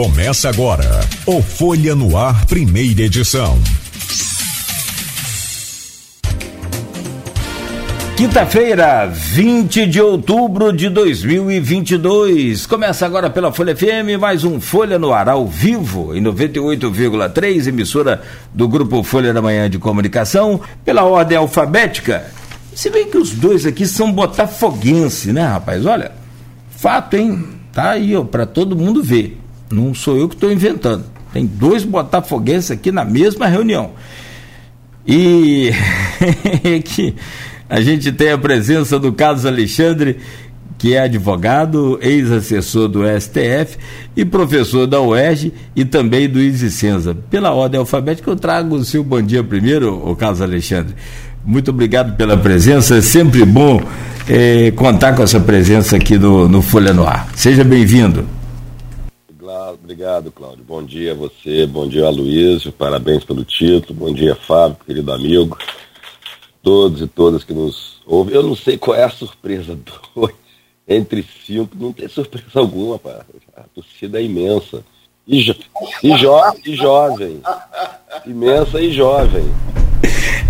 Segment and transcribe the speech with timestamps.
[0.00, 3.58] Começa agora o Folha no Ar, primeira edição.
[8.16, 12.64] Quinta-feira, 20 de outubro de 2022.
[12.64, 18.22] Começa agora pela Folha FM, mais um Folha no Ar ao vivo, em 98,3, emissora
[18.54, 22.24] do Grupo Folha da Manhã de Comunicação, pela ordem alfabética.
[22.74, 25.84] Se bem que os dois aqui são botafoguense, né, rapaz?
[25.84, 26.12] Olha,
[26.70, 27.44] fato, hein?
[27.70, 29.36] Tá aí, ó, pra todo mundo ver.
[29.70, 31.04] Não sou eu que estou inventando.
[31.32, 33.92] Tem dois botafoguenses aqui na mesma reunião.
[35.06, 35.70] E
[36.84, 37.14] que
[37.68, 40.16] a gente tem a presença do Carlos Alexandre,
[40.76, 43.78] que é advogado, ex-assessor do STF
[44.16, 47.14] e professor da UERJ e também do Isicenza.
[47.30, 50.94] Pela ordem alfabética, eu trago o seu bom dia primeiro, o Carlos Alexandre.
[51.44, 53.80] Muito obrigado pela presença, é sempre bom
[54.28, 57.28] é, contar com essa presença aqui no, no Folha no Ar.
[57.34, 58.39] Seja bem-vindo.
[59.90, 60.64] Obrigado, Cláudio.
[60.64, 65.12] Bom dia a você, bom dia a Luísio, parabéns pelo título, bom dia, Fábio, querido
[65.12, 65.58] amigo
[66.62, 68.36] todos e todas que nos ouvem.
[68.36, 69.76] Eu não sei qual é a surpresa.
[70.14, 70.32] Dois
[70.86, 73.24] entre cinco, não tem surpresa alguma, pá.
[73.56, 74.84] A torcida é imensa.
[75.26, 75.56] E, jo
[76.04, 77.40] e, jo e jovem.
[78.24, 79.44] Imensa e jovem.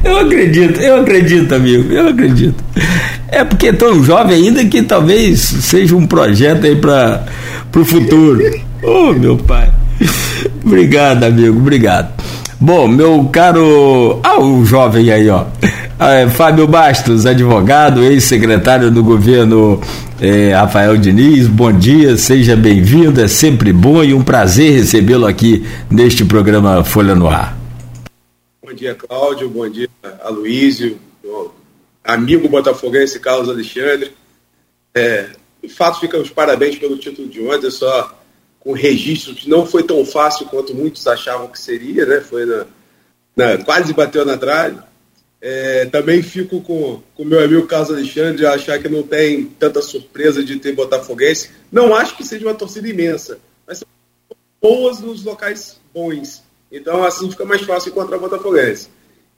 [0.04, 2.62] Eu acredito, eu acredito, amigo, eu acredito.
[3.28, 7.24] É porque é tão jovem ainda que talvez seja um projeto aí para
[7.74, 8.68] o futuro.
[8.82, 9.72] Oh, meu pai.
[10.64, 12.12] Obrigado, amigo, obrigado.
[12.58, 14.20] Bom, meu caro.
[14.22, 15.46] Ah, o jovem aí, ó.
[15.98, 19.78] É, Fábio Bastos, advogado, ex-secretário do governo
[20.20, 25.66] é, Rafael Diniz, bom dia, seja bem-vindo, é sempre bom e um prazer recebê-lo aqui
[25.90, 27.56] neste programa Folha no Ar.
[28.62, 29.88] Bom dia, Cláudio, bom dia,
[30.22, 30.98] Aloísio,
[32.04, 34.12] amigo botafoguense Carlos Alexandre.
[34.94, 35.26] É,
[35.62, 38.19] de fato, ficam os parabéns pelo título de ontem, só
[38.60, 42.20] com registro que não foi tão fácil quanto muitos achavam que seria, né?
[42.20, 42.66] Foi na,
[43.34, 44.78] na quase bateu na trave.
[45.42, 50.44] É, também fico com o meu amigo Carlos Alexandre achar que não tem tanta surpresa
[50.44, 51.50] de ter Botafoguense.
[51.72, 53.88] Não acho que seja uma torcida imensa, mas são
[54.60, 56.42] boas nos locais bons.
[56.70, 58.90] Então, assim fica mais fácil encontrar Botafoguense.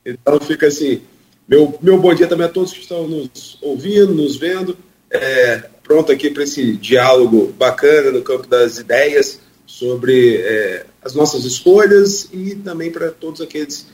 [0.04, 1.02] Então, fica assim.
[1.46, 4.76] Meu, meu bom dia também a todos que estão nos ouvindo, nos vendo.
[5.08, 11.44] É, pronto aqui para esse diálogo bacana no campo das ideias sobre é, as nossas
[11.44, 13.86] escolhas e também para todos aqueles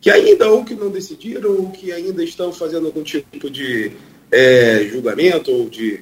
[0.00, 3.92] que ainda ou que não decidiram ou que ainda estão fazendo algum tipo de
[4.30, 6.00] é, julgamento ou de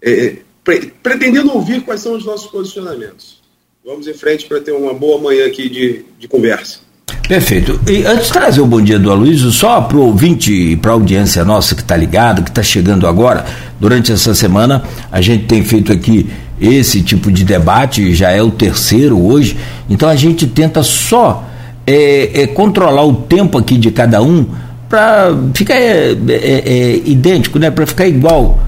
[0.00, 3.42] é, pre pretendendo ouvir quais são os nossos posicionamentos.
[3.84, 6.80] Vamos em frente para ter uma boa manhã aqui de, de conversa.
[7.28, 7.80] Perfeito.
[7.88, 10.90] E antes de trazer o bom dia do Aloysio, só para o ouvinte e para
[10.90, 13.44] a audiência nossa que está ligado, que está chegando agora,
[13.80, 16.28] durante essa semana, a gente tem feito aqui
[16.60, 19.56] esse tipo de debate, já é o terceiro hoje,
[19.88, 21.44] então a gente tenta só
[21.86, 24.46] é, é controlar o tempo aqui de cada um
[24.88, 27.70] para ficar é, é, é, idêntico, né?
[27.70, 28.60] para ficar igual.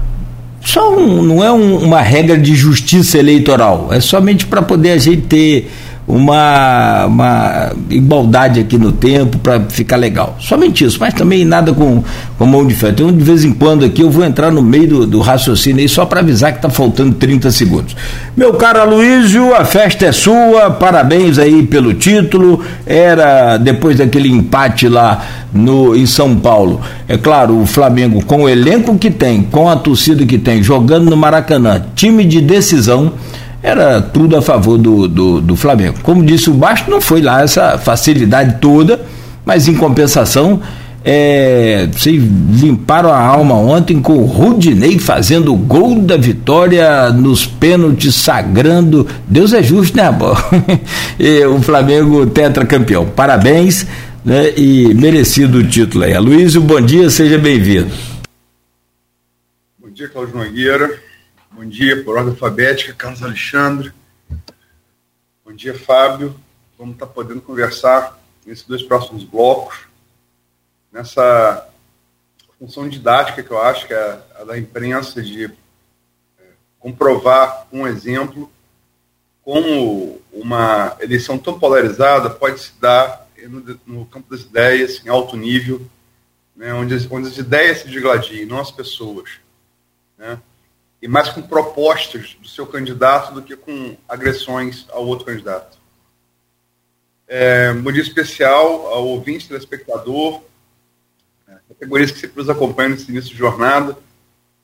[0.61, 4.97] Só um, não é um, uma regra de justiça eleitoral, é somente para poder a
[4.97, 5.71] gente ter
[6.07, 10.37] uma, uma igualdade aqui no tempo para ficar legal.
[10.39, 12.01] Somente isso, mas também nada com,
[12.37, 12.93] com mão de ferro.
[12.93, 15.89] Então, de vez em quando aqui eu vou entrar no meio do, do raciocínio aí
[15.89, 17.95] só para avisar que está faltando 30 segundos.
[18.37, 22.63] Meu caro Aloysio, a festa é sua, parabéns aí pelo título.
[22.85, 26.79] Era depois daquele empate lá no, em São Paulo.
[27.05, 31.09] É claro, o Flamengo, com o elenco que tem, com a torcida que tem, jogando
[31.09, 33.11] no Maracanã, time de decisão
[33.67, 35.97] era tudo a favor do, do, do Flamengo.
[36.01, 39.01] Como disse o Baixo, não foi lá essa facilidade toda,
[39.45, 40.61] mas em compensação,
[41.03, 42.23] é, vocês
[42.61, 49.05] limparam a alma ontem com o Rudinei fazendo o gol da vitória nos pênaltis, sagrando.
[49.27, 50.37] Deus é justo, né, amor?
[51.53, 53.05] o Flamengo tetracampeão.
[53.05, 53.85] Parabéns
[54.23, 56.17] né, e merecido o título aí.
[56.17, 57.91] Luísio, bom dia, seja bem-vindo.
[59.77, 61.06] Bom dia, Cláudio Nogueira.
[61.57, 63.91] Bom dia, por ordem alfabética, Carlos Alexandre.
[65.43, 66.39] Bom dia, Fábio.
[66.77, 68.15] Vamos estar podendo conversar
[68.45, 69.87] nesses dois próximos blocos,
[70.91, 71.67] nessa
[72.59, 75.49] função didática que eu acho que é a da imprensa de é,
[76.77, 78.51] comprovar um exemplo
[79.41, 83.27] como uma eleição tão polarizada pode se dar
[83.83, 85.81] no, campo das ideias, em alto nível,
[86.55, 89.39] né, onde, as, onde as ideias se digladiem, não as pessoas.
[90.19, 90.39] Né?
[91.01, 95.77] E mais com propostas do seu candidato do que com agressões ao outro candidato.
[97.27, 100.41] É, um dia especial ao ouvinte, telespectador,
[101.47, 103.97] é, categorias que sempre nos acompanham nesse início de jornada,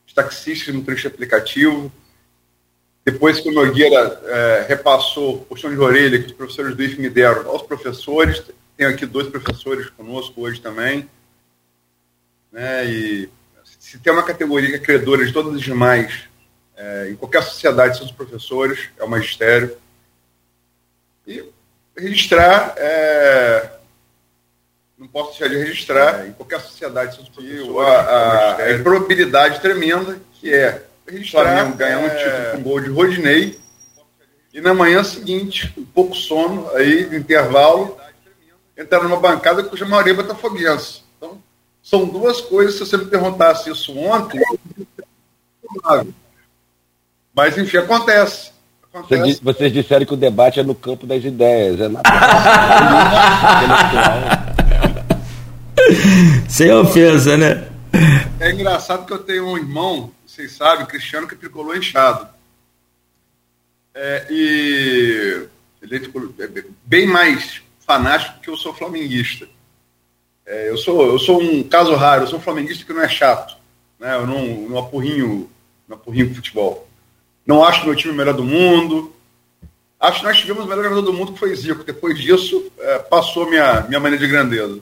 [0.07, 1.91] os taxistas trecho aplicativo,
[3.05, 6.99] depois que o Nogueira é, repassou o puxão de orelha que os professores do IF
[6.99, 8.41] me deram aos professores,
[8.77, 11.09] tenho aqui dois professores conosco hoje também,
[12.51, 13.29] né, e
[13.93, 16.23] se tem uma categoria que é credora de todas as demais,
[16.75, 19.77] é, em qualquer sociedade, são os professores, é o magistério,
[21.27, 21.45] e
[21.95, 23.69] registrar, é,
[24.97, 28.73] não posso deixar de registrar, é, em qualquer sociedade, são os professores, a, a, a
[28.73, 33.59] improbabilidade tremenda que é registrar, Flamengo ganhar um título com gol de Rodinei,
[34.51, 37.95] e na manhã seguinte, um pouco sono, aí, no intervalo,
[38.75, 41.02] entrar numa bancada que a maioria é botafoguense.
[41.83, 44.41] São duas coisas, se você me perguntasse isso ontem,
[47.35, 48.51] mas enfim, acontece.
[48.91, 49.39] acontece.
[49.43, 52.01] Vocês disseram que o debate é no campo das ideias, é na
[56.49, 57.67] Sem ofensa, né?
[58.39, 62.27] É engraçado que eu tenho um irmão vocês sabem, Cristiano que tricolou inchado.
[63.93, 65.47] É, e
[65.79, 69.47] ele é bem mais fanático que eu sou flamenguista.
[70.45, 73.09] É, eu, sou, eu sou um caso raro, eu sou um flamenguista que não é
[73.09, 73.55] chato.
[73.99, 74.15] Né?
[74.15, 75.49] Eu não, não apurrinho,
[75.87, 76.87] não apurrinho futebol.
[77.45, 79.13] Não acho meu time o melhor do mundo.
[79.99, 81.83] Acho que nós tivemos o melhor jogador do mundo que foi Zico.
[81.83, 84.81] Depois disso, é, passou minha, minha maneira de grandeza.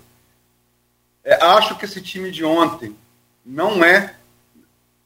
[1.23, 2.95] É, acho que esse time de ontem
[3.45, 4.15] não é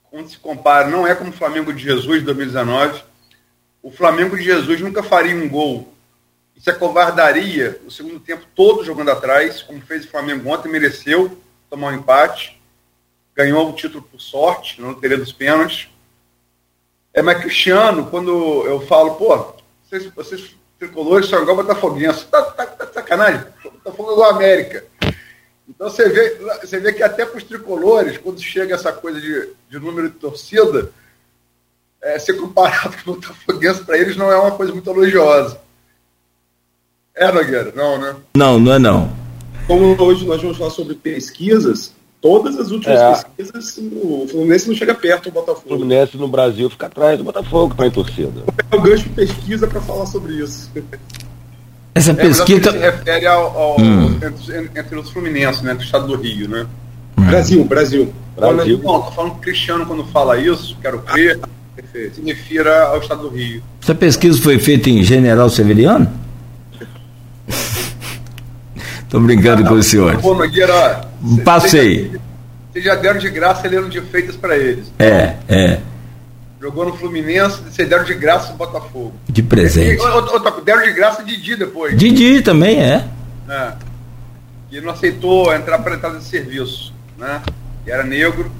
[0.09, 3.03] quando se compara, não é como o Flamengo de Jesus de 2019.
[3.83, 5.93] O Flamengo de Jesus nunca faria um gol
[6.55, 11.37] e se acovardaria o segundo tempo todo jogando atrás, como fez o Flamengo ontem, mereceu
[11.69, 12.61] tomar um empate,
[13.35, 15.89] ganhou o título por sorte, não teria dos pênaltis.
[17.13, 18.31] É, mas Cristiano, quando
[18.65, 23.43] eu falo, pô, vocês, vocês tricolores são igual Botafoguense, tá, tá, tá sacanagem?
[23.63, 24.85] Botafogo é igual América.
[25.67, 29.49] Então você vê, você vê que até para os tricolores, quando chega essa coisa de,
[29.69, 30.91] de número de torcida,
[32.01, 35.59] é, ser comparado com o Botafoguense para eles não é uma coisa muito elogiosa.
[37.15, 37.71] É, Nogueira?
[37.73, 38.13] Não, né?
[38.35, 39.09] Não, não é não.
[39.65, 43.23] Como hoje nós vamos falar sobre pesquisas, todas as últimas é.
[43.37, 45.63] pesquisas, o Fluminense não chega perto do Botafogo.
[45.65, 48.41] O Fluminense no Brasil fica atrás do Botafogo para em torcida.
[48.45, 50.69] Vou pegar o gancho de pesquisa para falar sobre isso.
[51.95, 52.69] Essa pesquisa.
[52.69, 54.15] É, se refere ao, ao hum.
[54.15, 55.73] entre, entre, os Fluminenses, né?
[55.73, 56.67] Do estado do Rio, né?
[57.17, 57.25] Hum.
[57.27, 58.13] Brasil, Brasil.
[58.35, 58.81] Brasil.
[58.83, 61.47] Não, tô falando que o Cristiano, quando fala isso, quero crer, ah,
[61.93, 63.63] se refira ao estado do Rio.
[63.81, 66.24] Essa pesquisa foi feita em General Severiano?
[69.15, 70.17] Estou brincando ah, com o senhor.
[70.17, 71.07] Pô, Nogueira,
[71.45, 72.19] Passei.
[72.69, 74.91] Vocês já deram de graça lendo de feitas para eles.
[74.99, 75.79] É, é.
[76.59, 79.13] Jogou no Fluminense, vocês deram de graça o Botafogo.
[79.29, 80.03] De presente.
[80.03, 81.97] E, deram de graça Didi depois.
[81.97, 83.07] Didi também é.
[83.47, 83.71] é.
[84.69, 86.93] E não aceitou entrar para entrar nesse serviço.
[87.17, 87.41] Né?
[87.87, 88.51] E era negro.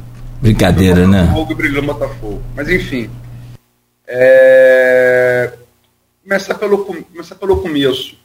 [0.41, 1.23] Brincadeira, né?
[1.23, 2.41] Botafogo e brilhou no Botafogo.
[2.55, 3.09] Mas enfim.
[4.07, 5.51] É...
[6.23, 8.23] Começar, pelo, começar pelo começo.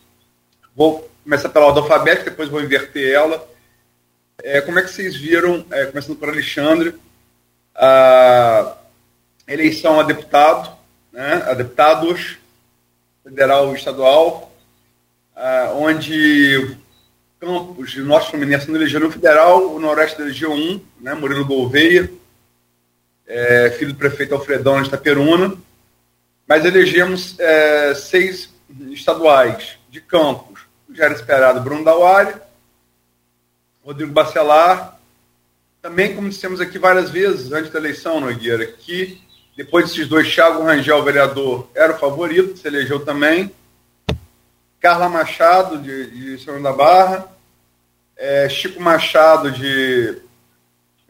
[0.81, 3.47] Vou começar pela ordem alfabética, depois vou inverter ela.
[4.43, 6.94] É, como é que vocês viram, é, começando por Alexandre,
[7.75, 8.79] a
[9.47, 10.75] eleição a deputado,
[11.12, 12.38] né, a deputados
[13.23, 14.56] federal e estadual,
[15.37, 16.79] uh, onde
[17.38, 22.11] Campos e nosso Fluminense não elegeram no federal, o Noroeste elegeu um, né, Murilo Gouveia,
[23.27, 25.59] é, filho do prefeito Alfredão de Itaperuna,
[26.49, 28.49] mas elegemos é, seis
[28.93, 30.50] estaduais de Campos,
[31.02, 32.34] era esperado Bruno Dauari,
[33.84, 34.98] Rodrigo Bacelar,
[35.80, 39.20] também, como dissemos aqui várias vezes antes da eleição, Nogueira, que
[39.56, 43.50] depois desses dois, Thiago Rangel, vereador, era o favorito, se elegeu também.
[44.80, 47.30] Carla Machado, de, de São da Barra.
[48.16, 50.19] É, Chico Machado, de,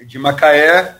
[0.01, 0.97] de Macaé.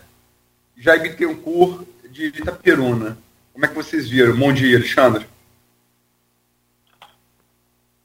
[0.77, 3.17] Jair Bittencourt, de Itaperuna.
[3.53, 4.35] Como é que vocês viram?
[4.35, 5.27] Bom dia, Alexandre.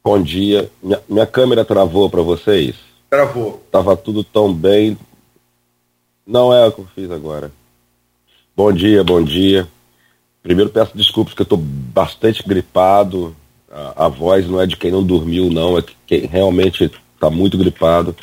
[0.06, 0.70] Bom dia.
[0.80, 2.76] Minha, minha câmera travou para vocês?
[3.10, 3.60] Travou.
[3.72, 4.96] Tava tudo tão bem.
[6.24, 7.50] Não é o que eu fiz agora.
[8.56, 9.66] Bom dia, bom dia.
[10.44, 13.34] Primeiro peço desculpas que eu estou bastante gripado.
[13.68, 17.28] A, a, voz não é de quem não dormiu, não, é de quem realmente está
[17.28, 18.14] muito gripado.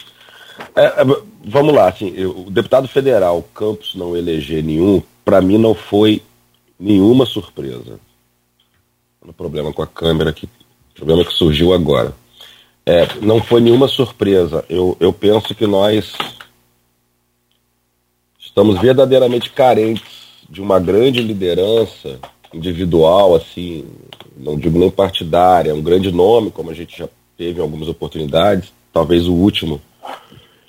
[0.73, 1.05] É, é,
[1.43, 6.23] vamos lá, assim, eu, o deputado federal Campos não eleger nenhum, para mim não foi
[6.79, 7.99] nenhuma surpresa.
[9.21, 10.47] No problema com a câmera aqui,
[10.93, 12.13] problema que surgiu agora.
[12.85, 14.65] É, não foi nenhuma surpresa.
[14.69, 16.13] Eu, eu penso que nós
[18.39, 20.03] estamos verdadeiramente carentes
[20.49, 22.19] de uma grande liderança
[22.53, 23.85] individual, assim,
[24.37, 28.71] não digo nem partidária, um grande nome, como a gente já teve em algumas oportunidades,
[28.91, 29.81] talvez o último,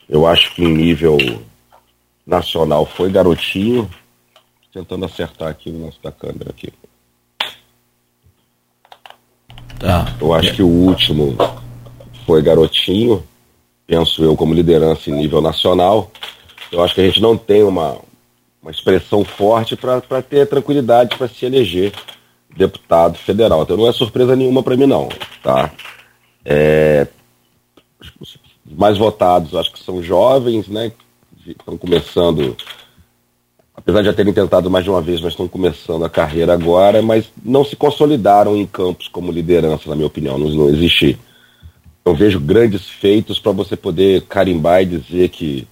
[0.08, 1.18] eu acho que em nível
[2.26, 3.88] nacional foi Garotinho,
[4.72, 6.72] tentando acertar aqui o nosso da câmera aqui.
[9.78, 10.14] Tá.
[10.20, 11.36] Eu acho que o último
[12.26, 13.22] foi Garotinho,
[13.86, 16.10] penso eu, como liderança em nível nacional.
[16.72, 17.98] Eu acho que a gente não tem uma,
[18.62, 21.92] uma expressão forte para ter tranquilidade para se eleger
[22.56, 23.62] deputado federal.
[23.62, 25.08] Então não é surpresa nenhuma para mim, não.
[25.42, 25.70] Tá?
[26.44, 27.06] É,
[28.00, 28.38] os
[28.76, 30.92] mais votados acho que são jovens, né?
[31.46, 32.56] Estão começando,
[33.74, 37.02] apesar de já terem tentado mais de uma vez, mas estão começando a carreira agora,
[37.02, 40.38] mas não se consolidaram em campos como liderança, na minha opinião.
[40.38, 41.18] Não, não existe.
[42.04, 45.66] Eu vejo grandes feitos para você poder carimbar e dizer que,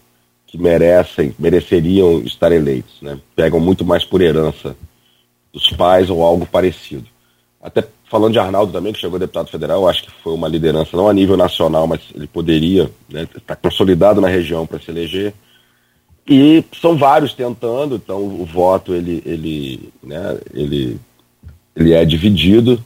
[0.47, 3.01] que merecem, mereceriam estar eleitos.
[3.01, 3.19] Né?
[3.37, 4.77] Pegam muito mais por herança
[5.53, 7.07] dos pais ou algo parecido.
[7.63, 11.09] Até falando de Arnaldo também, que chegou deputado federal, acho que foi uma liderança não
[11.09, 15.33] a nível nacional, mas ele poderia né, estar tá consolidado na região para se eleger.
[16.27, 21.01] E são vários tentando, então o voto ele, ele, né, ele,
[21.75, 22.83] ele é dividido.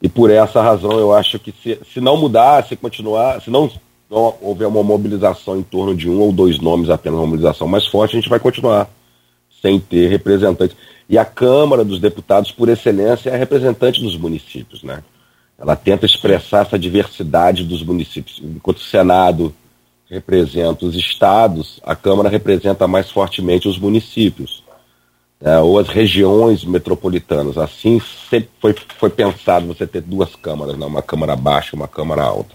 [0.00, 3.70] E por essa razão eu acho que se, se não mudar, se continuar, se não,
[4.10, 7.86] não houver uma mobilização em torno de um ou dois nomes apenas, uma mobilização mais
[7.86, 8.90] forte, a gente vai continuar
[9.60, 10.76] sem ter representantes.
[11.08, 15.04] E a Câmara dos Deputados, por excelência, é a representante dos municípios, né?
[15.56, 18.40] Ela tenta expressar essa diversidade dos municípios.
[18.42, 19.54] Enquanto o Senado
[20.12, 24.62] representa os estados, a Câmara representa mais fortemente os municípios,
[25.40, 25.58] né?
[25.58, 27.56] ou as regiões metropolitanas.
[27.56, 30.84] Assim sempre foi, foi pensado você ter duas câmaras, né?
[30.84, 32.54] uma Câmara baixa e uma Câmara alta.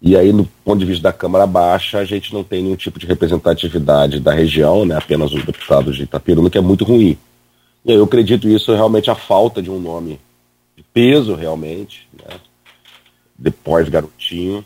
[0.00, 2.98] E aí, no ponto de vista da Câmara Baixa, a gente não tem nenhum tipo
[2.98, 4.96] de representatividade da região, né?
[4.96, 7.18] apenas os deputados de Itapiruna, que é muito ruim.
[7.84, 10.20] E eu acredito isso realmente a falta de um nome
[10.76, 12.36] de peso, realmente, né?
[13.36, 14.64] depois Garotinho.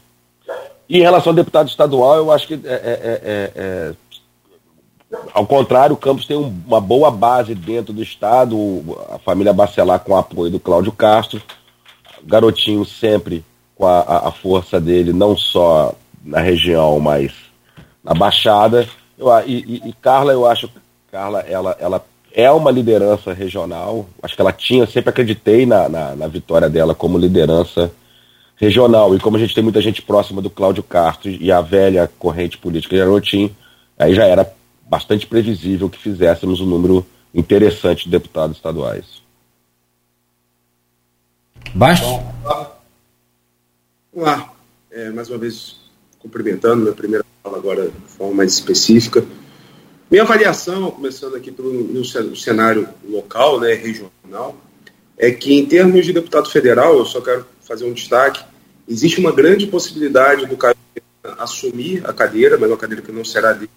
[0.89, 3.95] E em relação ao deputado estadual, eu acho que, é, é, é, é
[5.33, 8.57] ao contrário, o Campos tem um, uma boa base dentro do Estado,
[9.11, 11.43] a família Bacelar com o apoio do Cláudio Castro,
[12.25, 17.33] Garotinho sempre com a, a força dele, não só na região, mas
[18.03, 18.89] na Baixada.
[19.17, 20.69] Eu, e, e, e Carla, eu acho
[21.11, 24.07] Carla, ela, ela é uma liderança regional.
[24.23, 28.08] Acho que ela tinha, sempre acreditei na, na, na, vitória dela como liderança regional.
[28.61, 32.59] E como a gente tem muita gente próxima do Cláudio Castro e a velha corrente
[32.59, 33.55] política de Arotim,
[33.99, 34.53] aí já era
[34.89, 39.23] bastante previsível que fizéssemos um número interessante de deputados estaduais.
[41.75, 42.05] Baixo?
[44.13, 44.53] Vamos lá.
[44.91, 45.77] É, mais uma vez,
[46.19, 49.25] cumprimentando minha primeira fala agora de forma mais específica.
[50.11, 54.57] Minha avaliação, começando aqui pelo no cenário local, né, regional,
[55.17, 58.43] é que em termos de deputado federal, eu só quero fazer um destaque,
[58.89, 60.75] existe uma grande possibilidade do Caio
[61.39, 63.71] assumir a cadeira, mas uma cadeira que não será dele.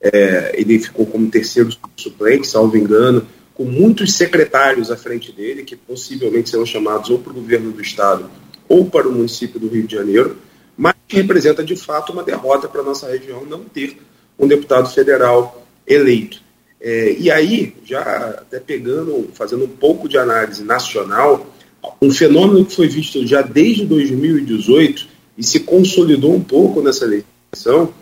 [0.00, 5.76] É, ele ficou como terceiro suplente, salvo engano, com muitos secretários à frente dele, que
[5.76, 8.28] possivelmente serão chamados ou para o governo do estado
[8.68, 10.36] ou para o município do Rio de Janeiro,
[10.76, 13.98] mas que representa de fato uma derrota para a nossa região não ter
[14.38, 16.42] um deputado federal eleito.
[16.80, 21.53] É, e aí, já até pegando, fazendo um pouco de análise nacional,
[22.00, 27.92] um fenômeno que foi visto já desde 2018 e se consolidou um pouco nessa eleição,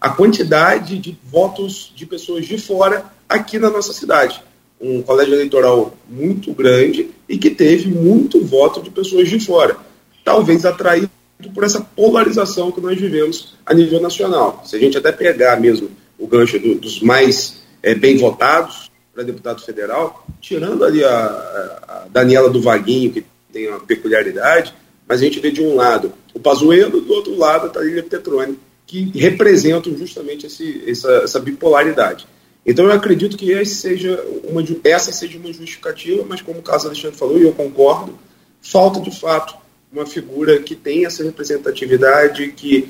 [0.00, 4.42] a quantidade de votos de pessoas de fora aqui na nossa cidade.
[4.80, 9.76] Um colégio eleitoral muito grande e que teve muito voto de pessoas de fora.
[10.24, 11.08] Talvez atraído
[11.54, 14.62] por essa polarização que nós vivemos a nível nacional.
[14.64, 19.22] Se a gente até pegar mesmo o gancho do, dos mais é, bem votados para
[19.22, 24.74] deputado federal, tirando ali a, a, Daniela do Vaguinho, que tem uma peculiaridade,
[25.06, 28.58] mas a gente vê de um lado o Pazuello, do outro lado a Thalia Petroni,
[28.86, 32.26] que representam justamente esse, essa, essa bipolaridade.
[32.64, 36.86] Então eu acredito que esse seja uma, essa seja uma justificativa, mas como o Carlos
[36.86, 38.18] Alexandre falou, e eu concordo,
[38.60, 39.54] falta de fato
[39.92, 42.88] uma figura que tenha essa representatividade, que,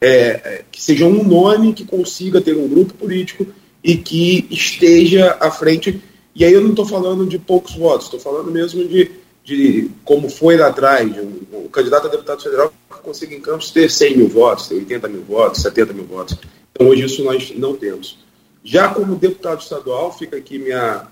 [0.00, 3.46] é, é, que seja um nome que consiga ter um grupo político
[3.82, 6.00] e que esteja à frente.
[6.34, 9.10] E aí eu não estou falando de poucos votos, estou falando mesmo de,
[9.44, 13.90] de como foi lá atrás, um, candidato a deputado federal que consiga em Campos ter
[13.90, 16.38] 100 mil votos, ter 80 mil votos, 70 mil votos.
[16.72, 18.18] Então hoje isso nós não temos.
[18.64, 21.06] Já como deputado estadual, fica aqui minha,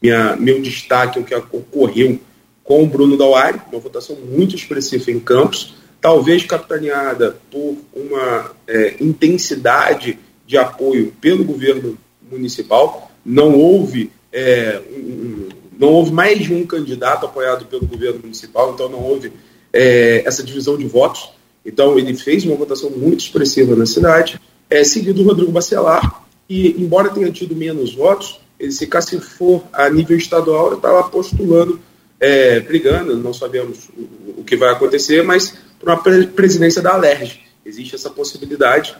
[0.00, 2.20] minha, meu destaque, o que ocorreu
[2.62, 8.96] com o Bruno Dauari, uma votação muito expressiva em Campos, talvez capitaneada por uma é,
[9.00, 11.98] intensidade de apoio pelo governo
[12.30, 13.10] municipal.
[13.24, 15.48] Não houve, é, um,
[15.78, 19.32] não houve mais de um candidato apoiado pelo governo municipal, então não houve
[19.72, 21.30] é, essa divisão de votos.
[21.64, 26.70] Então ele fez uma votação muito expressiva na cidade, é, seguido do Rodrigo Bacelar, e
[26.80, 28.88] embora tenha tido menos votos, ele se
[29.20, 31.80] for a nível estadual, está lá postulando
[32.22, 36.92] é, brigando, não sabemos o, o, que vai acontecer, mas para uma pre presidência da
[36.92, 37.40] Alerj.
[37.66, 38.96] Existe essa possibilidade,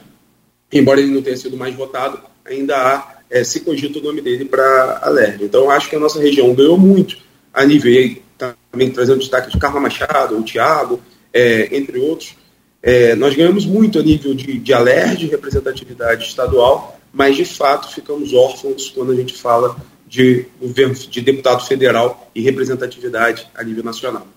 [0.71, 4.45] embora ele não tenha sido mais votado, ainda há, é, se cogita o nome dele
[4.45, 4.63] para
[5.01, 5.43] a Alerj.
[5.43, 7.17] Então, acho que a nossa região ganhou muito
[7.51, 11.01] a nível, também trazendo destaque de Carla Machado, o Tiago,
[11.33, 12.35] é, entre outros.
[12.79, 18.91] É, nós ganhamos muito a nível de, de representatividade estadual, mas de fato ficamos órfãos
[18.91, 19.75] quando a gente fala
[20.07, 24.27] de governo, de deputado federal e representatividade a nível nacional.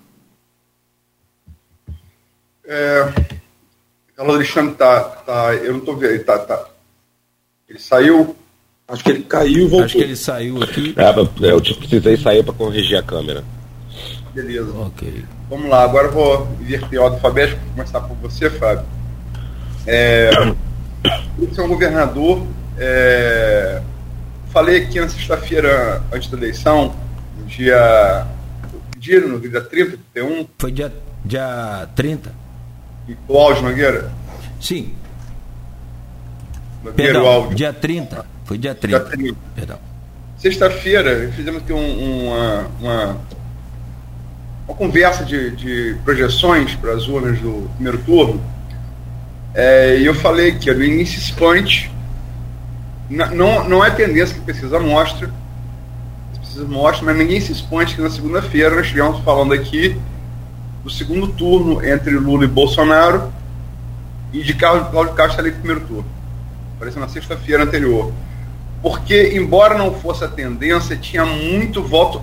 [2.65, 3.13] É,
[4.15, 6.71] Carlos Alexandre tá, tá, eu não estou vendo, tá, tá,
[7.69, 8.35] ele saiu.
[8.89, 9.85] Acho que ele caiu e voltou.
[9.85, 10.95] Acho que ele saiu aqui.
[10.97, 13.43] É, eu precisei sair para corrigir a câmera.
[14.33, 14.71] Beleza.
[14.79, 15.25] Ok.
[15.51, 18.85] Vamos lá, agora eu vou inverter o alfabético, vou começar por você, Fábio.
[19.87, 20.31] É,
[21.39, 22.47] você é um governador.
[22.79, 23.81] É,
[24.51, 26.95] falei aqui na sexta-feira, antes da eleição,
[27.39, 28.27] no dia.
[28.99, 30.47] Dia, no dia 30, 31.
[30.59, 30.93] Foi dia,
[31.25, 32.33] dia 30.
[33.09, 34.13] E o áudio, Nogueira?
[34.61, 34.95] Sim.
[36.85, 37.57] Nogueira, Perdão, o áudio.
[37.57, 38.36] Dia 30.
[38.47, 38.99] Foi dia 30.
[38.99, 39.39] Dia 30.
[39.55, 39.79] Perdão.
[40.39, 43.17] Sexta-feira, fizemos aqui um, uma, uma
[44.67, 48.43] uma conversa de, de projeções para as urnas do primeiro turno,
[49.55, 51.91] é, e eu falei que no início point
[53.09, 55.31] não, não é tendência que a pesquisa mostra,
[56.35, 59.97] a pesquisa mostra, mas ninguém se expõe que na segunda-feira nós estivemos falando aqui
[60.83, 63.33] do segundo turno entre Lula e Bolsonaro
[64.33, 66.07] e de Cláudio Castro eleito primeiro turno.
[66.77, 68.13] Apareceu na sexta-feira anterior.
[68.87, 72.23] Porque, embora não fosse a tendência, tinha muito voto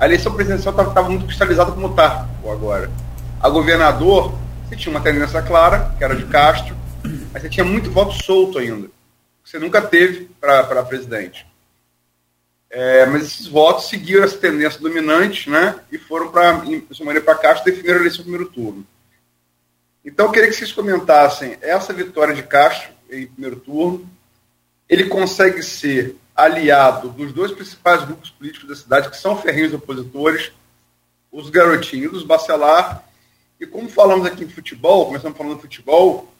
[0.00, 2.90] a eleição presidencial estava muito cristalizada como está agora.
[3.38, 4.32] A governador,
[4.66, 6.74] você tinha uma tendência clara, que era de Castro,
[7.30, 8.88] mas você tinha muito voto solto ainda.
[9.44, 11.46] Você nunca teve para presidente.
[12.70, 16.62] É, mas esses votos seguiram essa tendência dominante né, e foram para
[17.22, 18.86] para Castro definiram a eleição no primeiro turno.
[20.02, 24.08] Então eu queria que vocês comentassem essa vitória de Castro em primeiro turno.
[24.88, 30.52] Ele consegue ser aliado dos dois principais grupos políticos da cidade, que são ferrinhos opositores,
[31.30, 33.04] os garotinhos dos Bacelar.
[33.60, 36.32] E como falamos aqui em futebol, começamos falando de futebol,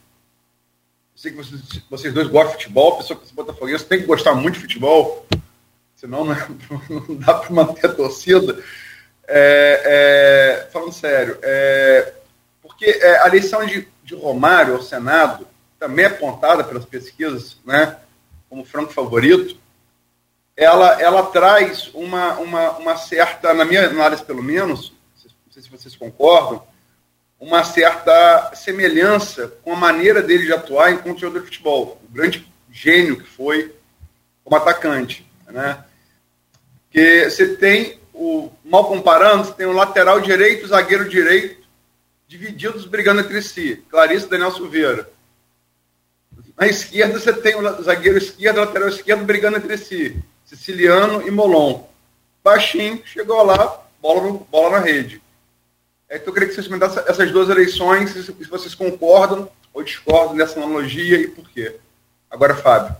[1.19, 4.05] sei que vocês, vocês dois gostam de futebol, a pessoa que se botafoguense tem que
[4.05, 5.27] gostar muito de futebol,
[5.93, 6.47] senão não, é,
[6.89, 8.57] não dá para manter a torcida.
[9.27, 12.13] É, é, falando sério, é,
[12.63, 15.45] porque é, a eleição de, de Romário ao Senado
[15.77, 17.97] também é apontada pelas pesquisas né,
[18.49, 19.57] como franco favorito,
[20.55, 24.91] ela, ela traz uma, uma, uma certa, na minha análise pelo menos,
[25.23, 26.61] não sei se vocês concordam,
[27.39, 32.01] uma certa semelhança com a maneira dele de atuar enquanto jogador de futebol.
[32.03, 33.73] O grande gênio que foi
[34.43, 35.25] como atacante.
[35.47, 35.81] Né?
[36.91, 41.59] Que você tem, o mal comparando, você tem o lateral direito o zagueiro direito
[42.27, 43.83] divididos brigando entre si.
[43.89, 45.09] Clarice e Daniel Silveira.
[46.59, 50.21] Na esquerda você tem o zagueiro esquerdo lateral esquerdo brigando entre si.
[50.45, 51.83] Siciliano e Molon.
[52.43, 55.21] Baixinho, chegou lá, bola, bola na rede.
[56.09, 59.83] É, então eu queria que vocês comentassem essas duas eleições, se, se vocês concordam ou
[59.83, 61.75] discordam dessa analogia e por quê.
[62.29, 62.95] Agora, Fábio.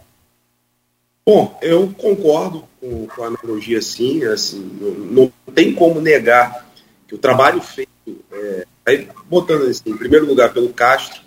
[1.26, 4.24] Bom, eu concordo com, com a analogia, sim.
[4.24, 6.66] Assim, não, não, tem como negar
[7.08, 7.90] que o trabalho feito,
[8.32, 11.20] é, aí, botando assim, em primeiro lugar pelo Castro,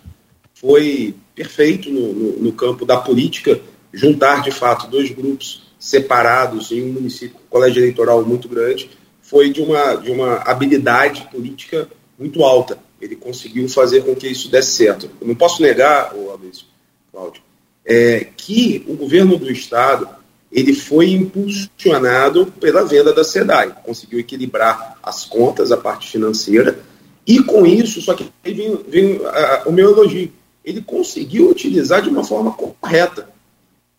[0.55, 3.59] foi perfeito no, no, no campo da política,
[3.93, 8.89] juntar de fato dois grupos separados em um município com colégio eleitoral muito grande,
[9.21, 12.77] foi de uma, de uma habilidade política muito alta.
[13.01, 15.09] Ele conseguiu fazer com que isso desse certo.
[15.19, 16.65] Eu não posso negar, o Aloysio,
[17.11, 17.41] Cláudio,
[17.85, 20.07] é, que o governo do Estado
[20.51, 26.79] ele foi impulsionado pela venda da SEDAI, conseguiu equilibrar as contas, a parte financeira,
[27.25, 29.21] e com isso, só que aí vem, vem
[29.65, 30.31] o meu elogio,
[30.63, 33.29] ele conseguiu utilizar de uma forma correta.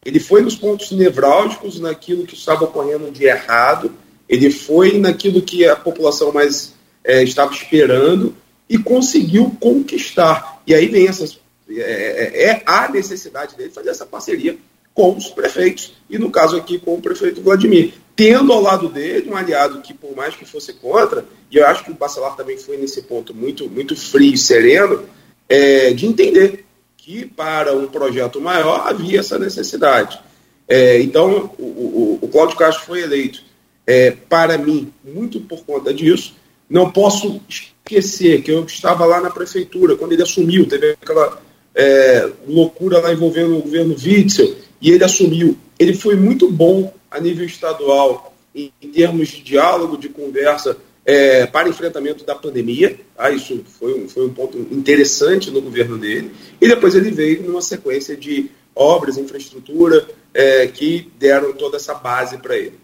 [0.04, 3.92] Ele foi nos pontos nevrálgicos, naquilo que estava ocorrendo de errado,
[4.28, 8.34] ele foi naquilo que a população mais é, estava esperando
[8.68, 10.62] e conseguiu conquistar.
[10.66, 11.38] E aí vem essas.
[11.68, 14.56] É, é, é, a necessidade dele fazer essa parceria
[14.92, 17.94] com os prefeitos, e no caso aqui com o prefeito Vladimir.
[18.14, 21.84] Tendo ao lado dele um aliado que, por mais que fosse contra, e eu acho
[21.84, 25.04] que o Bacelar também foi nesse ponto muito, muito frio e sereno,
[25.48, 26.64] é, de entender
[26.96, 30.18] que para um projeto maior havia essa necessidade.
[30.66, 33.42] É, então, o, o, o, Cláudio Castro foi eleito,
[33.86, 36.34] é, para mim, muito por conta disso.
[36.68, 41.38] Não posso esquecer que eu estava lá na prefeitura, quando ele assumiu, teve aquela
[41.74, 45.58] é, loucura lá envolvendo o governo Witzel, e ele assumiu.
[45.78, 51.46] Ele foi muito bom a nível estadual, em, em termos de diálogo, de conversa é,
[51.46, 52.98] para enfrentamento da pandemia.
[53.16, 56.30] Ah, isso foi um, foi um ponto interessante no governo dele.
[56.60, 62.38] E depois ele veio numa sequência de obras, infraestrutura, é, que deram toda essa base
[62.38, 62.78] para ele.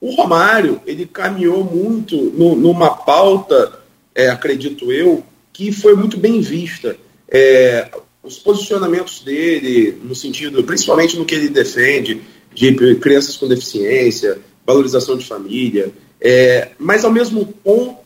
[0.00, 3.80] O Romário, ele caminhou muito no, numa pauta,
[4.14, 6.96] é, acredito eu, que foi muito bem vista.
[7.28, 7.88] É,
[8.22, 12.20] os posicionamentos dele, no sentido, principalmente no que ele defende,
[12.54, 15.90] de crianças com deficiência, valorização de família,
[16.24, 17.98] é, mas ao mesmo, ponto,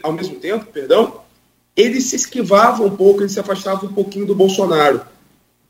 [0.00, 1.20] ao mesmo tempo, perdão,
[1.76, 5.00] ele se esquivava um pouco, ele se afastava um pouquinho do Bolsonaro.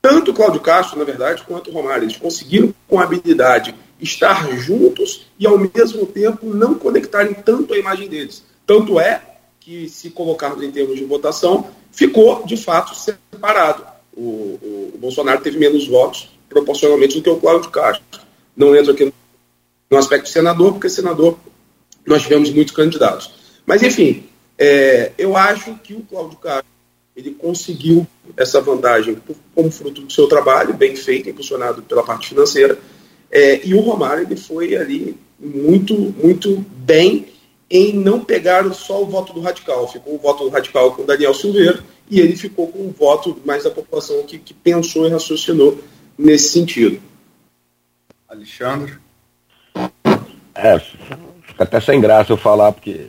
[0.03, 5.59] Tanto Cláudio Castro, na verdade, quanto Romário, eles conseguiram com habilidade estar juntos e ao
[5.59, 8.45] mesmo tempo não conectarem tanto a imagem deles.
[8.67, 9.23] Tanto é
[9.59, 13.85] que, se colocarmos em termos de votação, ficou de fato separado.
[14.15, 18.21] O, o, o Bolsonaro teve menos votos proporcionalmente do que o Cláudio Castro.
[18.55, 19.11] Não entro aqui
[19.91, 21.39] no aspecto senador, porque senador
[22.07, 23.31] nós tivemos muitos candidatos.
[23.67, 24.25] Mas, enfim,
[24.57, 26.77] é, eu acho que o Cláudio Castro
[27.17, 29.17] ele conseguiu essa vantagem
[29.55, 32.79] como fruto do seu trabalho, bem feito, impulsionado pela parte financeira.
[33.31, 37.27] É, e o Romário ele foi ali muito, muito bem
[37.71, 39.91] em não pegar só o voto do radical.
[39.91, 43.41] Ficou o voto do radical com o Daniel Silveira e ele ficou com o voto
[43.45, 45.79] mais da população que, que pensou e raciocinou
[46.17, 47.01] nesse sentido.
[48.29, 48.99] Alexandre?
[50.55, 50.81] É,
[51.57, 53.09] fica até sem graça eu falar, porque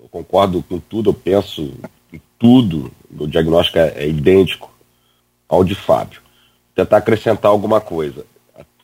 [0.00, 1.72] eu concordo com tudo, eu penso
[2.12, 4.72] em tudo, o diagnóstico é, é idêntico
[5.48, 6.20] ao de Fábio.
[6.20, 8.26] Vou tentar acrescentar alguma coisa,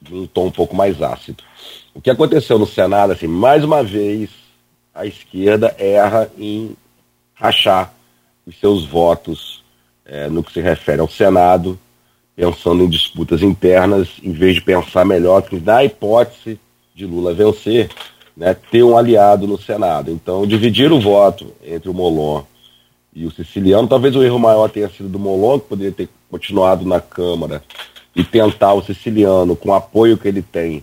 [0.08, 1.42] num tom um pouco mais ácido.
[1.92, 4.30] O que aconteceu no Senado, assim, mais uma vez,
[4.94, 6.76] a esquerda erra em
[7.34, 7.92] rachar
[8.46, 9.64] os seus votos
[10.04, 11.78] é, no que se refere ao Senado,
[12.36, 16.58] pensando em disputas internas, em vez de pensar melhor que na hipótese
[16.94, 17.90] de Lula vencer,
[18.36, 20.10] né, ter um aliado no Senado.
[20.10, 22.42] Então, dividir o voto entre o Molon
[23.14, 26.86] e o Siciliano, talvez o erro maior tenha sido do Molon, que poderia ter continuado
[26.86, 27.62] na Câmara
[28.14, 30.82] e tentar o Siciliano, com o apoio que ele tem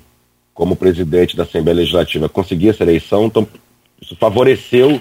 [0.54, 3.26] como presidente da Assembleia Legislativa, conseguir essa eleição.
[3.26, 3.48] Então,
[4.02, 5.00] isso favoreceu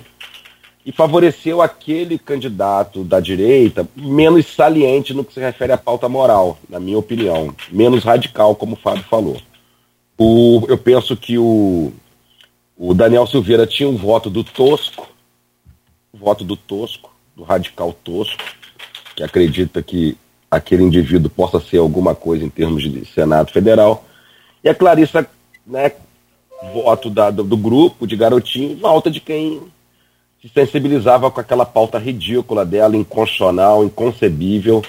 [0.85, 6.59] e favoreceu aquele candidato da direita menos saliente no que se refere à pauta moral,
[6.69, 9.37] na minha opinião, menos radical, como o Fábio falou.
[10.17, 11.93] O, eu penso que o,
[12.77, 15.09] o Daniel Silveira tinha um voto do tosco,
[16.13, 18.43] o voto do tosco, do radical tosco,
[19.15, 20.17] que acredita que
[20.51, 24.05] aquele indivíduo possa ser alguma coisa em termos de Senado Federal.
[24.63, 25.27] E a Clarissa,
[25.67, 25.93] né,
[26.75, 29.63] voto da, do, do, grupo de garotinho, volta de quem
[30.41, 34.83] se sensibilizava com aquela pauta ridícula dela, inconstitucional, inconcebível,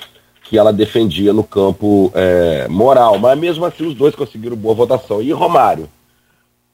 [0.43, 3.17] que ela defendia no campo é, moral.
[3.17, 5.21] Mas mesmo assim os dois conseguiram boa votação.
[5.21, 5.89] E Romário?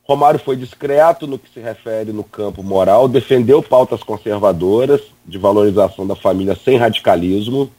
[0.03, 6.05] Romário foi discreto no que se refere no campo moral, defendeu pautas conservadoras de valorização
[6.05, 7.71] da família sem radicalismo,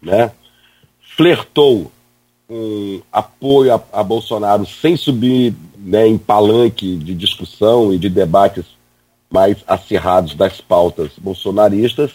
[0.00, 0.30] né?
[1.16, 1.90] flertou
[2.46, 8.64] com apoio a, a Bolsonaro sem subir né, em palanque de discussão e de debates
[9.28, 12.12] mais acirrados das pautas bolsonaristas,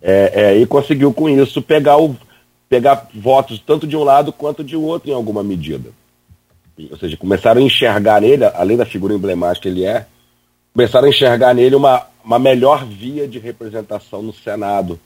[0.00, 2.16] é, é, e conseguiu com isso pegar, o,
[2.68, 5.90] pegar votos tanto de um lado quanto de outro em alguma medida.
[6.90, 10.06] Ou seja, começaram a enxergar nele, além da figura emblemática que ele é,
[10.72, 14.98] começaram a enxergar nele uma, uma melhor via de representação no Senado,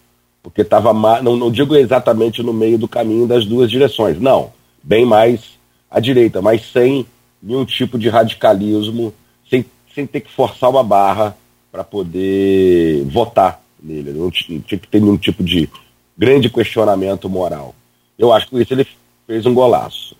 [0.42, 4.50] porque estava, não, não digo exatamente no meio do caminho das duas direções, não,
[4.82, 5.58] bem mais
[5.90, 7.06] à direita, mas sem
[7.42, 9.12] nenhum tipo de radicalismo,
[9.48, 11.36] sem, sem ter que forçar uma barra
[11.70, 15.68] para poder votar nele, não tinha que ter nenhum tipo de
[16.16, 17.74] grande questionamento moral.
[18.18, 18.86] Eu acho que isso ele
[19.26, 20.16] fez um golaço.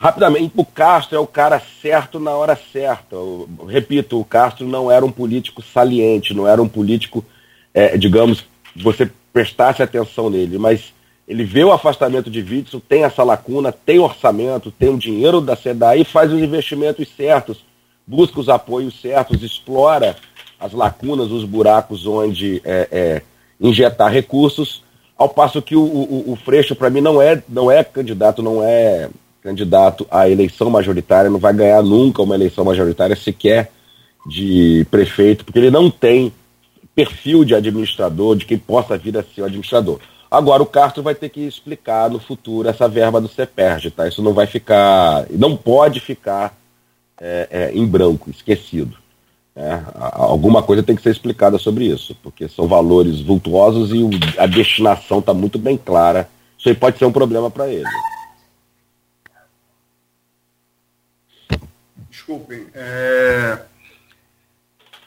[0.00, 3.16] Rapidamente, o Castro é o cara certo na hora certa.
[3.16, 7.24] Eu, repito, o Castro não era um político saliente, não era um político,
[7.74, 8.44] é, digamos,
[8.76, 10.94] você prestasse atenção nele, mas
[11.26, 15.56] ele vê o afastamento de Witzel, tem essa lacuna, tem orçamento, tem o dinheiro da
[15.56, 17.64] SEDAI, faz os investimentos certos,
[18.06, 20.16] busca os apoios certos, explora
[20.60, 23.22] as lacunas, os buracos onde é, é,
[23.60, 24.82] injetar recursos,
[25.16, 28.62] ao passo que o, o, o Freixo, para mim, não é, não é candidato, não
[28.62, 29.10] é
[29.48, 33.72] candidato à eleição majoritária, não vai ganhar nunca uma eleição majoritária sequer
[34.26, 36.30] de prefeito, porque ele não tem
[36.94, 40.00] perfil de administrador, de quem possa vir a ser o administrador.
[40.30, 44.06] Agora o Castro vai ter que explicar no futuro essa verba do CEPERG, tá?
[44.06, 46.54] Isso não vai ficar, não pode ficar
[47.18, 48.98] é, é, em branco, esquecido.
[49.56, 54.00] É, alguma coisa tem que ser explicada sobre isso, porque são valores vultuosos e
[54.36, 56.28] a destinação está muito bem clara.
[56.58, 57.88] Isso aí pode ser um problema para ele.
[62.28, 62.66] Desculpem.
[62.74, 63.58] É...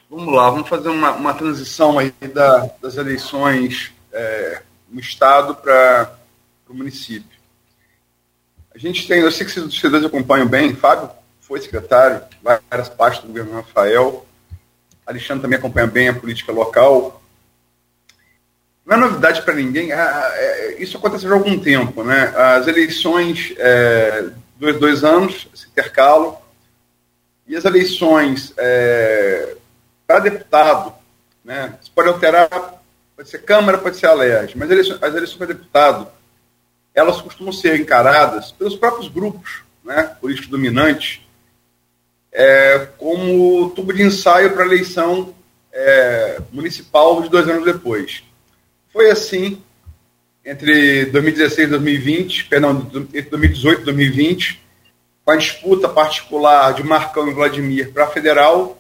[0.10, 6.16] vamos lá, vamos fazer uma, uma transição aí da, das eleições é, no Estado para
[6.68, 7.40] o município.
[8.74, 13.28] A gente tem, eu sei que senadores acompanham bem, Fábio foi secretário, várias partes do
[13.28, 14.26] governo Rafael,
[15.06, 17.22] Alexandre também acompanha bem a política local.
[18.84, 22.34] Não é novidade para ninguém, é, é, isso aconteceu há algum tempo, né?
[22.36, 26.41] As eleições, é, dois, dois anos, se intercalam,
[27.52, 29.58] e as eleições é,
[30.08, 30.94] para deputado,
[31.44, 31.78] né?
[31.82, 32.82] Você pode alterar,
[33.14, 36.08] pode ser Câmara, pode ser Alerj, mas as eleições, as eleições para deputado,
[36.96, 41.20] elas costumam ser encaradas pelos próprios grupos né, políticos dominantes
[42.32, 45.36] é, como tubo de ensaio para a eleição
[45.74, 48.24] é, municipal de dois anos depois.
[48.94, 49.62] Foi assim
[50.46, 54.62] entre 2016 e 2020, perdão, entre 2018 e 2020,
[55.24, 58.78] com a disputa particular de Marcão e Vladimir para a federal.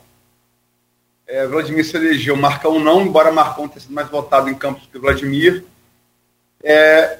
[1.27, 4.99] É, Vladimir se elegeu, Marcão não, embora Marcão tenha sido mais votado em Campos que
[4.99, 5.63] Vladimir.
[6.63, 7.19] É,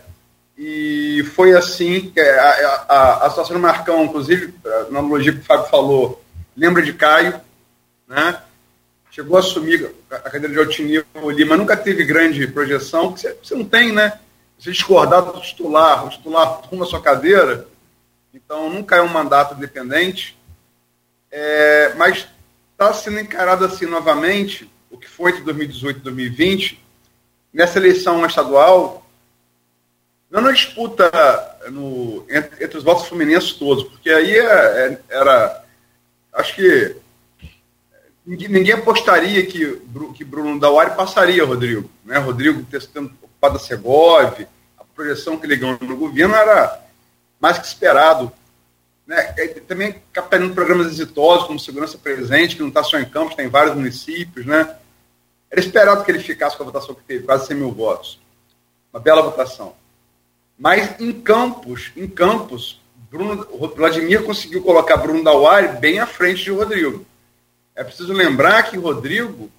[0.57, 5.43] e foi assim que a, a, a situação do Marcão, inclusive, na analogia que o
[5.43, 6.23] Fábio falou,
[6.55, 7.39] lembra de Caio,
[8.07, 8.41] né?
[9.09, 13.55] Chegou a assumir a cadeira de alto ali, mas nunca teve grande projeção, você, você
[13.55, 14.19] não tem, né?
[14.57, 17.67] Você discordar do titular, o titular toma sua cadeira,
[18.33, 20.37] então nunca é um mandato independente,
[21.29, 22.27] é, mas
[22.71, 26.83] está sendo encarado assim novamente, o que foi de 2018 e 2020,
[27.53, 29.05] nessa eleição estadual,
[30.29, 31.11] não na disputa
[31.69, 35.65] no, entre, entre, os votos fluminenses todos, porque aí é, é, era.
[36.31, 36.95] Acho que
[38.25, 39.81] ninguém, ninguém, apostaria que,
[40.15, 41.91] que Bruno Dauari passaria Rodrigo.
[42.05, 42.17] Né?
[42.17, 46.81] Rodrigo tendo ocupado a Segov, a projeção que ele ganhou no governo era
[47.41, 48.31] mais que esperado.
[49.05, 49.21] Né?
[49.67, 53.49] Também capitalizando programas exitosos, como Segurança Presente, que não está só em Campos, tem em
[53.49, 54.45] vários municípios.
[54.45, 54.73] Né?
[55.49, 58.21] Era esperado que ele ficasse com a votação que teve, quase 100 mil votos.
[58.93, 59.73] Uma bela votação.
[60.57, 66.51] Mas em Campos, em Campos, Bruno, Vladimir conseguiu colocar Bruno Dauari bem à frente de
[66.51, 67.05] Rodrigo.
[67.75, 69.49] É preciso lembrar que Rodrigo,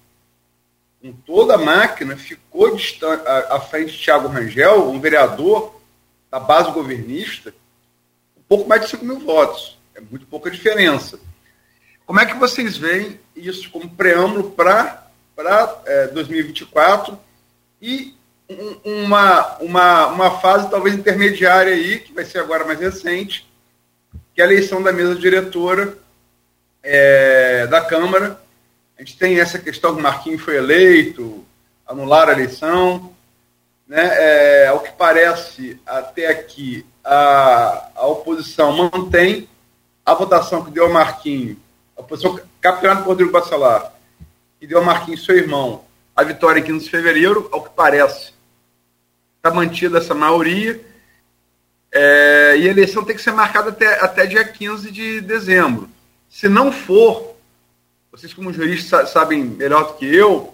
[1.01, 5.75] com toda a máquina, ficou distante, à, frente de Thiago Rangel, um vereador
[6.31, 7.53] da base governista,
[8.47, 9.77] pouco mais de 5 mil votos.
[9.95, 11.19] É muito pouca diferença.
[12.05, 15.09] Como é que vocês veem isso como preâmbulo para
[15.85, 17.17] é, 2024
[17.81, 18.15] e
[18.83, 23.49] uma, uma, uma fase talvez intermediária aí, que vai ser agora mais recente,
[24.33, 25.97] que é a eleição da mesa diretora
[26.81, 28.39] é, da Câmara.
[28.97, 31.45] A gente tem essa questão que o Marquinhos foi eleito,
[31.87, 33.13] anular a eleição.
[33.87, 34.01] Né?
[34.03, 39.47] É, ao que parece, até aqui, a, a oposição mantém
[40.05, 41.57] a votação que deu ao Marquinhos,
[41.97, 43.93] a oposição capturada por Rodrigo Bacelar,
[44.59, 45.83] que deu ao Marquinhos, seu irmão,
[46.15, 48.33] a vitória em 15 de fevereiro, ao que parece,
[49.37, 50.79] está mantida essa maioria.
[51.91, 55.89] É, e a eleição tem que ser marcada até, até dia 15 de dezembro.
[56.29, 57.35] Se não for,
[58.11, 60.52] vocês como juristas sabem melhor do que eu,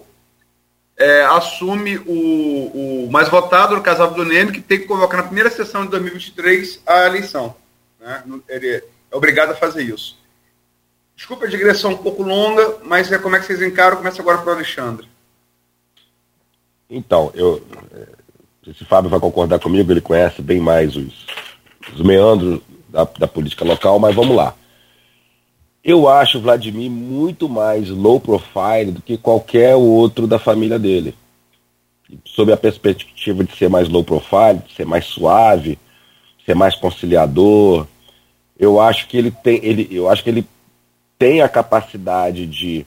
[1.00, 5.22] é, assume o, o, mais votado no casal do NEM, que tem que colocar na
[5.22, 7.56] primeira sessão de 2023 a eleição.
[7.98, 8.22] Né?
[8.46, 10.18] Ele é obrigado a fazer isso.
[11.16, 13.96] Desculpa a digressão um pouco longa, mas é como é que vocês encaram?
[13.96, 15.08] Começa agora para o Alexandre.
[16.88, 17.62] Então, eu,
[18.76, 21.26] se Fábio vai concordar comigo, ele conhece bem mais os,
[21.94, 24.54] os meandros da, da, política local, mas vamos lá.
[25.82, 31.14] Eu acho o Vladimir muito mais low profile do que qualquer outro da família dele.
[32.24, 35.78] Sob a perspectiva de ser mais low profile, de ser mais suave,
[36.44, 37.86] ser mais conciliador,
[38.58, 40.46] eu acho que ele tem, ele, eu acho que ele
[41.18, 42.86] tem a capacidade de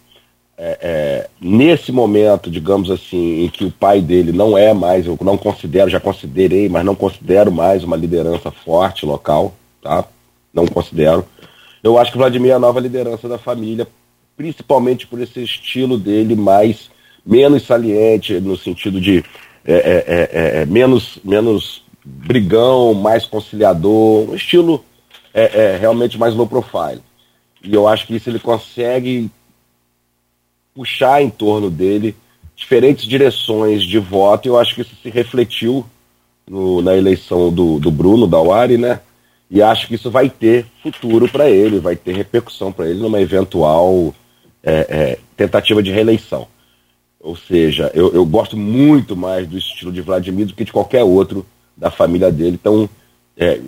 [0.56, 5.18] é, é, nesse momento, digamos assim, em que o pai dele não é mais, eu
[5.22, 10.06] não considero, já considerei, mas não considero mais uma liderança forte local, tá?
[10.54, 11.26] Não considero.
[11.84, 13.86] Eu acho que o Vladimir é a nova liderança da família,
[14.38, 16.90] principalmente por esse estilo dele mais
[17.26, 19.24] menos saliente no sentido de
[19.66, 24.84] é, é, é, é menos menos brigão, mais conciliador, um estilo
[25.80, 27.02] realmente mais low profile.
[27.64, 29.30] E eu acho que isso ele consegue
[30.76, 32.16] puxar em torno dele
[32.56, 35.86] diferentes direções de voto, e eu acho que isso se refletiu
[36.48, 39.00] no, na eleição do, do Bruno Dauari, né?
[39.50, 43.22] E acho que isso vai ter futuro para ele, vai ter repercussão para ele numa
[43.22, 44.14] eventual
[44.64, 46.48] é, é, tentativa de reeleição.
[47.20, 51.04] Ou seja, eu, eu, gosto muito mais do estilo de Vladimir do que de qualquer
[51.04, 52.58] outro da família dele.
[52.60, 52.90] Então,
[53.38, 53.62] é,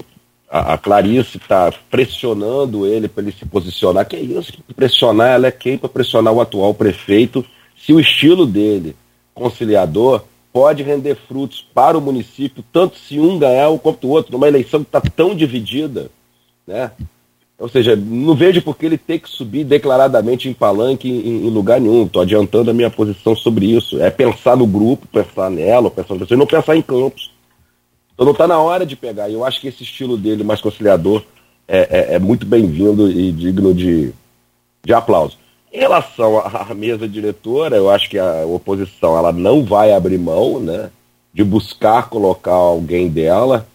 [0.49, 4.05] a, a Clarice está pressionando ele para ele se posicionar.
[4.05, 4.53] Que é isso?
[4.75, 7.45] Pressionar, ela é quem para pressionar o atual prefeito
[7.77, 8.95] se o estilo dele,
[9.33, 10.23] conciliador,
[10.55, 14.81] pode render frutos para o município, tanto se um ganhar quanto o outro, numa eleição
[14.81, 16.09] que está tão dividida,
[16.65, 16.91] né?
[17.59, 21.49] Ou seja, não vejo por que ele ter que subir declaradamente em palanque em, em
[21.49, 22.05] lugar nenhum.
[22.05, 24.01] Estou adiantando a minha posição sobre isso.
[24.01, 27.33] É pensar no grupo, pensar nela, pensar no e não pensar em campos.
[28.13, 29.27] Então não está na hora de pegar.
[29.29, 31.21] E eu acho que esse estilo dele mais conciliador
[31.67, 34.13] é, é, é muito bem-vindo e digno de,
[34.85, 35.37] de aplauso.
[35.75, 40.57] Em relação à mesa diretora, eu acho que a oposição ela não vai abrir mão
[40.57, 40.89] né,
[41.33, 43.67] de buscar colocar alguém dela.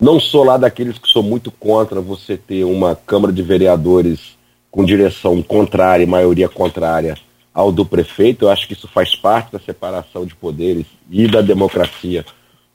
[0.00, 4.38] Não sou lá daqueles que sou muito contra você ter uma Câmara de Vereadores
[4.70, 7.18] com direção contrária, maioria contrária
[7.52, 8.44] ao do prefeito.
[8.44, 12.24] Eu acho que isso faz parte da separação de poderes e da democracia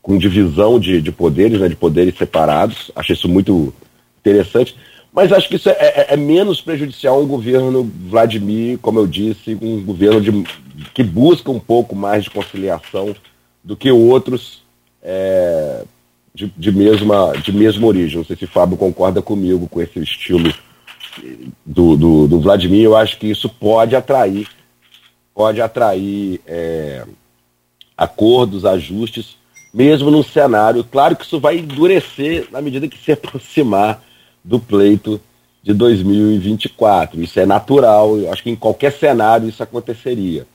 [0.01, 2.91] com divisão de, de poderes, né, de poderes separados.
[2.93, 3.73] Acho isso muito
[4.19, 4.75] interessante.
[5.15, 9.57] Mas acho que isso é, é, é menos prejudicial um governo Vladimir, como eu disse,
[9.61, 10.43] um governo de,
[10.93, 13.15] que busca um pouco mais de conciliação
[13.63, 14.61] do que outros
[15.01, 15.85] é,
[16.33, 18.17] de, de, mesma, de mesma origem.
[18.17, 20.53] Não sei se Fábio concorda comigo com esse estilo
[21.65, 22.83] do, do, do Vladimir.
[22.83, 24.45] Eu acho que isso pode atrair,
[25.33, 27.05] pode atrair é,
[27.95, 29.37] acordos, ajustes
[29.73, 30.83] mesmo num cenário.
[30.83, 34.03] Claro que isso vai endurecer na medida que se aproximar
[34.45, 35.19] do pleito
[35.63, 37.21] de 2024.
[37.21, 40.45] Isso é natural, eu acho que em qualquer cenário isso aconteceria.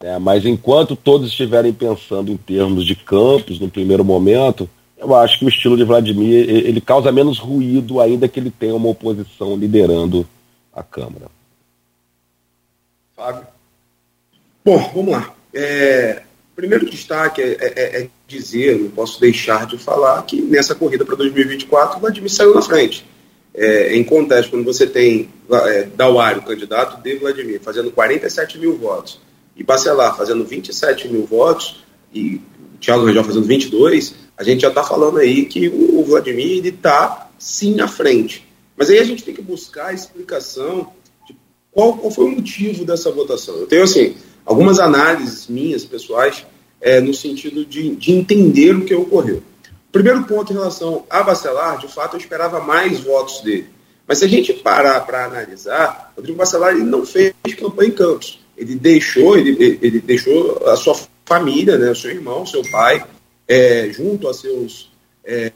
[0.00, 5.38] É, mas enquanto todos estiverem pensando em termos de campos no primeiro momento, eu acho
[5.38, 9.56] que o estilo de Vladimir ele causa menos ruído, ainda que ele tenha uma oposição
[9.56, 10.26] liderando
[10.72, 11.26] a Câmara.
[13.16, 13.46] Fábio?
[14.64, 15.34] Bom, vamos lá.
[15.52, 16.22] É,
[16.54, 21.16] primeiro destaque é, é, é, dizer, não posso deixar de falar, que nessa corrida para
[21.16, 23.04] 2024 o Vladimir saiu na frente.
[23.54, 29.20] É, em contexto, quando você tem é, Dauário, candidato de Vladimir, fazendo 47 mil votos,
[29.56, 32.40] e Bacelar fazendo 27 mil votos, e
[32.74, 36.66] o Thiago Rangel fazendo 22, a gente já está falando aí que o, o Vladimir
[36.66, 38.44] está sim à frente.
[38.76, 40.92] Mas aí a gente tem que buscar a explicação
[41.26, 41.36] de
[41.70, 43.54] qual, qual foi o motivo dessa votação.
[43.56, 46.44] Eu tenho, assim, algumas análises minhas, pessoais,
[46.80, 49.42] é, no sentido de, de entender o que ocorreu.
[49.94, 53.68] Primeiro ponto em relação a Bacelar, de fato eu esperava mais votos dele.
[54.08, 58.40] Mas se a gente parar para analisar, Rodrigo Bacelar ele não fez campanha em Campos.
[58.56, 63.06] Ele deixou, ele, ele deixou a sua família, né, seu irmão, seu pai,
[63.46, 64.90] é, junto a seus
[65.24, 65.52] é,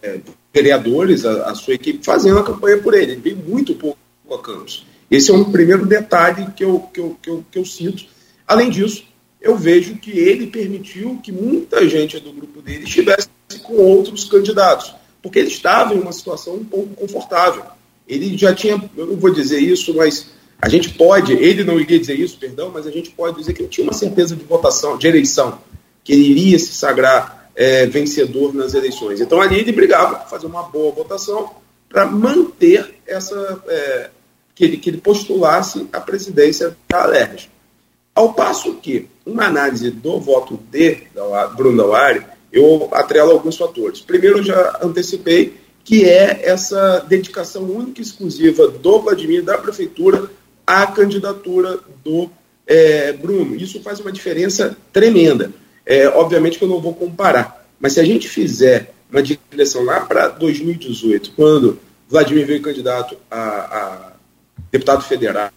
[0.55, 3.15] vereadores, a, a, sua equipe, fazendo a campanha por ele.
[3.15, 3.99] Ele veio muito pouco
[4.31, 4.87] a Campos.
[5.11, 8.05] Esse é um primeiro detalhe que eu, que eu, que eu, que eu sinto.
[8.47, 9.03] Além disso,
[9.41, 13.29] eu vejo que ele permitiu que muita gente do grupo dele estivesse
[13.63, 17.65] com outros candidatos, porque ele estava em uma situação um pouco confortável.
[18.07, 20.29] Ele já tinha, eu não vou dizer isso, mas
[20.61, 23.63] a gente pode, ele não iria dizer isso, perdão, mas a gente pode dizer que
[23.63, 25.59] ele tinha uma certeza de votação, de eleição,
[26.03, 29.21] que ele iria se sagrar é, vencedor nas eleições.
[29.21, 31.51] Então ali ele brigava para fazer uma boa votação
[31.89, 33.63] para manter essa.
[33.69, 34.11] É,
[34.55, 37.49] que, ele, que ele postulasse a presidência da Alerj.
[38.19, 41.05] Ao passo que uma análise do voto de
[41.57, 42.21] Bruno Dauari,
[42.53, 44.01] eu atrelo alguns fatores.
[44.01, 50.29] Primeiro, já antecipei que é essa dedicação única e exclusiva do Vladimir, da prefeitura,
[50.67, 52.29] à candidatura do
[52.67, 53.55] é, Bruno.
[53.55, 55.53] Isso faz uma diferença tremenda.
[55.87, 60.01] É, obviamente que eu não vou comparar, mas se a gente fizer uma direção lá
[60.01, 61.79] para 2018, quando
[62.09, 64.13] Vladimir veio candidato a, a
[64.73, 65.53] deputado federal,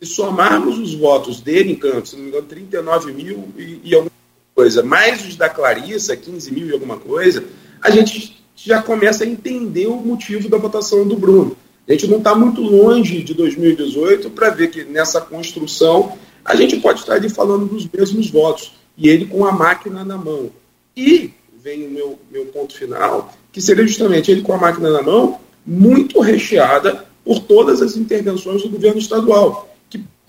[0.00, 3.94] se somarmos os votos dele em Campos, se não me engano, 39 mil e, e
[3.94, 4.10] alguma
[4.54, 7.44] coisa, mais os da Clarissa, 15 mil e alguma coisa,
[7.82, 11.56] a gente já começa a entender o motivo da votação do Bruno.
[11.86, 16.78] A gente não está muito longe de 2018 para ver que nessa construção a gente
[16.78, 20.50] pode estar ali falando dos mesmos votos, e ele com a máquina na mão.
[20.96, 21.30] E
[21.62, 25.38] vem o meu, meu ponto final, que seria justamente ele com a máquina na mão,
[25.64, 29.69] muito recheada por todas as intervenções do governo estadual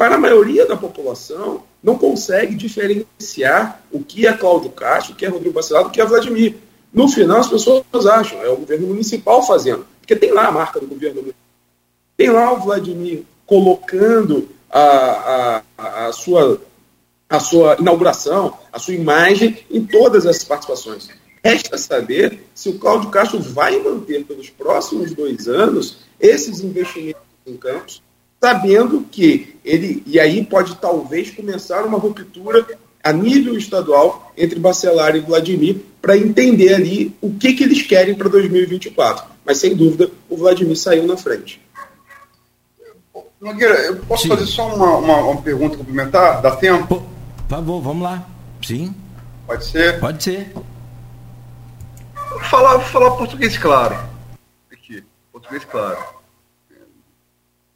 [0.02, 5.24] para a maioria da população, não consegue diferenciar o que é Cláudio Castro, o que
[5.24, 6.56] é Rodrigo Bacelar, do que é Vladimir.
[6.92, 10.80] No final, as pessoas acham, é o governo municipal fazendo, porque tem lá a marca
[10.80, 11.32] do governo.
[12.18, 16.60] Tem lá o Vladimir colocando a, a, a, sua,
[17.30, 21.10] a sua inauguração, a sua imagem em todas as participações.
[21.46, 27.56] Resta saber se o Cláudio Castro vai manter pelos próximos dois anos esses investimentos em
[27.56, 28.02] campos
[28.42, 32.66] sabendo que ele, e aí pode talvez começar uma ruptura
[33.04, 38.16] a nível estadual entre Bacelar e Vladimir para entender ali o que, que eles querem
[38.16, 39.26] para 2024.
[39.46, 41.62] Mas sem dúvida o Vladimir saiu na frente.
[43.40, 44.30] Nogueira, eu posso Sim.
[44.30, 46.42] fazer só uma, uma, uma, pergunta complementar?
[46.42, 47.04] Dá tempo?
[47.48, 48.24] Por favor, vamos lá.
[48.64, 48.94] Sim.
[49.48, 50.00] Pode ser?
[50.00, 50.54] Pode ser.
[52.30, 53.98] Vou falar, vou falar português claro.
[54.72, 56.21] Aqui, português claro.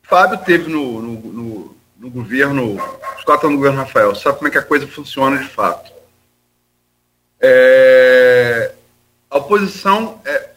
[0.08, 2.76] Fábio teve no, no, no, no governo,
[3.18, 5.92] os quatro anos do governo Rafael, sabe como é que a coisa funciona de fato.
[7.40, 8.74] É,
[9.30, 10.52] a oposição, é,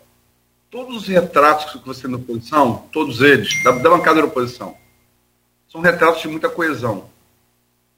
[0.71, 4.77] todos os retratos que você tem na oposição, todos eles, da, da bancada da oposição,
[5.71, 7.09] são retratos de muita coesão.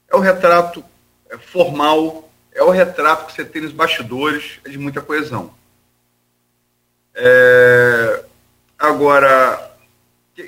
[0.09, 0.83] É o retrato
[1.29, 5.53] é, formal, é o retrato que você tem nos bastidores, é de muita coesão.
[7.13, 8.23] É,
[8.79, 9.70] agora,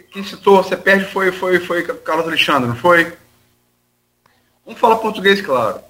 [0.02, 3.14] quem citou, você perde foi, foi, foi Carlos Alexandre, não foi?
[4.66, 5.82] Vamos falar português, claro.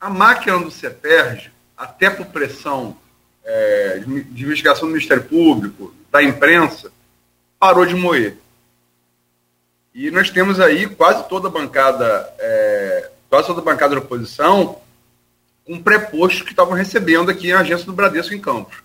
[0.00, 2.96] A máquina do CEPERJ, até por pressão
[3.44, 6.90] é, de investigação do Ministério Público, da imprensa,
[7.58, 8.36] parou de moer.
[9.94, 14.80] E nós temos aí quase toda a bancada, é, quase toda a bancada da oposição
[15.64, 18.78] com prepostos que estavam recebendo aqui na agência do Bradesco em Campos.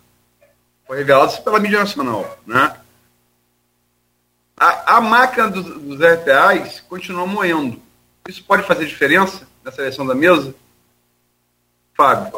[0.85, 2.37] Foi revelado pela mídia nacional.
[2.45, 2.75] Né?
[4.57, 7.79] A, a máquina dos, dos RPAs continua moendo.
[8.27, 10.55] Isso pode fazer diferença na seleção da mesa?
[11.95, 12.31] Fábio.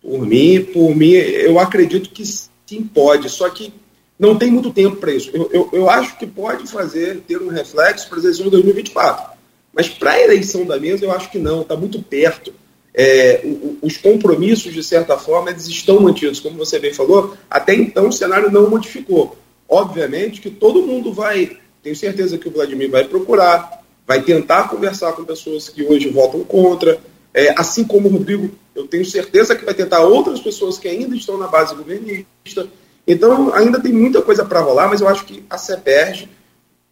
[0.00, 3.72] Por mim, por mim, eu acredito que sim pode, só que
[4.18, 5.30] não tem muito tempo para isso.
[5.34, 9.38] Eu, eu, eu, acho que pode fazer, ter um reflexo para as eleições de 2024.
[9.72, 12.52] Mas para a eleição da mesa, eu acho que não, está muito perto.
[12.94, 13.42] É,
[13.80, 16.40] os compromissos, de certa forma, eles estão mantidos.
[16.40, 19.36] Como você bem falou, até então o cenário não modificou.
[19.68, 25.12] Obviamente que todo mundo vai, tenho certeza que o Vladimir vai procurar, vai tentar conversar
[25.12, 26.98] com pessoas que hoje votam contra,
[27.34, 31.14] é, assim como o Rodrigo, eu tenho certeza que vai tentar outras pessoas que ainda
[31.14, 32.66] estão na base governista.
[33.06, 36.28] Então, ainda tem muita coisa para rolar, mas eu acho que a CEPERG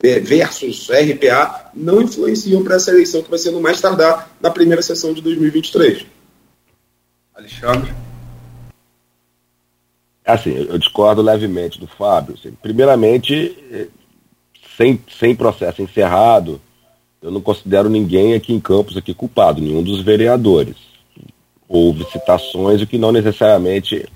[0.03, 4.51] é, versus RPA não influenciam para essa eleição que vai ser no mais tardar na
[4.51, 6.05] primeira sessão de 2023.
[7.35, 8.06] Alexandre?
[10.27, 12.35] Assim, eu discordo levemente do Fábio.
[12.35, 13.87] Assim, primeiramente, é,
[14.77, 16.61] sem, sem processo encerrado,
[17.23, 20.77] eu não considero ninguém aqui em Campos aqui culpado, nenhum dos vereadores.
[21.69, 24.07] Houve citações, o que não necessariamente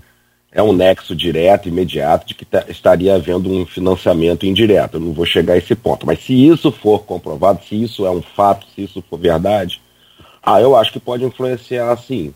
[0.52, 4.94] é um nexo direto, imediato, de que tá, estaria havendo um financiamento indireto.
[4.94, 6.06] Eu não vou chegar a esse ponto.
[6.06, 9.80] Mas se isso for comprovado, se isso é um fato, se isso for verdade,
[10.42, 12.34] ah, eu acho que pode influenciar sim.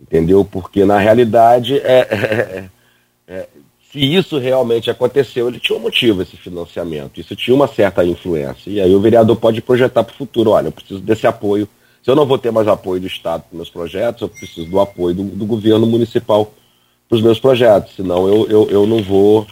[0.00, 0.44] Entendeu?
[0.44, 2.64] Porque na realidade, é,
[3.28, 3.48] é,
[3.90, 7.20] se isso realmente aconteceu, ele tinha um motivo, esse financiamento.
[7.20, 8.68] Isso tinha uma certa influência.
[8.70, 11.68] E aí o vereador pode projetar para o futuro: olha, eu preciso desse apoio.
[12.02, 14.78] Se eu não vou ter mais apoio do Estado para meus projetos, eu preciso do
[14.78, 16.52] apoio do, do governo municipal
[17.08, 19.46] para os meus projetos, senão eu, eu, eu não vou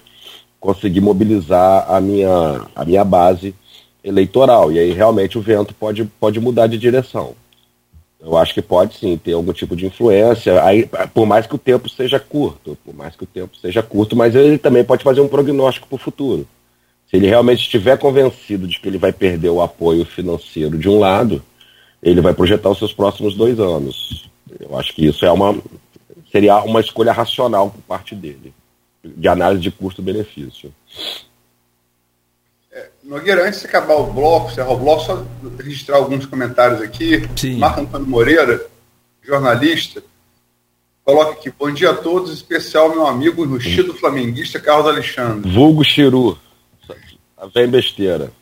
[0.61, 3.55] conseguir mobilizar a minha, a minha base
[4.03, 4.73] eleitoral.
[4.73, 7.35] E aí realmente o vento pode, pode mudar de direção.
[8.25, 11.59] Eu acho que pode sim ter algum tipo de influência, aí, por mais que o
[11.59, 15.21] tempo seja curto, por mais que o tempo seja curto, mas ele também pode fazer
[15.21, 16.49] um prognóstico para o futuro.
[17.07, 20.99] Se ele realmente estiver convencido de que ele vai perder o apoio financeiro de um
[20.99, 21.43] lado,
[22.03, 24.31] ele vai projetar os seus próximos dois anos.
[24.59, 25.55] Eu acho que isso é uma,
[26.33, 28.55] seria uma escolha racional por parte dele,
[29.05, 30.73] de análise de custo-benefício.
[33.05, 35.27] Nogueira, antes de acabar o bloco, encerrar o bloco, só
[35.59, 37.29] registrar alguns comentários aqui.
[37.37, 37.59] Sim.
[37.59, 38.67] Marco Antônio Moreira,
[39.23, 40.03] jornalista,
[41.05, 45.51] coloca aqui, bom dia a todos, em especial meu amigo ruxido flamenguista Carlos Alexandre.
[45.51, 46.39] Vulgo Chiru.
[47.55, 48.33] Vem besteira.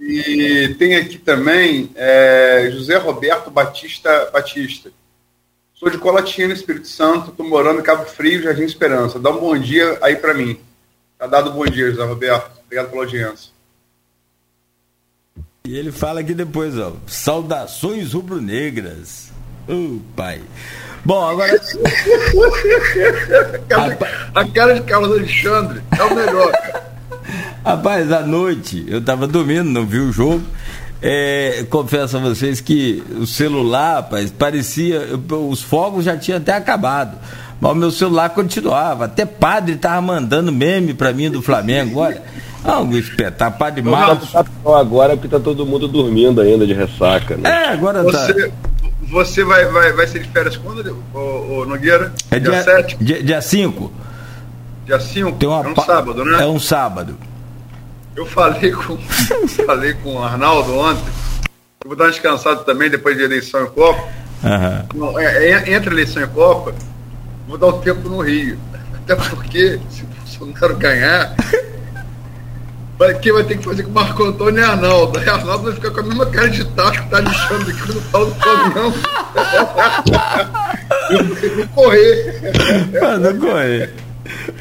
[0.00, 4.90] E tem aqui também é, José Roberto Batista Batista.
[5.72, 9.20] Sou de Colatina, Espírito Santo, estou morando em Cabo Frio, Jardim Esperança.
[9.20, 10.58] Dá um bom dia aí para mim.
[11.16, 12.63] Tá dado bom dia, José Roberto.
[12.74, 13.54] Obrigado pela audiência.
[15.64, 16.94] E ele fala aqui depois, ó.
[17.06, 19.30] Saudações rubro-negras.
[19.68, 20.42] Ô, oh, pai.
[21.04, 21.52] Bom, agora.
[24.34, 26.52] a cara de Carlos Alexandre é o melhor.
[27.64, 30.44] Rapaz, à noite eu tava dormindo, não vi o jogo.
[31.00, 35.00] É, confesso a vocês que o celular, rapaz, parecia.
[35.48, 37.16] Os fogos já tinham até acabado.
[37.60, 39.04] Mas o meu celular continuava.
[39.04, 42.00] Até padre estava mandando meme para mim do Flamengo.
[42.00, 42.20] Olha,
[42.64, 43.58] algo espetáculo.
[43.58, 44.34] Padre Marcos.
[44.64, 47.36] Agora porque tá todo mundo dormindo ainda de ressaca.
[47.36, 47.48] Né?
[47.48, 48.54] É, agora você, tá.
[49.10, 52.12] Você vai, vai, vai ser de férias quando, ô, ô Nogueira?
[52.30, 52.96] É dia 7?
[52.96, 53.92] Dia 5.
[54.86, 55.44] Dia 5?
[55.44, 56.42] É um sábado, né?
[56.42, 57.16] É um sábado.
[58.16, 58.96] Eu falei com,
[59.66, 61.04] falei com o Arnaldo ontem.
[61.84, 64.02] eu vou dar uma descansada também depois de eleição e Copa.
[64.42, 65.00] Uhum.
[65.00, 66.74] Não, é, é, entre eleição e Copa,
[67.48, 68.58] vou dar o tempo no Rio.
[68.94, 71.34] Até porque, se o Bolsonaro ganhar,
[73.20, 75.18] quem vai ter que fazer com o Marco Antônio é Arnaldo.
[75.18, 78.02] Aí Arnaldo vai ficar com a mesma cara de tacho que tá lixando aqui no
[78.02, 78.94] pau do caminhão.
[81.58, 82.40] não correr.
[83.20, 83.92] não correr.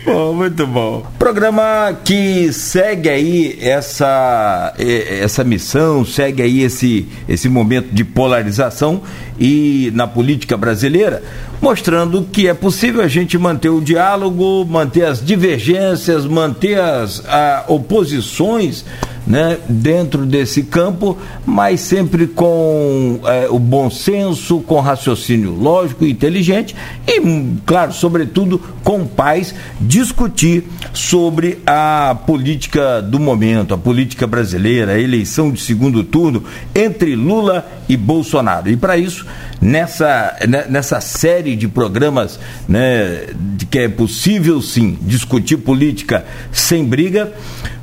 [0.05, 1.05] Bom, muito bom.
[1.17, 9.01] Programa que segue aí essa, essa missão, segue aí esse, esse momento de polarização
[9.39, 11.23] e na política brasileira,
[11.61, 17.63] mostrando que é possível a gente manter o diálogo, manter as divergências, manter as a,
[17.69, 18.83] oposições
[19.25, 26.75] né, dentro desse campo, mas sempre com é, o bom senso, com raciocínio lógico inteligente
[27.07, 27.21] e,
[27.65, 29.55] claro, sobretudo com paz,
[29.93, 37.15] discutir sobre a política do momento, a política brasileira, a eleição de segundo turno entre
[37.15, 38.71] Lula e Bolsonaro.
[38.71, 39.23] E para isso,
[39.61, 46.83] nessa, né, nessa série de programas né, de que é possível sim discutir política sem
[46.83, 47.31] briga,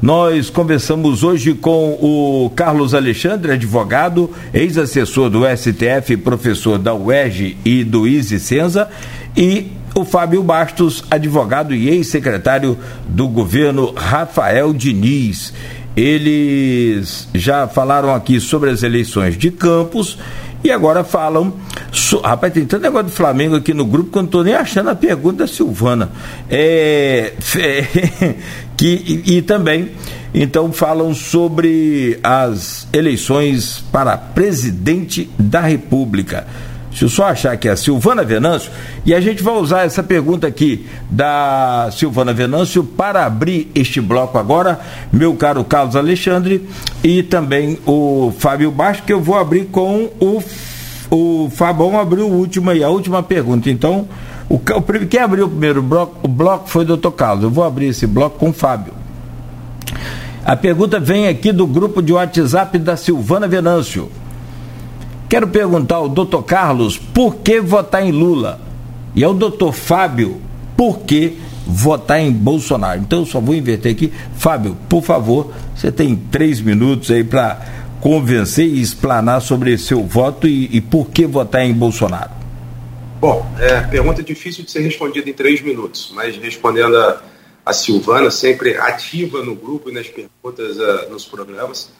[0.02, 7.84] nós conversamos hoje com o Carlos Alexandre, advogado, ex-assessor do STF, professor da UERJ e
[7.84, 8.88] do ISE Senza,
[9.36, 12.78] e o Fábio Bastos, advogado e ex-secretário
[13.08, 15.52] do governo Rafael Diniz.
[15.96, 20.16] Eles já falaram aqui sobre as eleições de Campos
[20.62, 21.52] e agora falam.
[21.90, 24.54] So, rapaz, tem tanto negócio do Flamengo aqui no grupo que eu não estou nem
[24.54, 26.10] achando a pergunta da Silvana.
[26.48, 28.34] É, é,
[28.76, 29.90] que, e, e também,
[30.32, 36.46] então, falam sobre as eleições para presidente da República.
[36.94, 38.70] Se eu só achar que é a Silvana Venâncio,
[39.06, 44.38] e a gente vai usar essa pergunta aqui da Silvana Venâncio para abrir este bloco
[44.38, 44.80] agora,
[45.12, 46.68] meu caro Carlos Alexandre,
[47.02, 50.42] e também o Fábio Baixo, que eu vou abrir com o,
[51.10, 53.70] o Fabão abriu o último aí, a última pergunta.
[53.70, 54.08] Então,
[54.48, 57.44] o, o, quem abriu o primeiro bloco, o bloco foi o doutor Carlos.
[57.44, 58.92] Eu vou abrir esse bloco com o Fábio.
[60.44, 64.10] A pergunta vem aqui do grupo de WhatsApp da Silvana Venâncio.
[65.30, 68.60] Quero perguntar ao doutor Carlos por que votar em Lula
[69.14, 70.42] e ao doutor Fábio
[70.76, 73.00] por que votar em Bolsonaro.
[73.00, 74.12] Então eu só vou inverter aqui.
[74.36, 77.64] Fábio, por favor, você tem três minutos aí para
[78.00, 82.32] convencer e explanar sobre seu voto e, e, por que votar em Bolsonaro.
[83.20, 87.22] Bom, é, pergunta difícil de ser respondida em três minutos, mas respondendo a,
[87.66, 91.92] a Silvana, sempre ativa no grupo e nas perguntas uh, nos programas,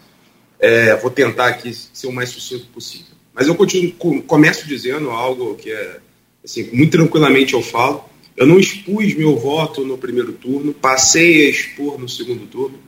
[0.58, 3.19] é, vou tentar aqui ser o mais sucinto possível.
[3.34, 5.98] Mas eu continuo, começo dizendo algo que é,
[6.44, 8.04] assim, muito tranquilamente eu falo.
[8.36, 12.78] Eu não expus meu voto no primeiro turno, passei a expor no segundo turno,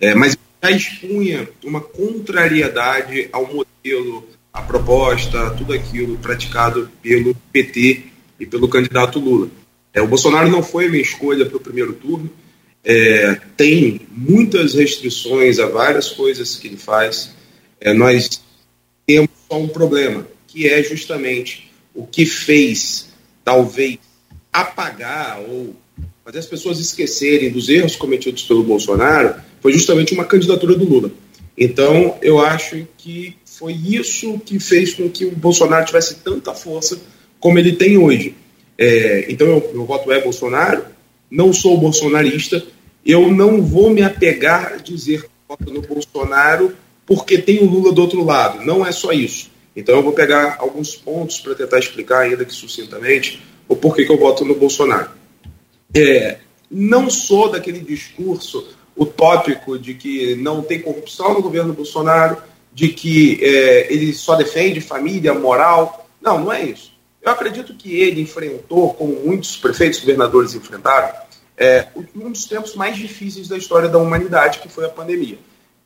[0.00, 8.04] é, mas já expunha uma contrariedade ao modelo, à proposta, tudo aquilo praticado pelo PT
[8.40, 9.48] e pelo candidato Lula.
[9.92, 12.30] É, o Bolsonaro não foi minha escolha para o primeiro turno,
[12.84, 17.34] é, tem muitas restrições a várias coisas que ele faz.
[17.80, 18.40] É, nós
[19.04, 23.08] temos só um problema, que é justamente o que fez,
[23.44, 23.98] talvez,
[24.52, 25.74] apagar ou
[26.24, 31.10] fazer as pessoas esquecerem dos erros cometidos pelo Bolsonaro, foi justamente uma candidatura do Lula.
[31.56, 37.00] Então, eu acho que foi isso que fez com que o Bolsonaro tivesse tanta força
[37.40, 38.34] como ele tem hoje.
[38.76, 40.84] É, então, eu, meu voto é Bolsonaro,
[41.30, 42.62] não sou bolsonarista,
[43.04, 46.76] eu não vou me apegar a dizer que voto no Bolsonaro
[47.06, 48.64] porque tem o Lula do outro lado.
[48.64, 49.50] Não é só isso.
[49.74, 54.12] Então eu vou pegar alguns pontos para tentar explicar, ainda que sucintamente, o porquê que
[54.12, 55.10] eu voto no Bolsonaro.
[55.94, 56.38] É,
[56.70, 62.42] não sou daquele discurso utópico de que não tem corrupção no governo Bolsonaro,
[62.72, 66.08] de que é, ele só defende família, moral.
[66.20, 66.92] Não, não é isso.
[67.22, 71.14] Eu acredito que ele enfrentou, como muitos prefeitos governadores enfrentaram,
[71.56, 75.38] é, um dos tempos mais difíceis da história da humanidade, que foi a pandemia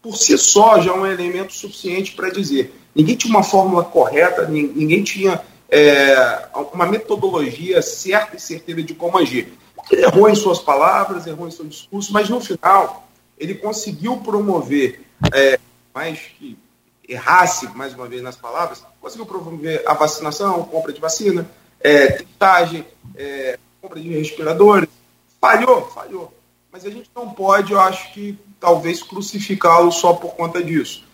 [0.03, 2.75] por si só já é um elemento suficiente para dizer.
[2.95, 9.19] Ninguém tinha uma fórmula correta, ninguém tinha é, uma metodologia certa e certeira de como
[9.19, 9.53] agir.
[9.91, 15.01] Ele errou em suas palavras, errou em seu discurso, mas no final ele conseguiu promover,
[15.33, 15.59] é,
[15.95, 16.59] mais que
[17.09, 21.49] errasse mais uma vez nas palavras, conseguiu promover a vacinação, compra de vacina,
[21.81, 22.87] é, testagem,
[23.17, 24.89] é, compra de respiradores.
[25.41, 26.33] Falhou, falhou.
[26.71, 31.05] Mas a gente não pode, eu acho que, talvez crucificá-lo só por conta disso.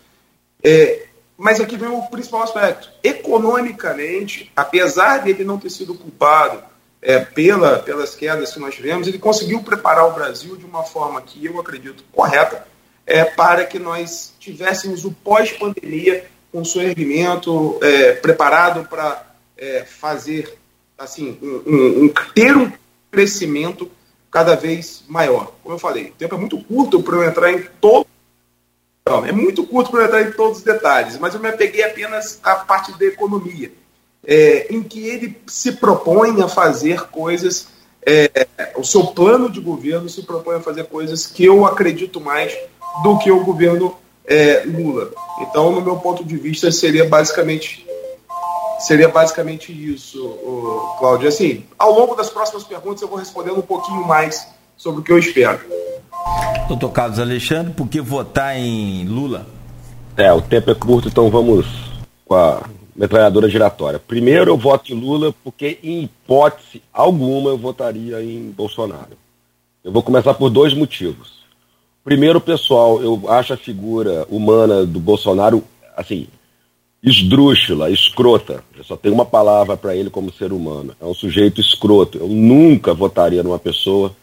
[0.62, 1.06] É,
[1.38, 2.90] mas aqui vem o principal aspecto.
[3.02, 6.62] Economicamente, apesar dele não ter sido culpado
[7.00, 11.22] é, pela, pelas quedas que nós tivemos, ele conseguiu preparar o Brasil de uma forma
[11.22, 12.66] que eu acredito correta
[13.06, 19.24] é, para que nós tivéssemos o pós-pandemia com seu erguimento, é, preparado para
[19.56, 20.58] é, fazer,
[20.98, 22.72] assim, um, um, um, ter um
[23.10, 23.90] crescimento
[24.36, 25.50] cada vez maior.
[25.62, 28.06] Como eu falei, o tempo é muito curto para eu entrar em todo
[29.24, 32.56] é muito curto para entrar em todos os detalhes, mas eu me apeguei apenas à
[32.56, 33.72] parte da economia,
[34.26, 37.68] é, em que ele se propõe a fazer coisas,
[38.04, 42.54] é, o seu plano de governo se propõe a fazer coisas que eu acredito mais
[43.02, 45.12] do que o governo é, Lula.
[45.40, 47.85] Então, no meu ponto de vista, seria basicamente
[48.80, 51.28] seria basicamente isso, Cláudio.
[51.28, 55.12] Assim, ao longo das próximas perguntas eu vou respondendo um pouquinho mais sobre o que
[55.12, 55.60] eu espero.
[56.68, 59.46] Doutor Carlos Alexandre, por que votar em Lula?
[60.16, 61.66] É, o tempo é curto, então vamos
[62.24, 62.62] com a
[62.94, 63.98] metralhadora giratória.
[63.98, 69.16] Primeiro, eu voto em Lula porque, em hipótese alguma, eu votaria em Bolsonaro.
[69.84, 71.36] Eu vou começar por dois motivos.
[72.02, 75.62] Primeiro, pessoal, eu acho a figura humana do Bolsonaro,
[75.96, 76.28] assim,
[77.06, 78.64] esdrúxula, escrota.
[78.76, 80.92] Eu só tenho uma palavra para ele como ser humano.
[81.00, 82.18] É um sujeito escroto.
[82.18, 84.14] Eu nunca votaria numa pessoa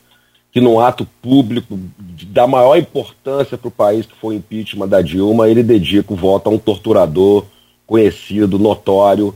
[0.51, 1.79] que num ato público
[2.27, 6.17] da maior importância para o país, que foi o impeachment da Dilma, ele dedica o
[6.17, 7.45] voto a um torturador
[7.87, 9.33] conhecido, notório,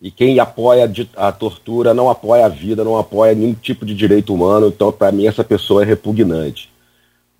[0.00, 4.32] e quem apoia a tortura não apoia a vida, não apoia nenhum tipo de direito
[4.32, 6.70] humano, então para mim essa pessoa é repugnante.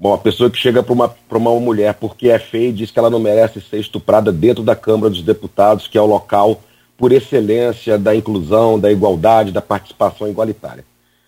[0.00, 3.10] Uma pessoa que chega para uma, uma mulher porque é feia e diz que ela
[3.10, 6.62] não merece ser estuprada dentro da Câmara dos Deputados, que é o local
[6.96, 10.84] por excelência da inclusão, da igualdade, da participação igualitária.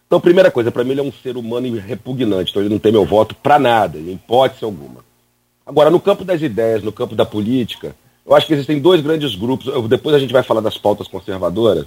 [0.07, 2.93] Então, primeira coisa, para mim ele é um ser humano repugnante, então ele não tem
[2.93, 5.05] meu voto para nada, em hipótese alguma.
[5.67, 7.95] Agora, no campo das ideias, no campo da política,
[8.25, 11.87] eu acho que existem dois grandes grupos, depois a gente vai falar das pautas conservadoras,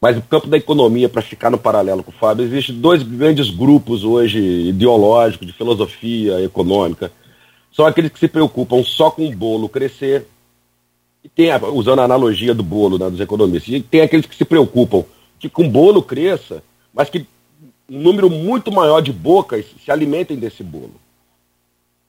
[0.00, 3.50] mas no campo da economia, para ficar no paralelo com o Fábio, existem dois grandes
[3.50, 7.10] grupos hoje ideológicos, de filosofia econômica.
[7.72, 10.26] São aqueles que se preocupam só com o bolo crescer,
[11.24, 14.44] e tem, usando a analogia do bolo né, dos economistas, e tem aqueles que se
[14.44, 15.04] preocupam
[15.38, 17.26] que com o bolo cresça, mas que
[17.88, 20.94] um número muito maior de bocas se alimentem desse bolo.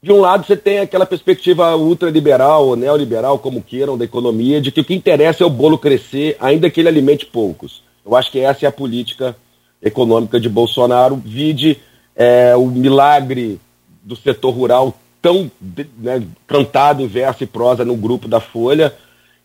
[0.07, 4.71] De um lado, você tem aquela perspectiva ultraliberal ou neoliberal, como queiram, da economia, de
[4.71, 7.83] que o que interessa é o bolo crescer, ainda que ele alimente poucos.
[8.05, 9.35] Eu acho que essa é a política
[9.83, 11.17] econômica de Bolsonaro.
[11.17, 11.79] Vide
[12.15, 13.59] é, o milagre
[14.01, 15.51] do setor rural tão
[15.97, 18.95] né, cantado em verso e prosa no grupo da Folha,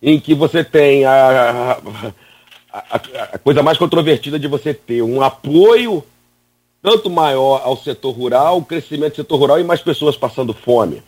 [0.01, 1.77] em que você tem a,
[2.73, 3.01] a,
[3.33, 6.05] a, coisa mais controvertida de você ter um apoio
[6.83, 11.01] tanto maior ao setor rural, o crescimento do setor rural e mais pessoas passando fome.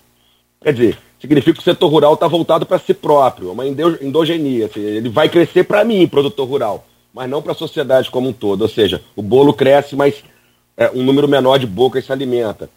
[0.62, 4.66] Quer dizer, significa que o setor rural está voltado para si próprio, é uma endogenia.
[4.66, 8.32] Assim, ele vai crescer para mim, produtor rural, mas não para a sociedade como um
[8.32, 8.62] todo.
[8.62, 10.22] Ou seja, o bolo cresce, mas
[10.76, 12.70] é, um número menor de bocas se alimenta.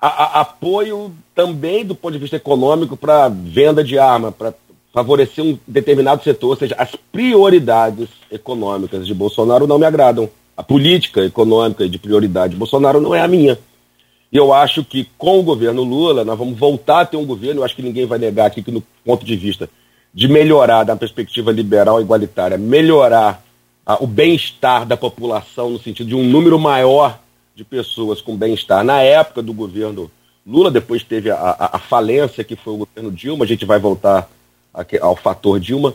[0.00, 4.52] A, a, apoio também do ponto de vista econômico para venda de arma, para
[4.92, 10.28] favorecer um determinado setor, ou seja, as prioridades econômicas de Bolsonaro não me agradam
[10.62, 13.58] a política econômica de prioridade de Bolsonaro não é a minha.
[14.30, 17.60] E eu acho que com o governo Lula, nós vamos voltar a ter um governo,
[17.60, 19.68] eu acho que ninguém vai negar aqui que no ponto de vista
[20.14, 23.42] de melhorar, da perspectiva liberal e igualitária, melhorar
[23.98, 27.18] o bem-estar da população no sentido de um número maior
[27.56, 28.84] de pessoas com bem-estar.
[28.84, 30.08] Na época do governo
[30.46, 33.80] Lula, depois teve a, a, a, falência que foi o governo Dilma, a gente vai
[33.80, 34.30] voltar
[35.00, 35.92] ao fator Dilma,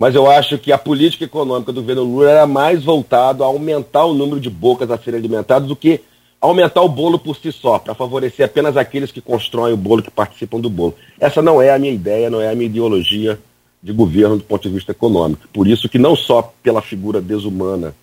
[0.00, 4.06] mas eu acho que a política econômica do governo Lula era mais voltado a aumentar
[4.06, 6.00] o número de bocas a serem alimentadas do que
[6.40, 10.10] aumentar o bolo por si só, para favorecer apenas aqueles que constroem o bolo, que
[10.10, 10.94] participam do bolo.
[11.20, 13.38] Essa não é a minha ideia, não é a minha ideologia
[13.82, 15.46] de governo do ponto de vista econômico.
[15.52, 17.94] Por isso que não só pela figura desumana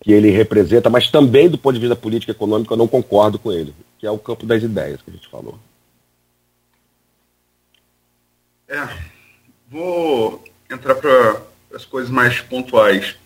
[0.00, 3.52] que ele representa, mas também do ponto de vista político econômico eu não concordo com
[3.52, 5.56] ele, que é o campo das ideias que a gente falou.
[8.68, 8.88] É,
[9.70, 10.42] vou
[10.74, 11.42] entrar para
[11.74, 13.16] as coisas mais pontuais.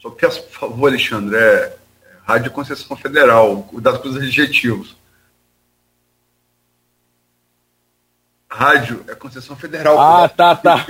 [0.00, 1.76] Só peço, por favor, Alexandre, é, é
[2.24, 4.96] Rádio Concessão Federal, cuidado com os adjetivos.
[8.48, 10.00] Rádio é concessão federal.
[10.00, 10.86] Ah, tá, tá.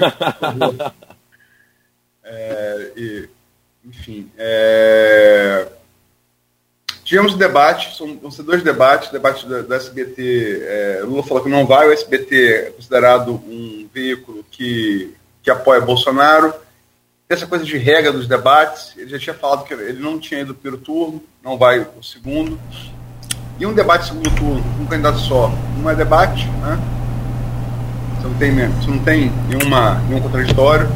[2.30, 3.28] É, e,
[3.84, 5.66] enfim, é,
[7.02, 11.48] tivemos debate, são, vão ser dois debates, debate do, do SBT, é, Lula falou que
[11.48, 15.14] não vai, o SBT é considerado um veículo que
[15.48, 16.52] que apoia Bolsonaro.
[17.26, 20.54] Essa coisa de regra dos debates, ele já tinha falado que ele não tinha ido
[20.54, 22.58] pelo turno, não vai o segundo.
[23.58, 26.78] E um debate segundo turno, um candidato só, não é debate, né?
[28.16, 30.86] Você não tem, você não tem nenhuma, nenhum contraditório.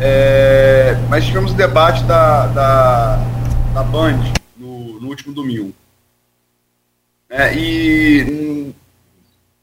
[0.00, 3.16] É, mas tivemos o debate da, da,
[3.74, 4.20] da Band
[4.56, 5.74] no, no último domingo.
[7.28, 8.74] É, e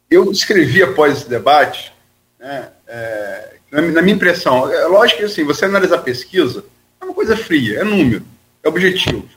[0.10, 1.94] eu escrevi após esse debate
[2.40, 6.64] né, é, na, minha impressão, é lógico que assim, você analisar pesquisa
[7.02, 8.24] é uma coisa fria, é número,
[8.62, 9.28] é objetivo.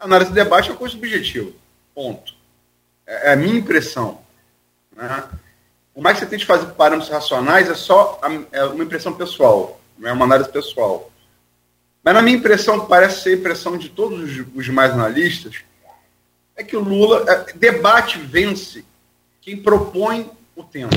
[0.00, 1.50] A análise de debate é uma coisa subjetiva.
[1.94, 2.32] Ponto.
[3.06, 4.22] É, é a minha impressão.
[4.96, 5.24] Né?
[5.92, 9.78] Por mais que você tente fazer parâmetros racionais, é só a, é uma impressão pessoal,
[10.02, 11.12] é uma análise pessoal.
[12.02, 15.56] Mas na minha impressão, parece ser a impressão de todos os, os demais analistas,
[16.56, 18.82] é que o Lula, é, debate vence
[19.42, 20.90] quem propõe o tema.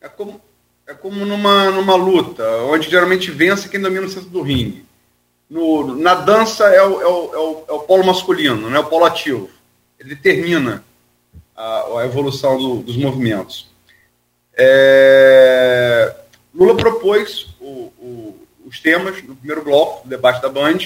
[0.00, 0.40] É como,
[0.86, 4.86] é como numa, numa luta, onde geralmente vence quem domina o centro do ringue.
[5.48, 8.84] No, na dança é o, é, o, é, o, é o polo masculino, né, o
[8.84, 9.50] polo ativo.
[9.98, 10.84] Ele determina
[11.56, 13.68] a, a evolução do, dos movimentos.
[14.56, 16.14] É,
[16.54, 20.78] Lula propôs o, o, os temas no primeiro bloco do debate da Band,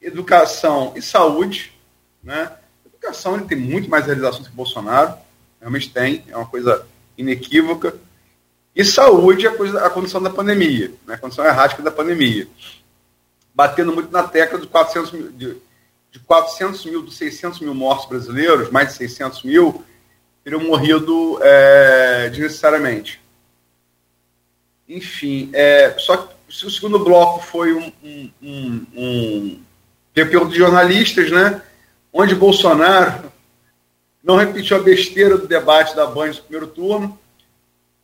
[0.00, 1.72] educação e saúde.
[2.22, 2.50] Né?
[2.86, 5.14] Educação ele tem muito mais realizações que Bolsonaro,
[5.60, 7.94] realmente tem, é uma coisa inequívoca.
[8.74, 11.14] E saúde é a, coisa, a condição da pandemia, né?
[11.14, 12.48] a condição errática da pandemia.
[13.54, 15.56] Batendo muito na tecla de 400 mil, de,
[16.10, 19.84] de 400 mil, dos 600 mil mortos brasileiros, mais de 600 mil,
[20.42, 23.20] teriam morrido é, desnecessariamente.
[24.88, 26.34] Enfim, é, só que
[26.66, 29.62] o segundo bloco foi um, um, um, um
[30.14, 31.62] de jornalistas, né,
[32.12, 33.31] onde Bolsonaro
[34.22, 37.18] não repetiu a besteira do debate da Band no primeiro turno,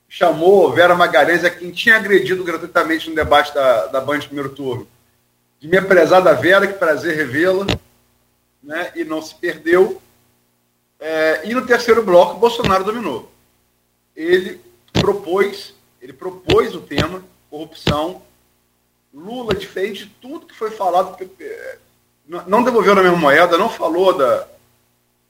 [0.08, 4.50] chamou Vera Magalhães, a quem tinha agredido gratuitamente no debate da, da Band no primeiro
[4.50, 4.88] turno,
[5.60, 7.66] de minha prezada Vera, que prazer revê-la,
[8.62, 10.00] né, e não se perdeu.
[10.98, 13.30] É, e no terceiro bloco, Bolsonaro dominou.
[14.16, 14.60] Ele
[14.92, 18.22] propôs, ele propôs o tema corrupção.
[19.14, 21.78] Lula, diferente de tudo que foi falado, é,
[22.46, 24.46] não devolveu na mesma moeda, não falou da,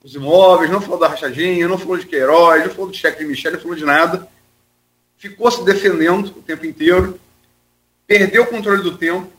[0.02, 3.24] dos imóveis, não falou da rachadinha, não falou de Queiroz, não falou do cheque de
[3.24, 4.28] Michel, não falou de nada.
[5.16, 7.18] Ficou se defendendo o tempo inteiro,
[8.06, 9.30] perdeu o controle do tempo.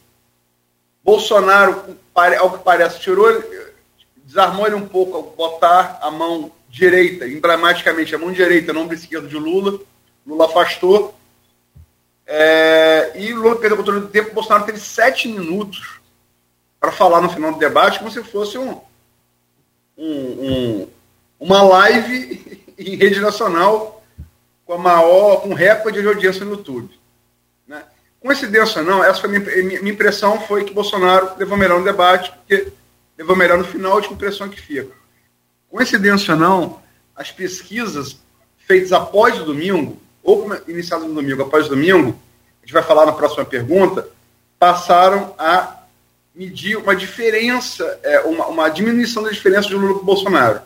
[1.03, 1.97] Bolsonaro,
[2.39, 3.27] ao que parece, tirou
[4.29, 8.93] desarmou ele um pouco ao botar a mão direita, emblematicamente a mão direita no ombro
[8.93, 9.79] esquerdo de Lula.
[10.25, 11.15] Lula afastou.
[12.27, 14.35] É, e Lula perdeu o controle do tempo.
[14.35, 15.99] Bolsonaro teve sete minutos
[16.79, 18.79] para falar no final do debate, como se fosse um,
[19.99, 20.87] um, um,
[21.39, 24.01] uma live em rede nacional
[24.65, 26.89] com a maior, com recorde de audiência no YouTube.
[27.67, 27.83] Né?
[28.21, 32.71] Coincidência não, essa foi minha, minha impressão foi que Bolsonaro levou melhor no debate, porque
[33.17, 34.91] levou melhor no final, a impressão que fica.
[35.69, 36.81] Coincidência não,
[37.15, 38.17] as pesquisas
[38.59, 42.17] feitas após o domingo, ou iniciadas no domingo, após o domingo,
[42.61, 44.07] a gente vai falar na próxima pergunta,
[44.57, 45.78] passaram a
[46.39, 50.61] medir uma diferença, é, uma, uma, diminuição da diferença de Lula com Bolsonaro.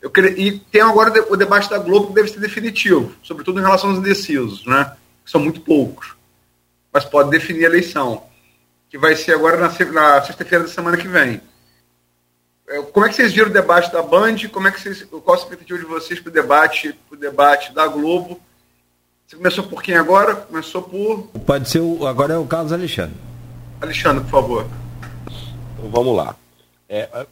[0.00, 3.90] Eu e tem agora o debate da Globo que deve ser definitivo, sobretudo em relação
[3.90, 4.96] aos indecisos, né?
[5.22, 6.16] que são muito poucos,
[6.90, 8.22] mas pode definir a eleição,
[8.88, 11.42] que vai ser agora na, na sexta-feira da semana que vem.
[12.66, 14.36] É, como é que vocês viram o debate da Band?
[14.50, 17.86] Como é que vocês, qual a expectativa de vocês para o debate, pro debate da
[17.86, 18.40] Globo?
[19.26, 20.34] Você começou por quem agora?
[20.36, 21.28] Começou por.
[21.44, 22.06] Pode ser o.
[22.06, 23.14] Agora é o Carlos Alexandre.
[23.80, 24.66] Alexandre, por favor.
[25.88, 26.36] Vamos lá.
[26.88, 27.26] É,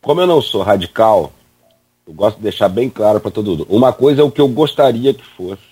[0.00, 1.32] como eu não sou radical,
[2.06, 3.66] eu gosto de deixar bem claro para todo mundo.
[3.68, 5.62] Uma coisa é o que eu gostaria que fosse,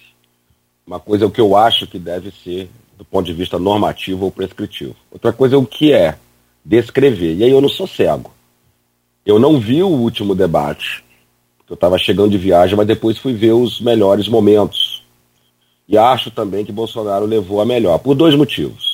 [0.87, 4.25] uma coisa é o que eu acho que deve ser do ponto de vista normativo
[4.25, 4.95] ou prescritivo.
[5.11, 6.17] Outra coisa é o que é
[6.65, 7.35] descrever.
[7.35, 8.33] E aí eu não sou cego.
[9.25, 11.05] Eu não vi o último debate,
[11.73, 15.03] eu estava chegando de viagem, mas depois fui ver os melhores momentos.
[15.89, 18.92] E acho também que Bolsonaro levou a melhor, por dois motivos.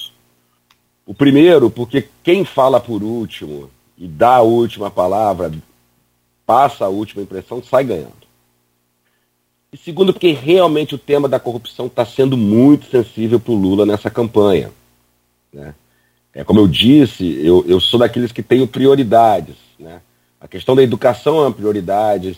[1.09, 5.51] O primeiro, porque quem fala por último e dá a última palavra,
[6.45, 8.29] passa a última impressão, sai ganhando.
[9.73, 13.87] E segundo, porque realmente o tema da corrupção está sendo muito sensível para o Lula
[13.87, 14.71] nessa campanha.
[15.51, 15.75] Né?
[16.35, 19.57] É, como eu disse, eu, eu sou daqueles que tenho prioridades.
[19.79, 20.03] Né?
[20.39, 22.37] A questão da educação é uma prioridade.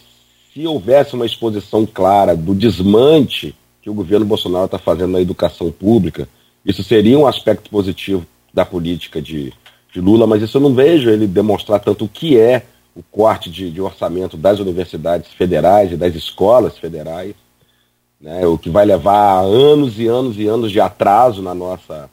[0.55, 3.53] Se houvesse uma exposição clara do desmante
[3.83, 6.29] que o governo Bolsonaro está fazendo na educação pública,
[6.65, 9.53] isso seria um aspecto positivo da política de,
[9.93, 13.51] de Lula, mas isso eu não vejo ele demonstrar tanto o que é o corte
[13.51, 17.35] de, de orçamento das universidades federais e das escolas federais,
[18.21, 22.11] né, o que vai levar anos e anos e anos de atraso na nossa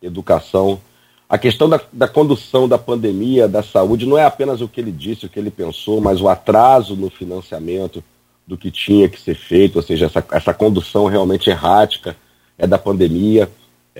[0.00, 0.80] educação.
[1.28, 4.90] A questão da, da, condução da pandemia, da saúde, não é apenas o que ele
[4.90, 8.02] disse, o que ele pensou, mas o atraso no financiamento
[8.46, 12.16] do que tinha que ser feito, ou seja, essa, essa condução realmente errática
[12.58, 13.48] é da pandemia,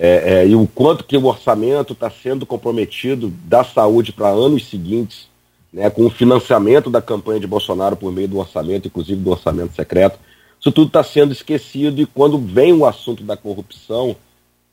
[0.03, 4.67] é, é, e o quanto que o orçamento está sendo comprometido da saúde para anos
[4.67, 5.27] seguintes,
[5.71, 9.75] né, com o financiamento da campanha de Bolsonaro por meio do orçamento, inclusive do orçamento
[9.75, 10.17] secreto.
[10.59, 14.15] isso tudo está sendo esquecido e quando vem o assunto da corrupção,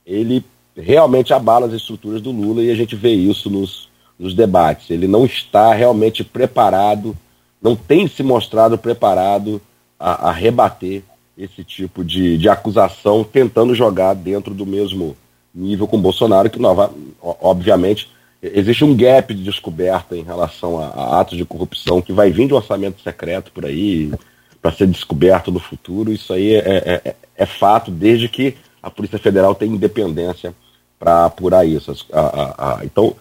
[0.07, 0.43] ele
[0.75, 3.87] realmente abala as estruturas do Lula e a gente vê isso nos,
[4.19, 4.89] nos debates.
[4.89, 7.15] Ele não está realmente preparado,
[7.61, 9.61] não tem se mostrado preparado
[10.01, 11.03] a, a rebater
[11.39, 15.17] esse tipo de, de acusação, tentando jogar dentro do mesmo
[15.55, 18.11] nível com Bolsonaro, que nova, obviamente
[18.43, 22.47] existe um gap de descoberta em relação a, a, atos de corrupção que vai vir
[22.47, 24.13] de um orçamento secreto por aí
[24.61, 26.13] para ser descoberto no futuro.
[26.13, 30.55] Isso aí é, é, é, é, fato desde que a Polícia Federal tem independência
[30.99, 31.95] para apurar isso.
[32.13, 33.15] A, a, então,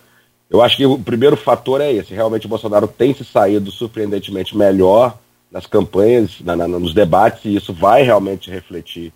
[0.50, 2.14] eu acho que o primeiro fator é esse.
[2.14, 5.18] Realmente o Bolsonaro tem se saído surpreendentemente melhor
[5.52, 9.14] nas campanhas, na, na, nos debates, e isso vai realmente refletir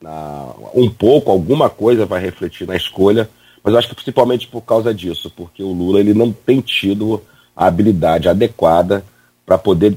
[0.00, 3.28] na, um pouco, alguma coisa vai refletir na escolha
[3.64, 7.22] mas eu acho que principalmente por causa disso, porque o Lula ele não tem tido
[7.56, 9.02] a habilidade adequada
[9.46, 9.96] para poder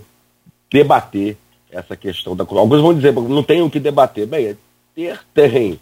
[0.71, 1.35] debater
[1.69, 2.61] essa questão da corrupção.
[2.61, 4.25] Alguns vão dizer, não tem o que debater.
[4.25, 4.55] Bem, é
[4.95, 5.77] ter terreno.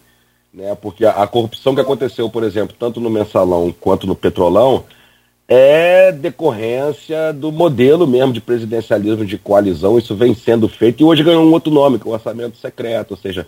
[0.52, 0.74] Né?
[0.74, 4.84] Porque a, a corrupção que aconteceu, por exemplo, tanto no mensalão quanto no petrolão,
[5.48, 9.98] é decorrência do modelo mesmo de presidencialismo de coalizão.
[9.98, 13.12] Isso vem sendo feito e hoje ganhou um outro nome, que é o orçamento secreto,
[13.12, 13.46] ou seja,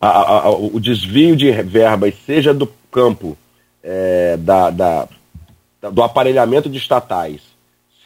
[0.00, 3.36] a, a, o desvio de verbas, seja do campo
[3.82, 5.08] é, da, da,
[5.92, 7.40] do aparelhamento de estatais,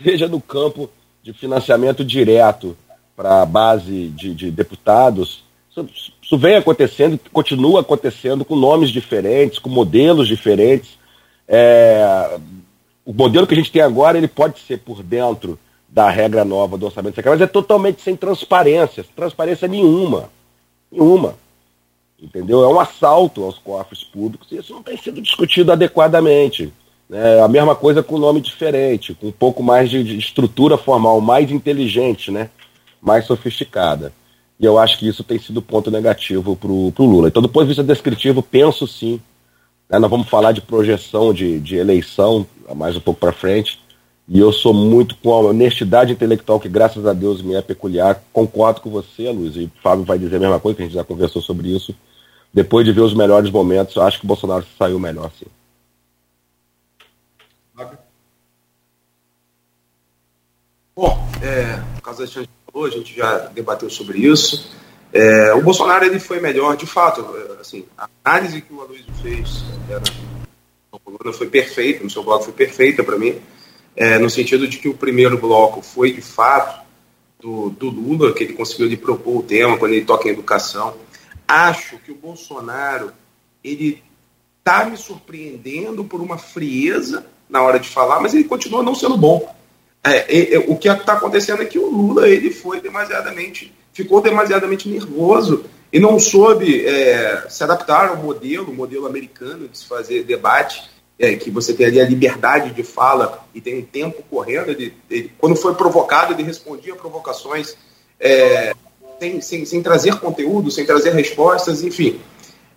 [0.02, 0.90] seja no campo
[1.22, 2.76] de financiamento direto
[3.16, 5.88] para a base de, de deputados, isso,
[6.22, 10.98] isso, vem acontecendo, continua acontecendo com nomes diferentes, com modelos diferentes.
[11.46, 12.38] É,
[13.04, 16.78] o modelo que a gente tem agora ele pode ser por dentro da regra nova
[16.78, 20.30] do orçamento secreto, mas é totalmente sem transparência, transparência nenhuma,
[20.90, 21.34] nenhuma.
[22.22, 22.62] Entendeu?
[22.62, 26.72] É um assalto aos cofres públicos e isso não tem sido discutido adequadamente.
[27.10, 31.20] É a mesma coisa com nome diferente, com um pouco mais de, de estrutura formal,
[31.20, 32.50] mais inteligente, né?
[33.00, 34.12] mais sofisticada.
[34.58, 37.28] E eu acho que isso tem sido ponto negativo para o Lula.
[37.28, 39.18] Então, do ponto de vista descritivo, penso sim.
[39.88, 43.80] Né, nós vamos falar de projeção de, de eleição mais um pouco para frente.
[44.28, 48.22] E eu sou muito com a honestidade intelectual que, graças a Deus, me é peculiar.
[48.32, 50.94] Concordo com você, Luiz, e o Fábio vai dizer a mesma coisa, que a gente
[50.94, 51.94] já conversou sobre isso
[52.52, 55.46] depois de ver os melhores momentos, eu acho que o Bolsonaro saiu melhor, sim.
[60.94, 64.70] Bom, é, o caso da falou, a gente já debateu sobre isso.
[65.12, 67.24] É, o Bolsonaro ele foi melhor, de fato.
[67.36, 69.98] É, assim, a análise que o Aloysio fez é,
[71.32, 73.36] foi perfeita, no seu bloco foi perfeita para mim,
[73.96, 76.84] é, no sentido de que o primeiro bloco foi de fato
[77.40, 80.94] do, do Lula, que ele conseguiu lhe propor o tema quando ele toca em educação
[81.50, 83.12] acho que o Bolsonaro
[83.64, 84.02] ele
[84.58, 89.16] está me surpreendendo por uma frieza na hora de falar, mas ele continua não sendo
[89.16, 89.52] bom.
[90.04, 94.88] É, é, o que está acontecendo é que o Lula ele foi demasiadamente, ficou demasiadamente
[94.88, 100.88] nervoso e não soube é, se adaptar ao modelo, modelo americano de se fazer debate,
[101.18, 104.70] é, que você tem ali a liberdade de fala e tem um tempo correndo.
[104.70, 107.76] Ele, ele quando foi provocado, ele respondia a provocações
[108.18, 108.72] é,
[109.18, 112.20] sem, sem, sem trazer conteúdo, sem trazer respostas, enfim.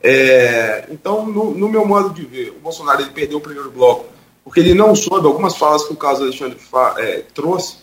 [0.01, 4.13] É, então, no, no, meu modo de ver, o Bolsonaro ele perdeu o primeiro bloco
[4.43, 6.57] porque ele não soube algumas falas que o caso Alexandre
[6.97, 7.77] é, trouxe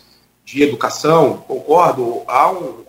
[0.45, 2.85] de educação, concordo, há um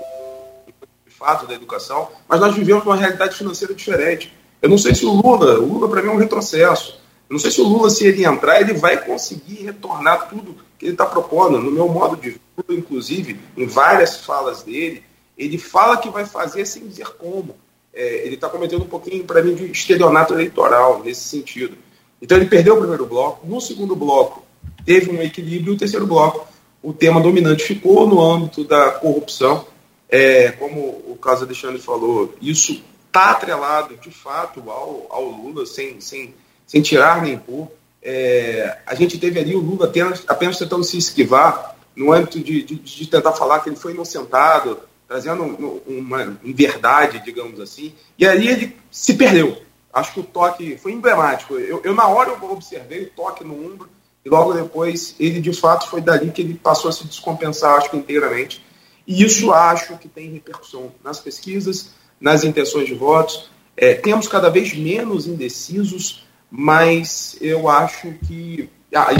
[1.21, 4.33] fato da educação, mas nós vivemos uma realidade financeira diferente.
[4.59, 6.99] Eu não sei se o Lula, o Lula para mim é um retrocesso.
[7.29, 10.85] Eu não sei se o Lula, se ele entrar, ele vai conseguir retornar tudo que
[10.85, 11.59] ele está propondo.
[11.59, 12.39] No meu modo de ver,
[12.71, 15.03] inclusive, em várias falas dele,
[15.37, 17.55] ele fala que vai fazer sem dizer como.
[17.93, 21.77] É, ele está cometendo um pouquinho, para mim, de estelionato eleitoral nesse sentido.
[22.19, 23.45] Então ele perdeu o primeiro bloco.
[23.45, 24.43] No segundo bloco,
[24.83, 25.73] teve um equilíbrio.
[25.73, 26.47] E o terceiro bloco,
[26.81, 29.65] o tema dominante ficou no âmbito da corrupção.
[30.11, 36.01] É, como o caso Alexandre falou, isso está atrelado, de fato, ao, ao Lula, sem,
[36.01, 36.33] sem,
[36.67, 37.71] sem tirar nem pôr.
[38.03, 42.61] É, a gente teve ali o Lula apenas, apenas tentando se esquivar no âmbito de,
[42.63, 45.43] de, de tentar falar que ele foi inocentado, trazendo
[45.85, 49.61] uma verdade, digamos assim, e aí ele se perdeu.
[49.93, 51.55] Acho que o toque foi emblemático.
[51.55, 53.89] Eu, eu, na hora eu observei o toque no ombro
[54.23, 57.89] e logo depois ele de fato foi dali que ele passou a se descompensar, acho
[57.89, 58.63] que inteiramente.
[59.07, 63.49] E isso acho que tem repercussão nas pesquisas, nas intenções de votos.
[63.75, 68.69] É, temos cada vez menos indecisos, mas eu acho que.
[68.93, 69.13] Ah, a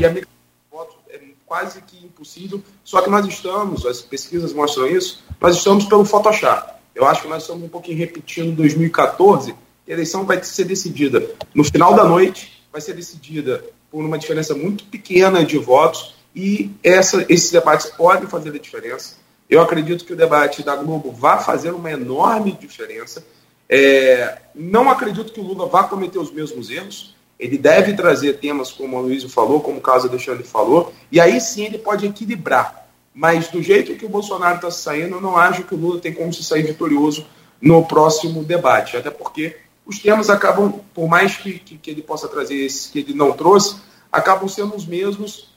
[1.51, 2.63] quase que impossível.
[2.81, 6.75] Só que nós estamos, as pesquisas mostram isso, nós estamos pelo Photoshop.
[6.95, 9.51] Eu acho que nós estamos um pouquinho repetindo 2014.
[9.51, 13.61] A eleição vai ser decidida no final da noite, vai ser decidida
[13.91, 19.17] por uma diferença muito pequena de votos e essa, esses debates podem fazer a diferença.
[19.51, 23.21] Eu acredito que o debate da Globo vai fazer uma enorme diferença.
[23.67, 27.13] É, não acredito que o Lula vá cometer os mesmos erros.
[27.37, 31.41] Ele deve trazer temas como o Luiz falou, como o caso Alexandre falou, e aí
[31.41, 32.87] sim ele pode equilibrar.
[33.13, 36.13] Mas do jeito que o Bolsonaro está saindo, eu não acho que o Lula tem
[36.13, 37.27] como se sair vitorioso
[37.61, 38.95] no próximo debate.
[38.95, 42.99] Até porque os temas acabam, por mais que, que, que ele possa trazer esses que
[42.99, 43.75] ele não trouxe,
[44.09, 45.51] acabam sendo os mesmos.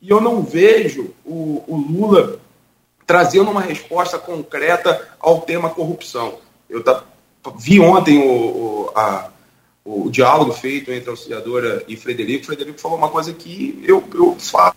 [0.00, 2.38] E eu não vejo o, o Lula
[3.10, 6.38] trazendo uma resposta concreta ao tema corrupção.
[6.68, 7.02] Eu tá,
[7.58, 9.30] vi ontem o, o, a,
[9.84, 12.46] o diálogo feito entre a auxiliadora e Frederico.
[12.46, 14.76] Frederico falou uma coisa que eu, eu falo.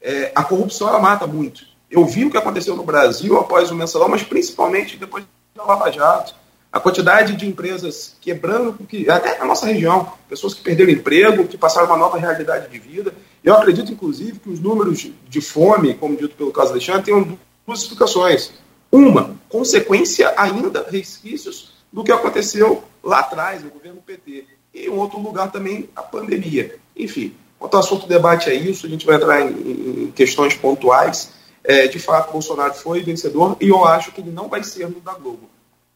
[0.00, 1.66] É, a corrupção ela mata muito.
[1.90, 5.24] Eu vi o que aconteceu no Brasil após o mensalão, mas principalmente depois
[5.56, 6.36] da Lava Jato
[6.74, 11.56] a quantidade de empresas quebrando, que, até na nossa região, pessoas que perderam emprego, que
[11.56, 13.14] passaram uma nova realidade de vida.
[13.44, 17.82] Eu acredito, inclusive, que os números de fome, como dito pelo caso Alexandre, tenham duas
[17.82, 18.54] explicações.
[18.90, 24.44] Uma, consequência ainda, resquícios do que aconteceu lá atrás, no governo PT.
[24.74, 26.74] E em outro lugar também, a pandemia.
[26.96, 30.56] Enfim, quanto ao assunto do debate é isso, a gente vai entrar em, em questões
[30.56, 31.30] pontuais.
[31.62, 34.98] É, de fato, Bolsonaro foi vencedor e eu acho que ele não vai ser no
[34.98, 35.54] da Globo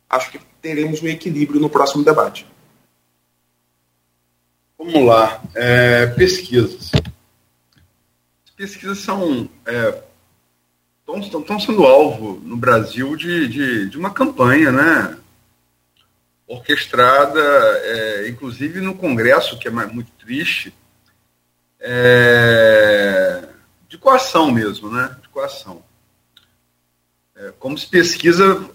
[0.09, 2.47] acho que teremos um equilíbrio no próximo debate.
[4.79, 5.43] Vamos lá.
[5.55, 6.93] É, pesquisas.
[8.57, 9.49] Pesquisas são.
[11.07, 15.19] Estão é, sendo alvo no Brasil de, de, de uma campanha, né?
[16.47, 20.73] Orquestrada, é, inclusive no Congresso, que é muito triste,
[21.81, 23.49] é,
[23.89, 25.17] de coação mesmo, né?
[25.21, 25.83] De coação.
[27.37, 28.69] É, como se pesquisa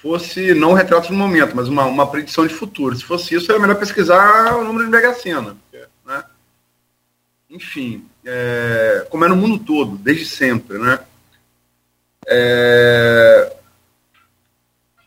[0.00, 2.94] fosse não um retrato do momento, mas uma, uma predição de futuro.
[2.94, 5.56] Se fosse isso, era melhor pesquisar o número de Mega Sena.
[6.06, 6.24] Né?
[7.50, 10.78] Enfim, é, como é no mundo todo, desde sempre.
[10.78, 11.00] Né?
[12.28, 13.56] É,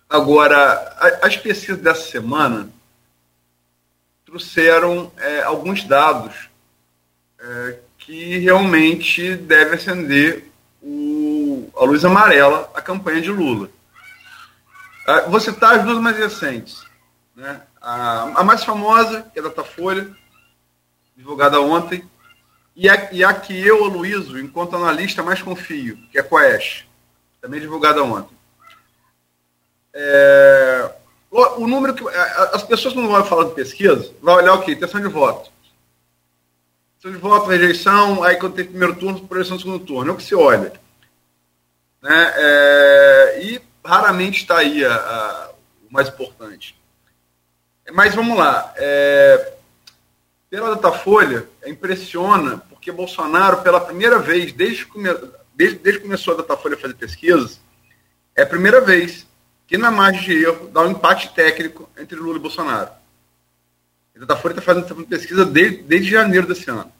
[0.09, 2.69] agora, as pesquisas dessa semana
[4.25, 6.49] trouxeram é, alguns dados
[7.39, 13.69] é, que realmente devem acender o, a luz amarela à campanha de Lula.
[15.07, 16.83] Uh, vou citar as duas mais recentes.
[17.35, 17.61] Né?
[17.81, 20.09] A, a, mais famosa, que é a Datafolha,
[21.15, 22.07] divulgada ontem,
[22.75, 26.85] e a, e a que eu, Luíso, enquanto analista, mais confio, que é a Coesh,
[27.41, 28.35] também divulgada ontem.
[29.93, 30.91] É,
[31.29, 32.07] o, o, número que.
[32.53, 34.71] As pessoas, quando vão falar de pesquisa, vão olhar o quê?
[34.71, 35.51] Intenção de voto.
[36.97, 40.11] Intenção de voto, rejeição, aí quando tem primeiro turno, projeção do segundo turno.
[40.11, 40.73] É o que se olha.
[42.01, 42.33] Né?
[42.35, 45.49] É, e raramente está aí a, a,
[45.89, 46.79] o mais importante.
[47.93, 48.73] Mas vamos lá.
[48.77, 49.53] É,
[50.49, 54.99] pela Datafolha, impressiona, porque Bolsonaro, pela primeira vez, desde que,
[55.55, 57.59] desde, desde que começou a Datafolha a fazer pesquisas,
[58.35, 59.27] é a primeira vez
[59.67, 62.91] que, na margem de erro, dá um empate técnico entre Lula e Bolsonaro.
[64.15, 66.91] A Datafolha está fazendo, tá fazendo pesquisa desde, desde janeiro desse ano.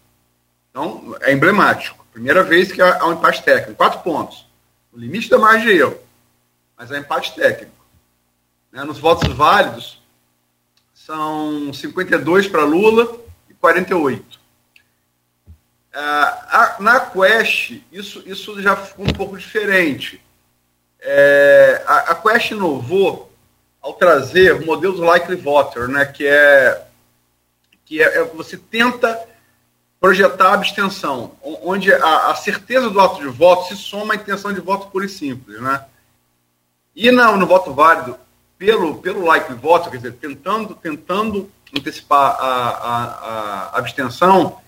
[0.70, 2.06] Então, é emblemático.
[2.12, 3.76] Primeira vez que há um empate técnico.
[3.76, 4.48] Quatro pontos.
[4.92, 6.00] O limite da margem de erro
[6.82, 7.86] mas é empate técnico.
[8.72, 8.84] Né?
[8.84, 10.02] Nos votos válidos,
[10.96, 14.42] são 52 para Lula e 48.
[15.94, 20.20] Ah, na Quest, isso, isso já ficou um pouco diferente.
[21.00, 23.32] É, a, a Quest inovou
[23.80, 26.88] ao trazer o modelo do likely voter, né, que é
[27.86, 29.22] que é, é, você tenta
[30.00, 34.52] projetar a abstenção, onde a, a, certeza do ato de voto se soma à intenção
[34.52, 35.86] de voto pura e simples, né?
[36.96, 38.18] E no voto válido,
[38.58, 43.06] pelo, pelo like voto, quer dizer, tentando, tentando antecipar a, a,
[43.74, 44.62] a abstenção,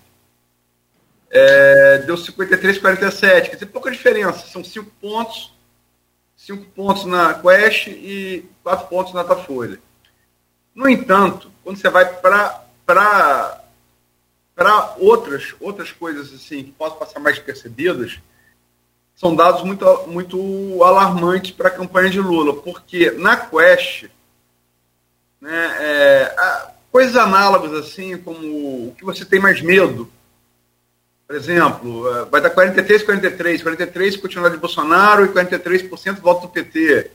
[1.30, 5.52] é, deu 53, 47, quer dizer, pouca diferença, são cinco pontos,
[6.36, 9.78] cinco pontos na Quest e quatro pontos na Datafolha.
[10.74, 12.64] No entanto, quando você vai para
[14.98, 18.18] outras outras coisas assim que possam passar mais percebidas,
[19.24, 24.04] são dados muito, muito alarmantes para a campanha de Lula, porque na Quest,
[25.40, 26.36] né, é,
[26.92, 30.12] coisas análogas assim, como o que você tem mais medo,
[31.26, 36.52] por exemplo, é, vai dar 43, 43, 43 continuidade de Bolsonaro e 43% voto do
[36.52, 37.10] PT.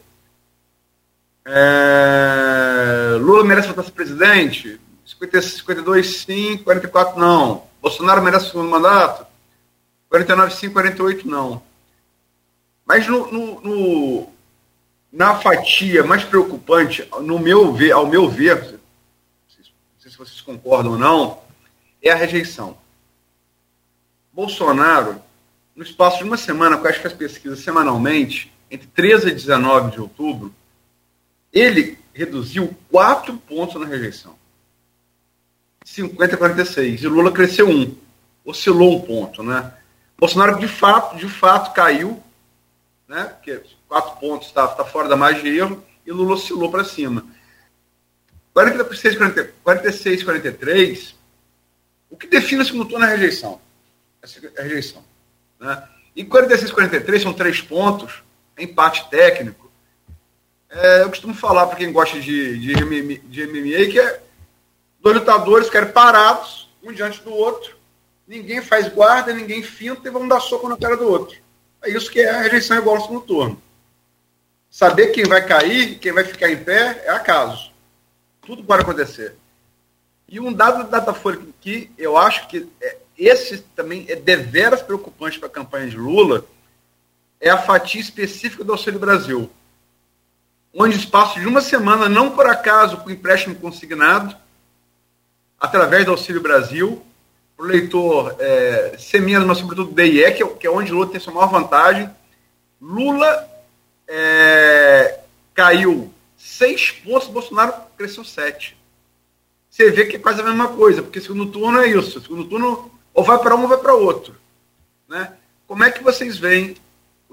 [1.46, 4.82] É, Lula merece votar ser presidente?
[5.06, 7.68] 52 sim, 44 não.
[7.80, 9.28] Bolsonaro merece o segundo mandato?
[10.10, 11.69] 49 sim, 48 não.
[12.90, 14.30] Mas no, no, no,
[15.14, 18.80] na fatia mais preocupante, no meu ver, ao meu ver, não
[20.00, 21.40] sei se vocês concordam ou não,
[22.02, 22.76] é a rejeição.
[24.34, 25.22] Bolsonaro
[25.76, 30.52] no espaço de uma semana, com as pesquisas semanalmente, entre 13 e 19 de outubro,
[31.54, 34.36] ele reduziu 4 pontos na rejeição.
[35.86, 37.04] 50 a 46.
[37.04, 37.96] E Lula cresceu um.
[38.44, 39.74] Oscilou um ponto, né?
[40.18, 42.22] Bolsonaro, de fato, de fato, caiu,
[43.10, 43.26] né?
[43.26, 47.26] Porque quatro pontos está tá fora da margem de erro, e Lula oscilou para cima.
[48.54, 51.16] 46, 40, 46, 43,
[52.10, 53.60] o que define o segundo turno é a rejeição.
[54.22, 55.04] É a rejeição.
[55.60, 55.88] Né?
[56.16, 58.24] E 46, 43 são três pontos,
[58.56, 59.72] é empate técnico.
[60.70, 64.22] É, eu costumo falar para quem gosta de, de, de MMA que é
[65.02, 67.76] dois lutadores querem parados, um diante do outro,
[68.28, 71.38] ninguém faz guarda, ninguém finta e vão dar soco na cara do outro.
[71.82, 73.62] É isso que é a rejeição igual no segundo turno.
[74.70, 77.72] Saber quem vai cair, quem vai ficar em pé, é acaso.
[78.42, 79.36] Tudo pode acontecer.
[80.28, 85.40] E um dado da Datafolha que eu acho que é, esse também é deveras preocupante
[85.40, 86.46] para a campanha de Lula,
[87.42, 89.50] é a fatia específica do Auxílio Brasil.
[90.74, 94.36] Onde espaço de uma semana, não por acaso com empréstimo consignado,
[95.60, 97.04] através do Auxílio Brasil,
[97.60, 101.20] para o leitor é, semeando, mas sobretudo DIE, que é, que é onde Lula tem
[101.20, 102.10] sua maior vantagem.
[102.82, 103.50] Lula
[104.08, 105.20] é,
[105.54, 108.78] caiu seis pontos, Bolsonaro cresceu sete.
[109.70, 112.22] Você vê que é quase a mesma coisa, porque segundo turno é isso.
[112.22, 114.38] Segundo turno, ou vai para um ou vai para outro.
[115.10, 115.34] Né?
[115.68, 116.78] Como é que vocês veem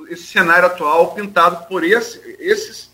[0.09, 2.91] esse cenário atual pintado por esse, esses,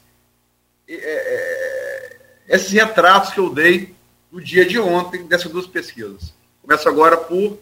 [0.86, 2.16] é, é,
[2.46, 3.94] esses retratos que eu dei
[4.30, 6.34] no dia de ontem dessas duas pesquisas?
[6.62, 7.58] Começo agora por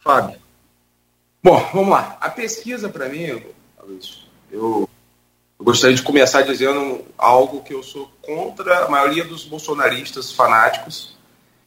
[0.00, 0.40] Fábio.
[1.42, 2.16] Bom, vamos lá.
[2.20, 3.54] A pesquisa, para mim, eu,
[4.50, 4.88] eu
[5.60, 11.16] gostaria de começar dizendo algo que eu sou contra a maioria dos bolsonaristas fanáticos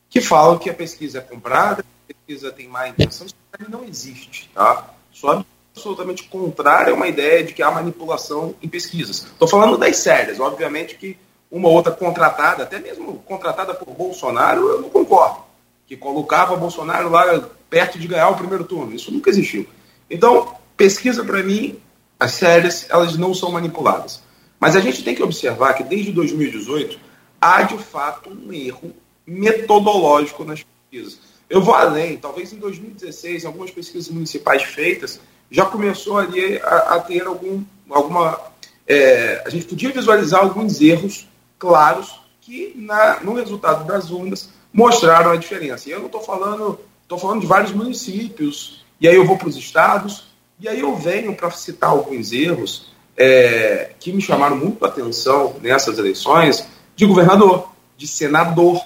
[0.09, 3.27] que falam que a pesquisa é comprada, a pesquisa tem má intenção.
[3.27, 3.35] Isso
[3.69, 4.95] não existe, tá?
[5.11, 9.25] Sou absolutamente contrário a uma ideia de que há manipulação em pesquisas.
[9.25, 10.39] Estou falando das sérias.
[10.39, 11.17] Obviamente que
[11.51, 15.44] uma outra contratada, até mesmo contratada por Bolsonaro, eu não concordo
[15.87, 18.95] que colocava Bolsonaro lá perto de ganhar o primeiro turno.
[18.95, 19.67] Isso nunca existiu.
[20.09, 21.79] Então, pesquisa para mim,
[22.19, 24.21] as séries, elas não são manipuladas.
[24.59, 26.99] Mas a gente tem que observar que desde 2018
[27.39, 28.93] há de fato um erro
[29.25, 31.19] metodológico nas pesquisas.
[31.49, 35.19] Eu vou além, talvez em 2016, algumas pesquisas municipais feitas,
[35.51, 38.39] já começou ali a, a ter algum, alguma.
[38.87, 41.27] É, a gente podia visualizar alguns erros
[41.59, 45.87] claros que na, no resultado das urnas mostraram a diferença.
[45.87, 49.47] E eu não estou falando, estou falando de vários municípios, e aí eu vou para
[49.47, 50.27] os estados,
[50.59, 55.55] e aí eu venho para citar alguns erros é, que me chamaram muito a atenção
[55.61, 58.81] nessas eleições, de governador, de senador,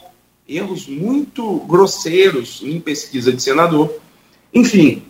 [0.47, 3.91] erros muito grosseiros em pesquisa de senador.
[4.53, 5.03] Enfim,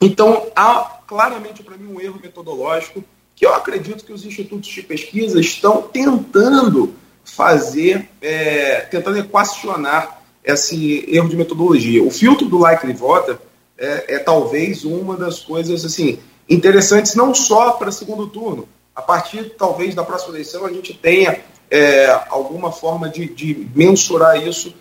[0.00, 3.04] então há claramente para mim um erro metodológico
[3.36, 6.94] que eu acredito que os institutos de pesquisa estão tentando
[7.34, 12.02] fazer, é, tentando equacionar esse erro de metodologia.
[12.02, 13.38] O filtro do likely voter
[13.76, 16.18] é, é talvez uma das coisas assim
[16.48, 18.68] interessantes não só para segundo turno.
[18.94, 24.42] A partir talvez da próxima eleição a gente tenha é, alguma forma de, de mensurar
[24.42, 24.74] isso no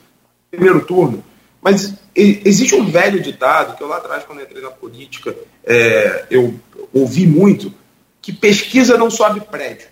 [0.49, 1.23] primeiro turno.
[1.61, 5.35] Mas existe um velho ditado que eu lá atrás, quando entrei na política,
[5.65, 6.53] é, eu
[6.93, 7.73] ouvi muito,
[8.21, 9.87] que pesquisa não sobe prédio.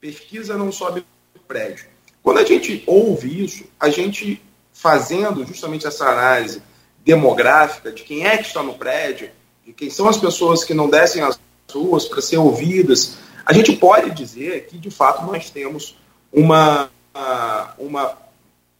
[0.00, 1.04] Pesquisa não sobe
[1.46, 1.86] prédio.
[2.22, 4.40] Quando a gente ouve isso, a gente
[4.72, 6.62] fazendo justamente essa análise
[7.04, 9.30] demográfica de quem é que está no prédio,
[9.66, 11.38] de quem são as pessoas que não descem às
[11.72, 15.96] ruas para ser ouvidas, a gente pode dizer que de fato nós temos
[16.32, 16.90] uma,
[17.78, 18.16] uma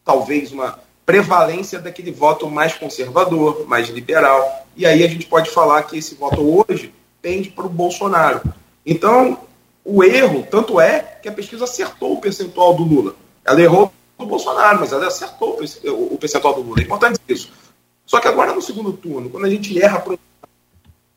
[0.05, 4.67] talvez uma prevalência daquele voto mais conservador, mais liberal.
[4.77, 8.41] E aí a gente pode falar que esse voto hoje pende para o Bolsonaro.
[8.85, 9.39] Então,
[9.85, 13.15] o erro, tanto é que a pesquisa acertou o percentual do Lula.
[13.45, 16.81] Ela errou do Bolsonaro, mas ela acertou o percentual do Lula.
[16.81, 17.51] É importante isso.
[18.07, 20.19] Só que agora no segundo turno, quando a gente erra para um,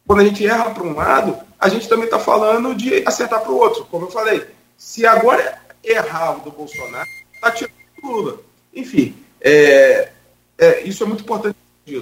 [0.08, 3.52] quando a gente erra para um lado, a gente também está falando de acertar para
[3.52, 3.86] o outro.
[3.86, 4.46] Como eu falei,
[4.78, 7.74] se agora errar o do Bolsonaro, está tirando
[8.04, 8.40] o Lula.
[8.74, 10.12] Enfim, é,
[10.58, 11.56] é, isso é muito importante.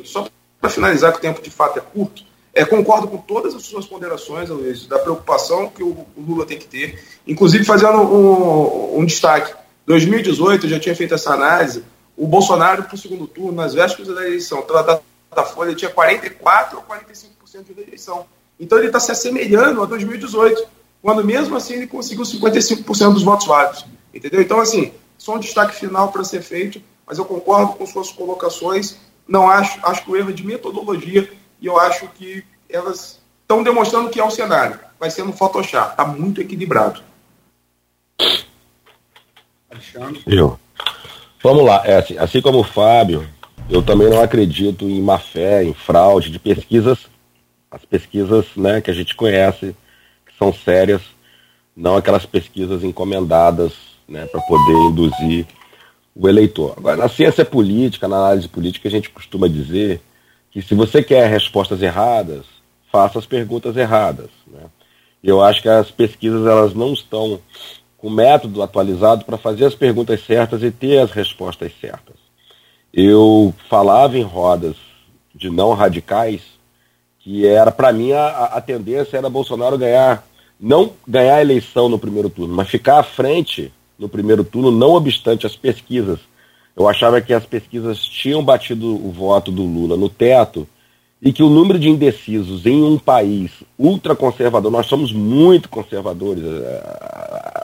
[0.06, 0.28] Só
[0.60, 2.24] para finalizar, que o tempo de fato é curto,
[2.54, 6.60] é, concordo com todas as suas ponderações, Luiz, da preocupação que o, o, Lula tem
[6.60, 9.54] que ter, inclusive fazendo um, um destaque.
[9.88, 11.84] 2018, eu já tinha feito essa análise,
[12.16, 15.02] o Bolsonaro, para o segundo turno, nas vésperas da eleição, pela
[15.32, 18.26] Datafolha, tinha 44% ou 45% de eleição.
[18.60, 20.64] Então ele está se assemelhando a 2018,
[21.02, 23.84] quando mesmo assim ele conseguiu 55% dos votos válidos.
[24.14, 24.42] Entendeu?
[24.42, 28.98] Então, assim, só um destaque final para ser feito, mas eu concordo com suas colocações.
[29.28, 31.28] Não acho, acho que o erro é de metodologia
[31.64, 34.78] e eu acho que elas estão demonstrando que é o cenário.
[35.00, 37.02] Vai ser no Photoshop, está muito equilibrado.
[39.72, 40.22] Alexandre?
[40.28, 40.60] Eu.
[41.42, 43.28] Vamos lá, é assim, assim como o Fábio,
[43.70, 47.00] eu também não acredito em má fé, em fraude de pesquisas,
[47.72, 49.76] as pesquisas né, que a gente conhece,
[50.26, 51.02] que são sérias,
[51.76, 53.74] não aquelas pesquisas encomendadas
[54.08, 55.48] né, para poder induzir
[56.16, 56.76] o eleitor.
[56.78, 60.02] Agora, na ciência política, na análise política, a gente costuma dizer
[60.54, 62.46] que se você quer respostas erradas,
[62.92, 64.30] faça as perguntas erradas.
[64.48, 64.62] Né?
[65.24, 67.42] Eu acho que as pesquisas elas não estão
[67.98, 72.16] com método atualizado para fazer as perguntas certas e ter as respostas certas.
[72.94, 74.76] Eu falava em rodas
[75.34, 76.42] de não radicais
[77.20, 80.28] que era para mim a, a tendência era Bolsonaro ganhar
[80.60, 84.92] não ganhar a eleição no primeiro turno, mas ficar à frente no primeiro turno, não
[84.92, 86.20] obstante as pesquisas.
[86.76, 90.68] Eu achava que as pesquisas tinham batido o voto do Lula no teto
[91.22, 96.44] e que o número de indecisos em um país ultraconservador, nós somos muito conservadores,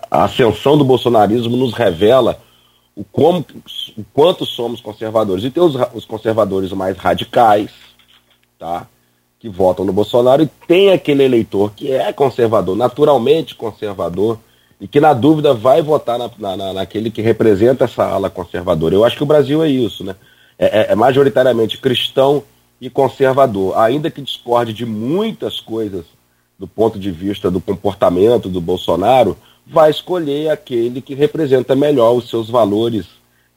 [0.09, 2.39] a ascensão do bolsonarismo nos revela
[2.95, 3.45] o, como,
[3.97, 5.43] o quanto somos conservadores.
[5.43, 7.71] E tem os, os conservadores mais radicais,
[8.57, 8.87] tá?
[9.39, 14.37] que votam no Bolsonaro, e tem aquele eleitor que é conservador, naturalmente conservador,
[14.79, 18.95] e que na dúvida vai votar na, na, naquele que representa essa ala conservadora.
[18.95, 20.15] Eu acho que o Brasil é isso, né?
[20.57, 22.43] É, é, é majoritariamente cristão
[22.79, 26.05] e conservador, ainda que discorde de muitas coisas
[26.57, 32.29] do ponto de vista do comportamento do Bolsonaro, vai escolher aquele que representa melhor os
[32.29, 33.05] seus valores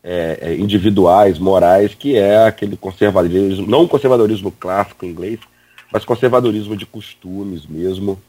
[0.04, 5.40] é, é individuais, morais, que é aquele conservadorismo, não conservadorismo clássico inglês,
[5.92, 8.20] mas conservadorismo de costumes mesmo,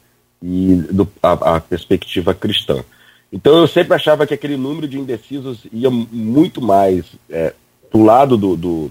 [0.44, 2.84] e do, a, a, perspectiva cristã.
[3.32, 7.54] Então eu sempre achava que aquele número de indecisos ia muito mais é,
[7.90, 8.90] para o lado do, do,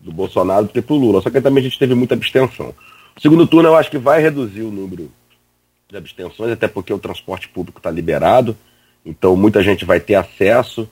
[0.00, 1.22] do, Bolsonaro do que para o Lula.
[1.22, 2.74] Só que também a gente teve muita abstenção.
[3.16, 5.08] O segundo turno eu acho que vai reduzir o número
[5.88, 8.56] de abstenções, até porque o transporte público está liberado,
[9.06, 10.88] então muita gente vai ter acesso.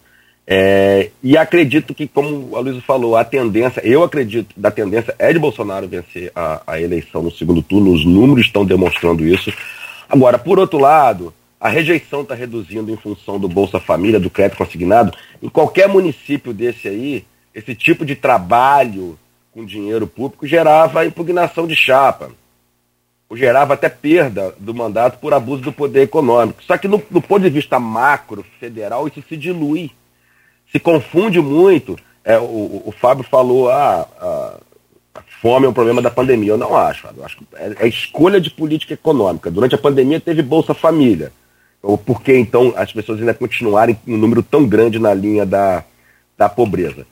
[0.46, 5.32] É, e acredito que, como a Luísa falou, a tendência, eu acredito da tendência é
[5.32, 9.52] de Bolsonaro vencer a, a eleição no segundo turno, os números estão demonstrando isso.
[10.08, 14.58] Agora, por outro lado, a rejeição está reduzindo em função do Bolsa Família, do crédito
[14.58, 15.12] consignado.
[15.42, 19.18] Em qualquer município desse aí, esse tipo de trabalho
[19.52, 22.30] com dinheiro público gerava impugnação de chapa,
[23.28, 26.62] ou gerava até perda do mandato por abuso do poder econômico.
[26.62, 29.90] Só que no, do ponto de vista macro, federal, isso se dilui,
[30.70, 31.98] se confunde muito.
[32.24, 34.60] É, o, o Fábio falou, ah, ah
[35.40, 36.52] fome é um problema da pandemia.
[36.52, 39.50] Eu não acho, Eu acho que é, é escolha de política econômica.
[39.50, 41.32] Durante a pandemia teve Bolsa Família.
[41.82, 45.84] Ou por que então as pessoas ainda continuarem um número tão grande na linha da,
[46.36, 47.06] da pobreza?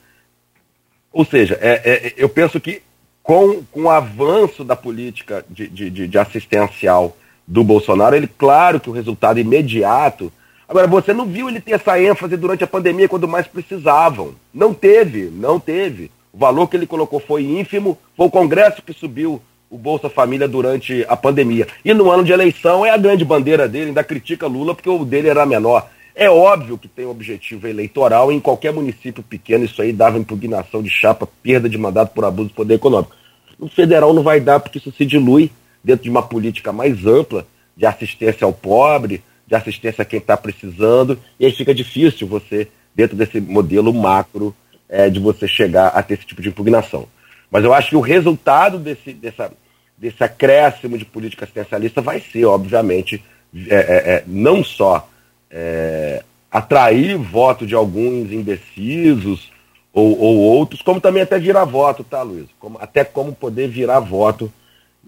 [1.13, 2.83] Ou seja, é, é, eu penso que
[3.23, 7.17] com, com o avanço da política de, de, de assistencial
[7.47, 10.33] do Bolsonaro, ele, claro que o resultado imediato.
[10.69, 14.35] Agora, você não viu ele ter essa ênfase durante a pandemia quando mais precisavam.
[14.53, 16.11] Não teve, não teve.
[16.37, 19.41] O valor que ele colocou foi ínfimo, foi o Congresso que subiu
[19.71, 21.67] o Bolsa Família durante a pandemia.
[21.83, 25.03] E no ano de eleição é a grande bandeira dele, ainda critica Lula porque o
[25.03, 25.89] dele era menor.
[26.15, 30.91] É óbvio que tem objetivo eleitoral, em qualquer município pequeno isso aí dava impugnação de
[30.91, 33.17] chapa, perda de mandato por abuso de poder econômico.
[33.59, 35.51] No federal não vai dar porque isso se dilui
[35.83, 40.37] dentro de uma política mais ampla de assistência ao pobre, de assistência a quem está
[40.37, 44.55] precisando, e aí fica difícil você, dentro desse modelo macro,
[44.89, 47.07] é, de você chegar a ter esse tipo de impugnação.
[47.51, 49.53] Mas eu acho que o resultado desse, dessa,
[49.97, 53.23] desse acréscimo de política assistencialista vai ser, obviamente,
[53.69, 55.09] é, é, é não só
[55.51, 59.51] é, atrair voto de alguns indecisos
[59.93, 62.49] ou, ou, outros, como também até virar voto, tá, Luiz?
[62.59, 64.53] Como, até como poder virar voto.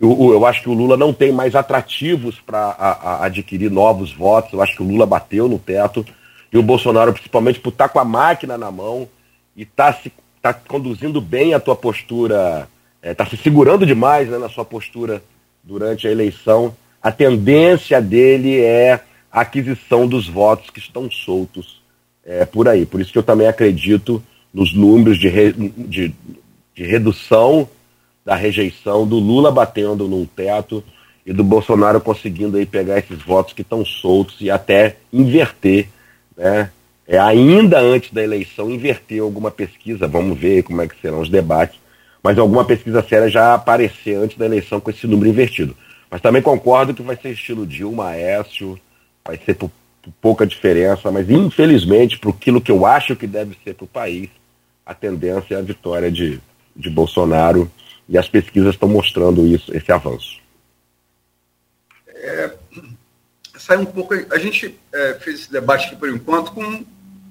[0.00, 4.52] Eu, eu acho que o Lula não tem mais atrativos para adquirir novos votos.
[4.52, 6.06] Eu acho que o Lula bateu no teto.
[6.50, 9.06] E o Bolsonaro, principalmente por estar tá com a máquina na mão,
[9.58, 12.68] e está se tá conduzindo bem a tua postura,
[13.02, 15.20] está é, se segurando demais né, na sua postura
[15.64, 19.00] durante a eleição, a tendência dele é
[19.32, 21.82] a aquisição dos votos que estão soltos
[22.24, 22.86] é, por aí.
[22.86, 24.22] Por isso que eu também acredito
[24.54, 26.14] nos números de, re, de,
[26.72, 27.68] de redução
[28.24, 30.84] da rejeição, do Lula batendo num teto
[31.26, 35.88] e do Bolsonaro conseguindo aí pegar esses votos que estão soltos e até inverter
[36.36, 36.70] né,
[37.08, 41.30] é, ainda antes da eleição, inverter alguma pesquisa, vamos ver como é que serão os
[41.30, 41.80] debates,
[42.22, 45.74] mas alguma pesquisa séria já aparecer antes da eleição com esse número invertido.
[46.10, 48.78] Mas também concordo que vai ser estilo Dilma, Écio,
[49.24, 49.70] vai ser por,
[50.02, 53.88] por pouca diferença, mas infelizmente, para aquilo que eu acho que deve ser para o
[53.88, 54.28] país,
[54.84, 56.38] a tendência é a vitória de,
[56.76, 57.70] de Bolsonaro
[58.06, 60.40] E as pesquisas estão mostrando isso, esse avanço.
[62.14, 62.52] É,
[63.56, 64.14] sai um pouco.
[64.30, 66.84] A gente é, fez esse debate aqui por enquanto com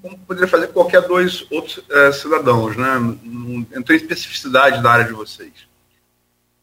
[0.07, 2.97] como poderia fazer qualquer dois outros é, cidadãos, né?
[3.23, 5.51] Não entrou em especificidade da área de vocês.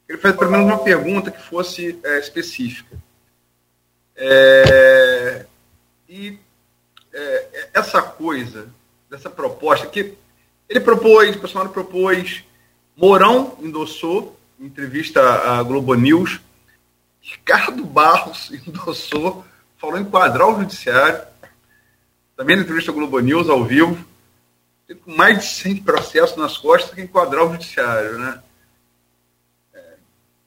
[0.08, 2.96] Ele fez pelo menos uma pergunta que fosse é, específica.
[4.16, 5.46] É,
[6.08, 6.38] e
[7.12, 8.68] é, essa coisa,
[9.10, 10.14] dessa proposta, que
[10.68, 12.44] ele propôs, o Bolsonaro propôs,
[12.96, 16.40] Mourão endossou, em entrevista à Globo News,
[17.20, 19.44] Ricardo Barros endossou,
[19.78, 21.33] falou em quadrar o judiciário,
[22.36, 23.96] também na entrevista Globo News, ao vivo,
[25.04, 28.40] com mais de 100 processos nas costas que enquadrar o judiciário, né?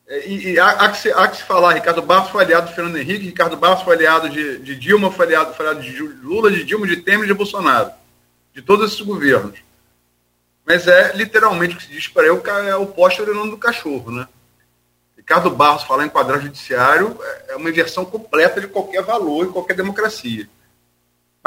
[0.08, 2.68] É, e, e há, há, que se, há, que se, falar, Ricardo Barros foi aliado
[2.68, 5.98] de Fernando Henrique, Ricardo Barros foi aliado de, de Dilma, foi aliado, foi aliado de
[6.00, 7.92] Lula, de Dilma, de Temer de Bolsonaro.
[8.54, 9.60] De todos esses governos.
[10.66, 14.12] Mas é literalmente o que se diz para eu é o poste ordenando do cachorro,
[14.12, 14.28] né?
[15.16, 19.52] Ricardo Barros falar em quadrar judiciário é, é uma inversão completa de qualquer valor e
[19.52, 20.48] qualquer democracia.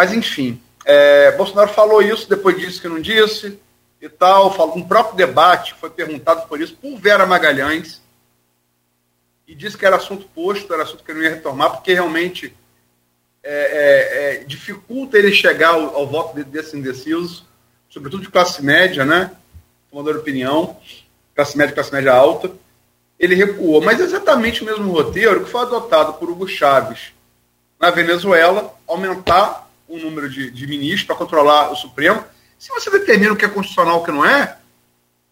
[0.00, 3.58] Mas, enfim, é, Bolsonaro falou isso, depois disse que não disse
[4.00, 4.50] e tal.
[4.50, 8.00] Falou, um próprio debate foi perguntado por isso por Vera Magalhães,
[9.46, 12.56] e disse que era assunto posto, era assunto que não ia retomar, porque realmente
[13.42, 17.44] é, é, é, dificulta ele chegar ao, ao voto de, desses
[17.90, 19.32] sobretudo de classe média, né?
[19.90, 20.78] Tomador de opinião,
[21.34, 22.50] classe média, classe média alta.
[23.18, 27.12] Ele recuou, mas exatamente o mesmo roteiro que foi adotado por Hugo Chávez
[27.78, 32.24] na Venezuela, aumentar o número de, de ministros para controlar o Supremo.
[32.56, 34.56] Se você determina o que é constitucional e o que não é,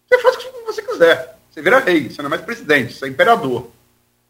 [0.07, 1.37] você faz o que você quiser.
[1.49, 3.71] Você vira rei, você não é mais presidente, você é imperador.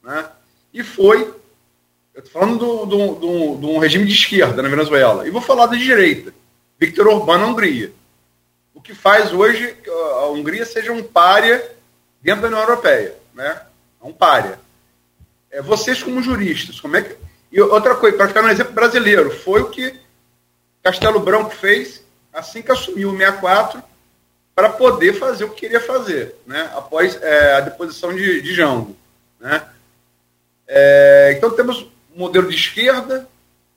[0.03, 0.25] Né?
[0.73, 1.21] E foi,
[2.13, 6.33] eu estou falando de um regime de esquerda na Venezuela, e vou falar da direita,
[6.79, 7.91] Victor Orbán na Hungria.
[8.73, 11.75] O que faz hoje que a Hungria seja um párea
[12.21, 13.15] dentro da União Europeia.
[13.33, 13.61] Né?
[14.01, 14.59] É um párea.
[15.51, 17.15] É, vocês como juristas, como é que.
[17.51, 19.99] E outra coisa, para ficar no exemplo brasileiro, foi o que
[20.83, 22.03] Castelo Branco fez
[22.33, 23.83] assim que assumiu o 64
[24.55, 26.69] para poder fazer o que queria fazer, né?
[26.75, 28.95] após é, a deposição de, de Jango.
[29.39, 29.65] Né?
[30.67, 31.83] É, então temos
[32.13, 33.27] um modelo de esquerda,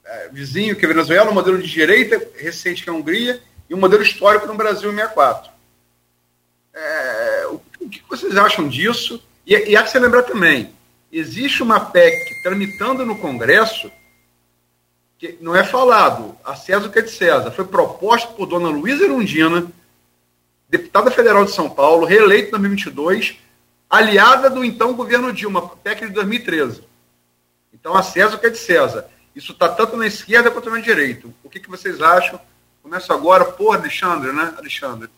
[0.05, 3.75] é, vizinho, que é Venezuela, um modelo de direita, recente, que é a Hungria, e
[3.75, 5.53] um modelo histórico no Brasil em 64.
[6.75, 9.23] É, o, o, que vocês acham disso?
[9.47, 10.75] E, e há que se lembrar também,
[11.13, 13.91] existe uma PEC tramitando no Congresso
[15.23, 18.69] que não é falado, a César o que é de César, foi proposta por dona
[18.69, 19.69] Luísa Erundina,
[20.69, 23.37] deputada federal de São Paulo, reeleita em 2022,
[23.89, 26.83] aliada do então governo Dilma, PEC de 2013.
[27.73, 29.07] Então, a César o que é de César.
[29.35, 31.29] Isso está tanto na esquerda quanto na direita.
[31.45, 32.41] O que, que vocês acham?
[32.83, 35.09] Começo agora por Alexandre, né, Alexandre?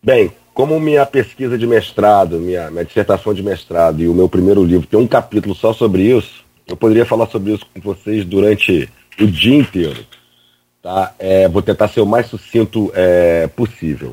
[0.00, 4.62] Bem, como minha pesquisa de mestrado, minha, minha dissertação de mestrado e o meu primeiro
[4.62, 8.88] livro tem um capítulo só sobre isso, eu poderia falar sobre isso com vocês durante
[9.20, 10.06] o dia inteiro.
[10.80, 11.12] Tá?
[11.18, 14.12] É, vou tentar ser o mais sucinto é, possível.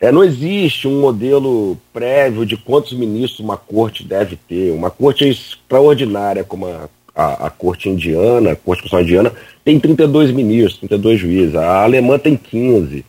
[0.00, 4.72] É, não existe um modelo prévio de quantos ministros uma corte deve ter.
[4.72, 9.32] Uma corte extraordinária, como a, a, a corte indiana, a corte constitucional indiana,
[9.62, 11.54] tem 32 ministros, 32 juízes.
[11.54, 13.04] A alemã tem 15.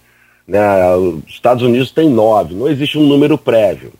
[0.46, 0.96] Né?
[0.96, 2.56] Os Estados Unidos tem 9.
[2.56, 3.94] Não existe um número prévio.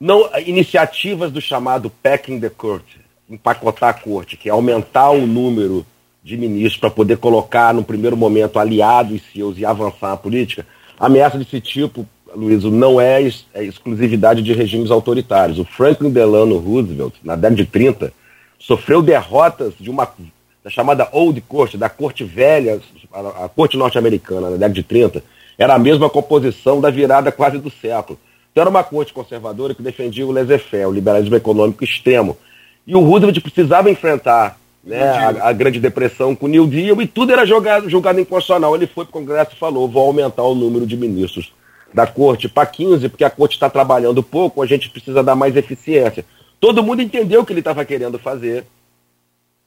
[0.00, 2.84] Não, iniciativas do chamado packing the court,
[3.28, 5.84] empacotar a corte, que é aumentar o número
[6.22, 10.66] de ministros para poder colocar, no primeiro momento, aliados seus e avançar a política,
[10.98, 13.22] Ameaça desse tipo, Luiz, não é,
[13.54, 15.58] é exclusividade de regimes autoritários.
[15.58, 18.12] O Franklin Delano Roosevelt, na década de 30,
[18.58, 20.08] sofreu derrotas de uma
[20.64, 22.80] da chamada Old Court, da corte velha,
[23.12, 25.22] a, a corte norte-americana, na década de 30,
[25.56, 28.18] era a mesma composição da virada quase do século.
[28.50, 32.36] Então era uma corte conservadora que defendia o laissez-faire, o liberalismo econômico extremo.
[32.86, 37.06] E o Roosevelt precisava enfrentar né, a, a, Grande Depressão com o New Deal e
[37.06, 38.76] tudo era jogado, julgado inconstitucional.
[38.76, 41.52] Ele foi para o Congresso e falou: vou aumentar o número de ministros
[41.92, 45.56] da corte para 15, porque a corte está trabalhando pouco, a gente precisa dar mais
[45.56, 46.24] eficiência.
[46.60, 48.64] Todo mundo entendeu o que ele estava querendo fazer.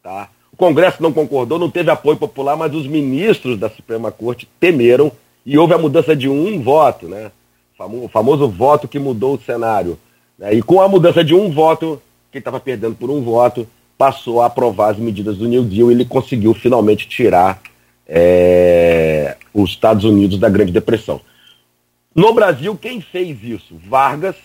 [0.02, 0.30] Tá?
[0.52, 5.12] O Congresso não concordou, não teve apoio popular, mas os ministros da Suprema Corte temeram
[5.46, 7.32] e houve a mudança de um voto, né?
[7.80, 9.98] o famoso voto que mudou o cenário.
[10.38, 10.56] Né?
[10.56, 14.46] E com a mudança de um voto, quem estava perdendo por um voto, passou a
[14.46, 17.62] aprovar as medidas do New Deal e ele conseguiu finalmente tirar
[18.08, 21.20] é, os Estados Unidos da Grande Depressão.
[22.16, 23.76] No Brasil, quem fez isso?
[23.88, 24.36] Vargas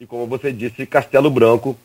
[0.00, 1.76] e, como você disse, Castelo Branco.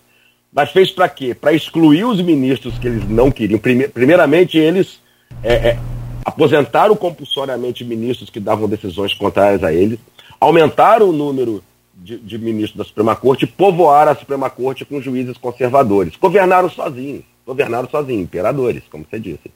[0.52, 1.36] Mas fez para quê?
[1.36, 3.60] Para excluir os ministros que eles não queriam.
[3.60, 5.02] Primeiramente, eles
[5.44, 5.80] é, é,
[6.24, 10.00] aposentaram compulsoriamente ministros que davam decisões contrárias a eles,
[10.40, 11.62] aumentaram o número
[11.96, 16.16] de, de ministros da Suprema Corte povoaram a Suprema Corte com juízes conservadores.
[16.18, 19.52] Governaram sozinhos, governaram sozinhos, imperadores, como você disse.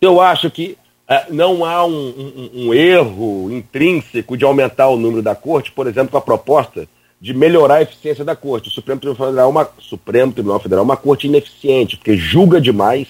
[0.00, 0.76] Eu acho que
[1.08, 5.86] é, não há um, um, um, erro intrínseco de aumentar o número da corte, por
[5.86, 6.88] exemplo, com a proposta
[7.20, 8.68] de melhorar a eficiência da corte.
[8.68, 12.60] O Supremo Tribunal Federal é uma, Supremo Tribunal Federal é uma corte ineficiente, porque julga
[12.60, 13.08] demais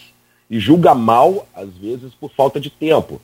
[0.50, 3.20] e julga mal, às vezes, por falta de tempo.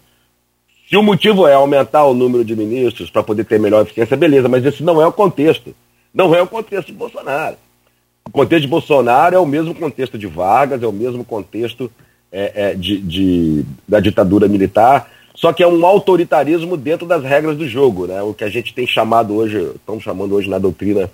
[0.93, 4.47] Se o motivo é aumentar o número de ministros para poder ter melhor eficiência, beleza,
[4.47, 5.75] mas esse não é o contexto.
[6.13, 7.57] Não é o contexto de Bolsonaro.
[8.27, 11.91] O contexto de Bolsonaro é o mesmo contexto de Vargas, é o mesmo contexto
[12.31, 17.57] é, é, de, de, da ditadura militar, só que é um autoritarismo dentro das regras
[17.57, 18.21] do jogo, né?
[18.21, 21.11] O que a gente tem chamado hoje, estamos chamando hoje na doutrina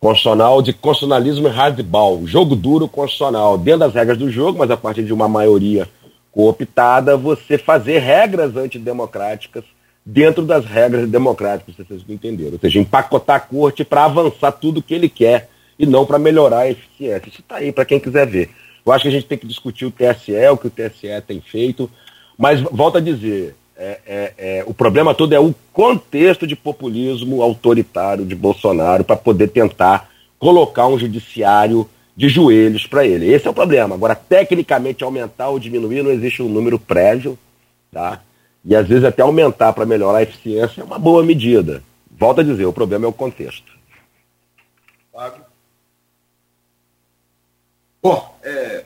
[0.00, 5.04] constitucional de constitucionalismo hardball, jogo duro constitucional, dentro das regras do jogo, mas a partir
[5.04, 5.88] de uma maioria
[6.32, 9.64] cooptada, você fazer regras antidemocráticas
[10.04, 12.54] dentro das regras democráticas, vocês entenderam.
[12.54, 15.48] Ou seja, empacotar a corte para avançar tudo que ele quer
[15.78, 17.28] e não para melhorar a eficiência.
[17.28, 18.50] Isso está aí para quem quiser ver.
[18.84, 21.40] Eu acho que a gente tem que discutir o TSE, o que o TSE tem
[21.40, 21.88] feito,
[22.36, 27.42] mas volto a dizer, é, é, é, o problema todo é o contexto de populismo
[27.42, 33.32] autoritário de Bolsonaro para poder tentar colocar um judiciário de joelhos para ele.
[33.32, 33.94] Esse é o problema.
[33.94, 37.38] Agora, tecnicamente, aumentar ou diminuir, não existe um número prévio,
[37.90, 38.22] tá?
[38.64, 41.82] E às vezes até aumentar para melhorar a eficiência é uma boa medida.
[42.10, 43.72] Volto a dizer, o problema é o contexto.
[45.12, 45.44] Fábio?
[48.02, 48.84] Bom, é,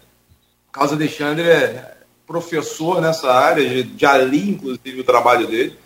[0.73, 1.97] Alexandre é
[2.27, 5.77] professor nessa área, já li inclusive o trabalho dele.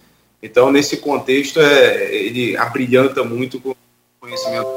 [0.43, 3.75] Então, nesse contexto, é, ele abrilhanta muito com
[4.19, 4.69] conhecimento.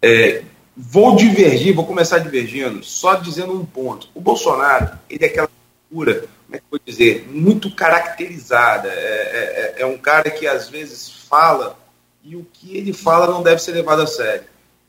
[0.00, 0.42] É,
[0.78, 4.08] vou divergir, vou começar divergindo, só dizendo um ponto.
[4.14, 5.50] O Bolsonaro, ele é aquela
[5.88, 8.88] figura, como é que eu vou dizer, muito caracterizada.
[8.88, 11.76] É, é, é, um cara que às vezes fala
[12.22, 14.44] e o que ele fala não deve ser levado a sério.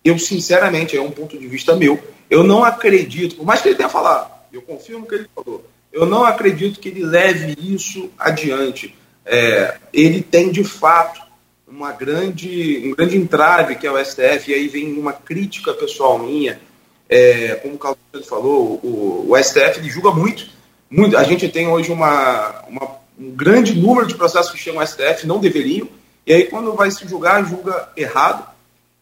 [0.06, 1.99] Eu, sinceramente, é um ponto de vista meu,
[2.30, 6.06] eu não acredito, por mais que ele tenha falado, eu confirmo que ele falou, eu
[6.06, 8.95] não acredito que ele leve isso adiante.
[9.26, 11.22] É, ele tem, de fato,
[11.72, 16.18] uma grande, um grande entrave que é o STF, e aí vem uma crítica pessoal
[16.20, 16.60] minha,
[17.08, 20.48] é, como o Carlos falou, o, o, STF ele julga muito,
[20.90, 21.18] muito.
[21.18, 25.26] A gente tem hoje uma, uma, um grande número de processos que chegam ao STF,
[25.26, 25.88] não deveriam,
[26.26, 28.48] e aí quando vai se julgar, julga errado.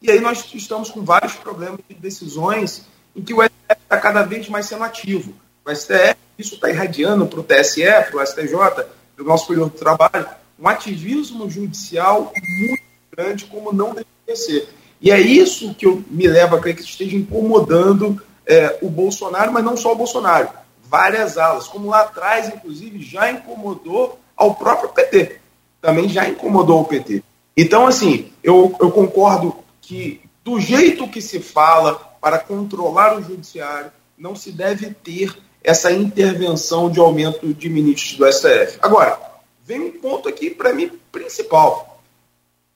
[0.02, 2.86] E aí nós estamos com vários problemas de decisões
[3.16, 5.34] em que o STF está cada vez mais sendo ativo.
[5.66, 8.86] O STF, isso está irradiando para o TSE, para o STJ, para
[9.20, 10.28] o nosso período de trabalho,
[10.60, 14.70] um ativismo judicial muito grande, como não deveria ser.
[15.00, 19.52] E é isso que eu, me leva a crer que esteja incomodando é, o Bolsonaro,
[19.54, 20.50] mas não só o Bolsonaro.
[20.84, 25.40] Várias alas, como lá atrás, inclusive, já incomodou ao próprio PT.
[25.82, 27.24] Também já incomodou o PT.
[27.56, 33.92] Então, assim, eu, eu concordo que do jeito que se fala, para controlar o judiciário,
[34.18, 38.80] não se deve ter essa intervenção de aumento de ministros do STF.
[38.82, 39.20] Agora,
[39.68, 42.02] vem um ponto aqui para mim principal.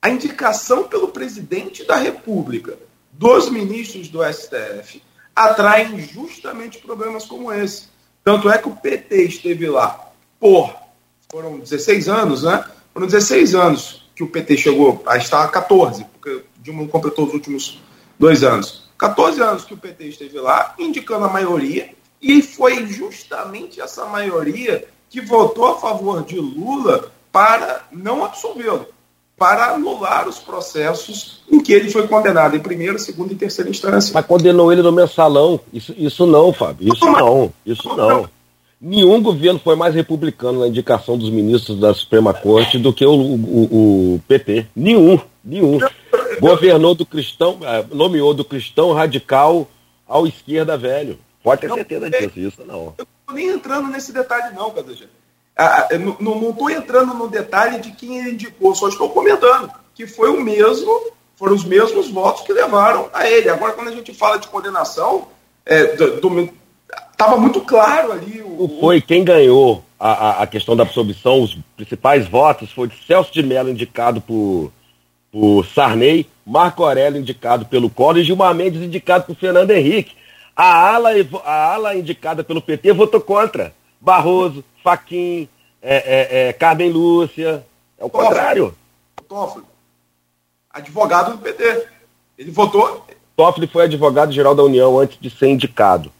[0.00, 2.78] A indicação pelo presidente da República
[3.10, 5.02] dos ministros do STF
[5.34, 7.88] atraem justamente problemas como esse.
[8.22, 10.76] Tanto é que o PT esteve lá por
[11.30, 12.62] foram 16 anos, né?
[12.92, 17.80] Foram 16 anos que o PT chegou a estar 14, porque Dilma completou os últimos
[18.18, 18.90] dois anos.
[18.98, 24.86] 14 anos que o PT esteve lá, indicando a maioria, e foi justamente essa maioria
[25.12, 28.86] que votou a favor de Lula para não absolvê-lo,
[29.36, 34.10] para anular os processos em que ele foi condenado em primeira, segunda e terceira instância.
[34.14, 35.60] Mas condenou ele no mensalão.
[35.70, 36.90] Isso, isso não, Fábio.
[36.92, 37.52] Isso não.
[37.64, 38.26] Isso não.
[38.80, 43.12] Nenhum governo foi mais republicano na indicação dos ministros da Suprema Corte do que o,
[43.12, 44.66] o, o PT.
[44.74, 45.20] Nenhum.
[45.44, 45.78] Nenhum
[46.40, 49.68] governou do cristão, é, nomeou do cristão radical
[50.08, 51.18] ao esquerda velho.
[51.42, 52.94] Pode ter certeza disso, isso não.
[53.32, 54.94] Nem entrando nesse detalhe, não, Cadê?
[55.56, 60.06] Ah, ah não estou entrando no detalhe de quem ele indicou, só estou comentando que
[60.06, 63.48] foi o mesmo, foram os mesmos votos que levaram a ele.
[63.48, 65.28] Agora, quando a gente fala de condenação,
[65.66, 65.94] é,
[67.10, 68.42] estava muito claro ali.
[68.42, 73.42] O, foi quem ganhou a, a questão da absolvição, os principais votos foi Celso de
[73.42, 74.72] Mello, indicado por
[75.32, 80.14] por Sarney, Marco Aurélio indicado pelo Collor e Gilmar Mendes indicado por Fernando Henrique.
[80.64, 81.10] A ala,
[81.44, 83.74] a ala indicada pelo PT votou contra.
[84.00, 85.48] Barroso, Faquim,
[85.82, 87.66] é, é, é, Carmen Lúcia.
[87.98, 88.28] É o Toffoli.
[88.28, 88.74] contrário.
[89.28, 89.64] Toffoli,
[90.70, 91.86] advogado do PT.
[92.38, 93.04] Ele votou.
[93.34, 96.12] Toffoli foi advogado-geral da União antes de ser indicado.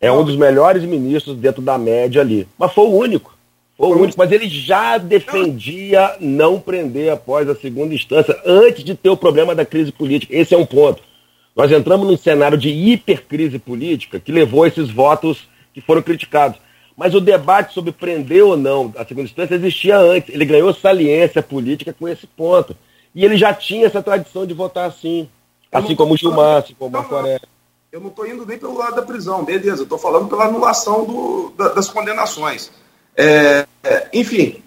[0.00, 2.46] É um dos melhores ministros dentro da média ali.
[2.56, 3.36] Mas foi o único.
[3.76, 8.84] Foi Foi o único, mas ele já defendia não prender após a segunda instância, antes
[8.84, 10.36] de ter o problema da crise política.
[10.36, 11.02] Esse é um ponto.
[11.54, 16.58] Nós entramos num cenário de hipercrise política que levou a esses votos que foram criticados.
[16.96, 20.34] Mas o debate sobre prender ou não a segunda instância existia antes.
[20.34, 22.76] Ele ganhou saliência política com esse ponto.
[23.14, 25.28] E ele já tinha essa tradição de votar assim.
[25.70, 27.14] Assim como o Gilmar, assim como o Marco
[27.90, 29.80] Eu não estou indo nem pelo lado da prisão, beleza.
[29.80, 32.70] Eu estou falando pela anulação do, da, das condenações.
[33.16, 34.62] É, é, enfim,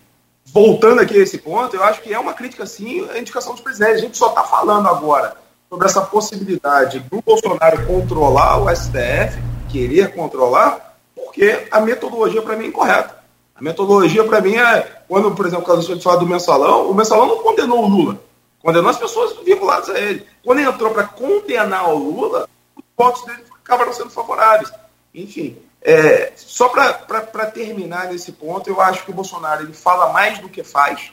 [0.45, 3.61] voltando aqui a esse ponto, eu acho que é uma crítica, sim, à indicação dos
[3.61, 3.97] presidentes.
[3.97, 5.44] A gente só está falando agora
[5.75, 9.37] sobre essa possibilidade do Bolsonaro controlar o STF,
[9.69, 13.17] querer controlar, porque a metodologia para mim é incorreta.
[13.53, 16.93] A metodologia para mim é, quando, por exemplo, quando a gente fala do mensalão, o
[16.93, 18.21] mensalão não condenou o Lula,
[18.61, 20.25] condenou as pessoas vinculadas a ele.
[20.43, 22.47] Quando ele entrou para condenar o Lula,
[22.77, 24.71] os votos dele acabaram sendo favoráveis.
[25.13, 30.39] Enfim, é, só para terminar nesse ponto, eu acho que o Bolsonaro ele fala mais
[30.39, 31.11] do que faz.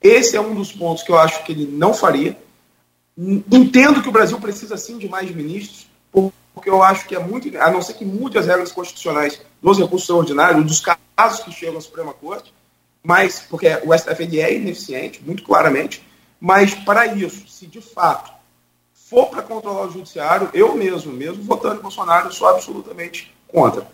[0.00, 2.34] Esse é um dos pontos que eu acho que ele não faria.
[3.18, 5.88] Entendo que o Brasil precisa sim de mais ministros,
[6.54, 9.78] porque eu acho que é muito, a não ser que mude as regras constitucionais dos
[9.78, 12.54] recursos ordinários, dos casos que chegam à Suprema Corte,
[13.02, 16.06] mas porque o STF é ineficiente, muito claramente,
[16.40, 18.30] mas para isso, se de fato
[18.92, 23.84] for para controlar o judiciário, eu mesmo, mesmo votando em Bolsonaro, sou absolutamente contra.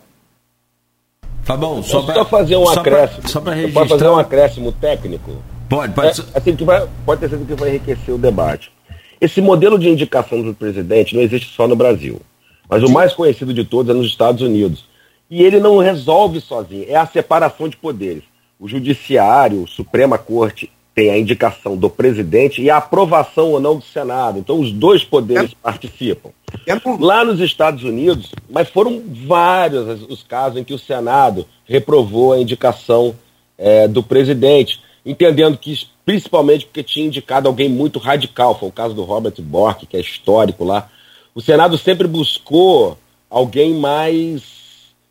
[1.45, 3.29] Tá bom, só para fazer um acréscimo.
[3.29, 3.81] só para registrar.
[3.81, 5.43] Pode fazer um acréscimo técnico?
[5.69, 6.21] Pode, pode.
[6.21, 8.74] É, assim, que vai, pode ter sido que vai enriquecer o debate.
[9.19, 12.21] Esse modelo de indicação do presidente não existe só no Brasil.
[12.69, 14.85] Mas o mais conhecido de todos é nos Estados Unidos.
[15.29, 18.23] E ele não resolve sozinho, é a separação de poderes.
[18.59, 23.75] O Judiciário, a Suprema Corte, tem a indicação do presidente e a aprovação ou não
[23.75, 24.39] do Senado.
[24.39, 25.55] Então os dois poderes é.
[25.61, 26.29] participam.
[26.65, 26.73] É.
[26.99, 32.39] Lá nos Estados Unidos, mas foram vários os casos em que o Senado reprovou a
[32.39, 33.13] indicação
[33.57, 38.93] é, do presidente, entendendo que, principalmente porque tinha indicado alguém muito radical, foi o caso
[38.93, 40.89] do Robert Bork, que é histórico lá.
[41.33, 42.97] O Senado sempre buscou
[43.29, 44.43] alguém mais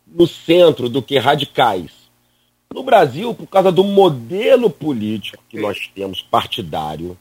[0.07, 1.91] no centro do que radicais.
[2.73, 7.17] No Brasil, por causa do modelo político que nós temos, partidário,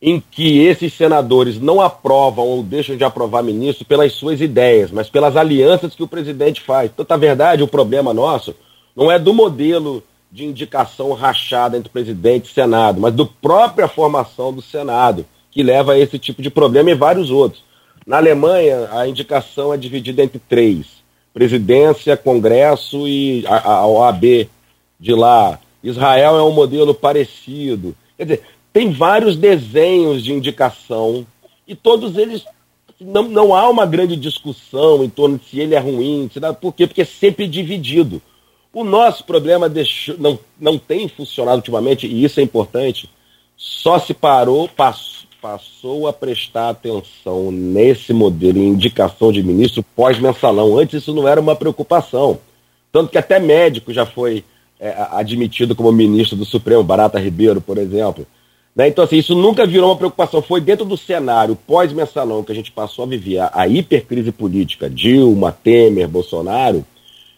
[0.00, 5.10] em que esses senadores não aprovam ou deixam de aprovar ministro pelas suas ideias, mas
[5.10, 6.90] pelas alianças que o presidente faz.
[6.96, 8.54] Então, verdade, o problema nosso
[8.96, 14.52] não é do modelo de indicação rachada entre presidente e Senado, mas do própria formação
[14.52, 17.64] do Senado, que leva a esse tipo de problema e vários outros.
[18.06, 20.86] Na Alemanha, a indicação é dividida entre três:
[21.34, 24.48] presidência, Congresso e a, a OAB
[24.98, 25.58] de lá.
[25.82, 27.96] Israel é um modelo parecido.
[28.16, 28.42] Quer dizer,
[28.72, 31.26] tem vários desenhos de indicação
[31.66, 32.44] e todos eles
[33.00, 36.74] não, não há uma grande discussão em torno de se ele é ruim, se por
[36.74, 36.86] quê?
[36.86, 38.20] Porque é sempre dividido.
[38.72, 43.10] O nosso problema deixou, não, não tem funcionado ultimamente, e isso é importante,
[43.56, 50.78] só se parou, passou, passou a prestar atenção nesse modelo em indicação de ministro pós-mensalão.
[50.78, 52.38] Antes isso não era uma preocupação.
[52.92, 54.44] Tanto que até médico já foi
[54.78, 58.26] é, admitido como ministro do Supremo, Barata Ribeiro, por exemplo.
[58.74, 58.88] Né?
[58.88, 60.42] Então, assim, isso nunca virou uma preocupação.
[60.42, 64.90] Foi dentro do cenário pós-mensalão que a gente passou a viver a, a hipercrise política,
[64.90, 66.84] Dilma, Temer, Bolsonaro,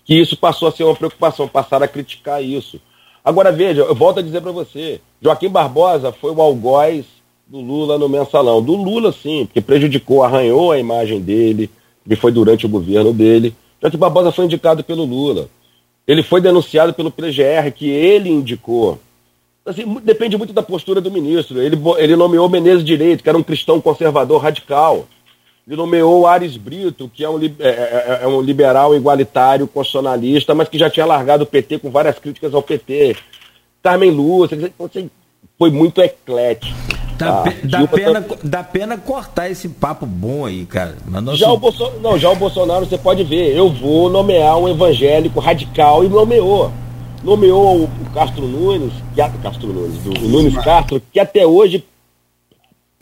[0.04, 2.80] que isso passou a ser uma preocupação, passaram a criticar isso.
[3.24, 7.04] Agora, veja, eu volto a dizer para você, Joaquim Barbosa foi o algoz
[7.46, 8.60] do Lula no mensalão.
[8.60, 11.70] Do Lula, sim, porque prejudicou, arranhou a imagem dele,
[12.08, 13.54] que foi durante o governo dele.
[13.80, 15.48] Joaquim Barbosa foi indicado pelo Lula.
[16.06, 18.98] Ele foi denunciado pelo PGR, que ele indicou.
[19.64, 21.62] Assim, depende muito da postura do ministro.
[21.62, 25.06] Ele, ele nomeou Menezes Direito, que era um cristão conservador radical.
[25.66, 30.54] Ele nomeou Ares Brito, que é um, é, é, é, é um liberal igualitário, constitucionalista,
[30.54, 33.16] mas que já tinha largado o PT com várias críticas ao PT.
[33.80, 34.58] Carmen Lúcia,
[35.58, 36.74] foi muito eclético.
[37.16, 38.36] Dá, ah, dá, pena, tá...
[38.42, 40.96] dá pena cortar esse papo bom aí, cara.
[41.06, 41.36] Nosso...
[41.36, 41.92] Já, o Bolso...
[42.00, 46.72] não, já o Bolsonaro, você pode ver, eu vou nomear um evangélico radical e nomeou.
[47.22, 51.84] Nomeou o Castro Nunes, que, Castro Nunes, o Nunes Castro, que até hoje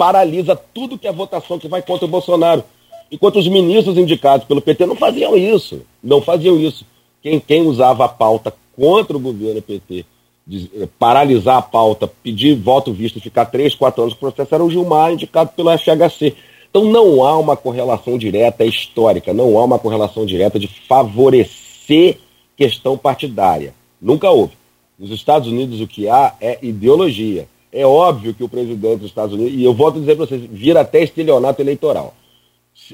[0.01, 2.64] paralisa tudo que é votação que vai contra o Bolsonaro.
[3.12, 5.82] Enquanto os ministros indicados pelo PT não faziam isso.
[6.02, 6.86] Não faziam isso.
[7.22, 10.06] Quem, quem usava a pauta contra o governo PT
[10.47, 14.55] de, eh, paralisar a pauta, pedir voto visto e ficar três, quatro anos no processo
[14.55, 16.35] era o Gilmar, indicado pelo FHC.
[16.70, 22.16] Então não há uma correlação direta histórica, não há uma correlação direta de favorecer
[22.56, 23.74] questão partidária.
[24.01, 24.55] Nunca houve.
[24.98, 27.47] Nos Estados Unidos o que há é ideologia.
[27.72, 30.42] É óbvio que o presidente dos Estados Unidos, e eu volto a dizer para vocês,
[30.51, 32.14] vira até estelionato eleitoral.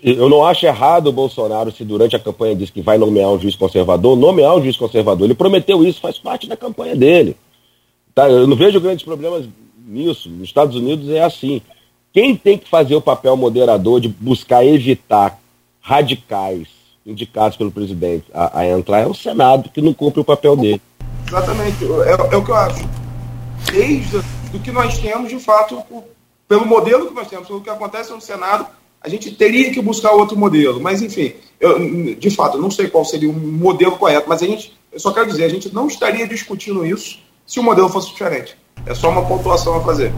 [0.02, 3.38] eu não acho errado o Bolsonaro, se durante a campanha disse que vai nomear um
[3.38, 5.26] juiz conservador, nomear um juiz conservador.
[5.26, 7.36] Ele prometeu isso, faz parte da campanha dele.
[8.14, 8.28] Tá?
[8.28, 9.46] Eu não vejo grandes problemas
[9.86, 10.28] nisso.
[10.28, 11.62] Nos Estados Unidos é assim.
[12.12, 15.38] Quem tem que fazer o papel moderador de buscar evitar
[15.80, 16.68] radicais
[17.06, 20.80] indicados pelo presidente a, a entrar é o Senado, que não cumpre o papel dele.
[21.26, 21.84] Exatamente.
[21.84, 22.88] É, é o que eu acho.
[23.70, 24.16] Desde
[24.56, 25.82] o que nós temos, de fato,
[26.48, 28.66] pelo modelo que nós temos, pelo que acontece no Senado,
[29.00, 30.80] a gente teria que buscar outro modelo.
[30.80, 31.78] Mas, enfim, eu,
[32.16, 35.12] de fato, eu não sei qual seria o modelo correto, mas a gente, eu só
[35.12, 38.56] quero dizer, a gente não estaria discutindo isso se o modelo fosse diferente.
[38.84, 40.12] É só uma pontuação a fazer.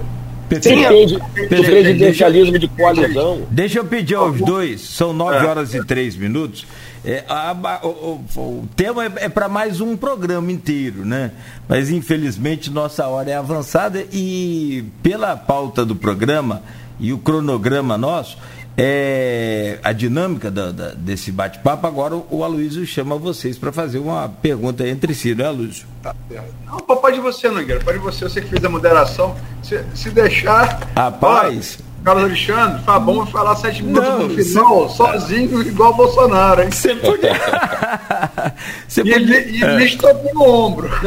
[0.49, 3.43] Do presidencialismo de coalizão.
[3.51, 6.67] Deixa eu pedir aos dois, são nove horas e três minutos.
[7.09, 11.31] É, a, a, o, o, tema é, é para mais um programa inteiro, né?
[11.67, 16.63] Mas infelizmente nossa hora é avançada e pela pauta do programa
[17.01, 18.37] e o cronograma nosso,
[18.77, 24.01] é, a dinâmica da, da, desse bate-papo, agora o, o Aloysio chama vocês para fazer
[24.01, 25.87] uma pergunta entre si, né, Aloysio?
[26.03, 26.55] Tá certo.
[26.67, 29.35] Não, pode você, Nogueira, pode você, você que fez a moderação.
[29.63, 30.87] Se, se deixar.
[30.95, 31.79] Rapaz.
[32.05, 36.71] Carlos Alexandre, Fabão vai falar sete minutos não, no final, sozinho, igual o Bolsonaro, hein?
[36.71, 37.33] Você podia.
[38.87, 39.17] você e podia...
[39.17, 40.33] ele, e ele é.
[40.33, 40.89] no ombro.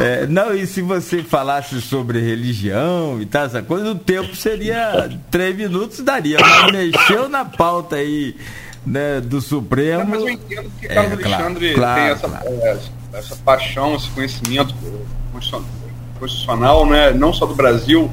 [0.00, 5.10] É, não, e se você falasse sobre religião e tal, essa coisa, o tempo seria
[5.30, 6.38] três minutos, daria.
[6.40, 8.36] Mas mexeu na pauta aí
[8.86, 10.04] né, do Supremo.
[10.06, 12.60] mas eu entendo que Carlos é, Alexandre claro, tem essa, claro.
[12.62, 14.74] essa, essa paixão, esse conhecimento
[16.18, 18.10] constitucional, né, não só do Brasil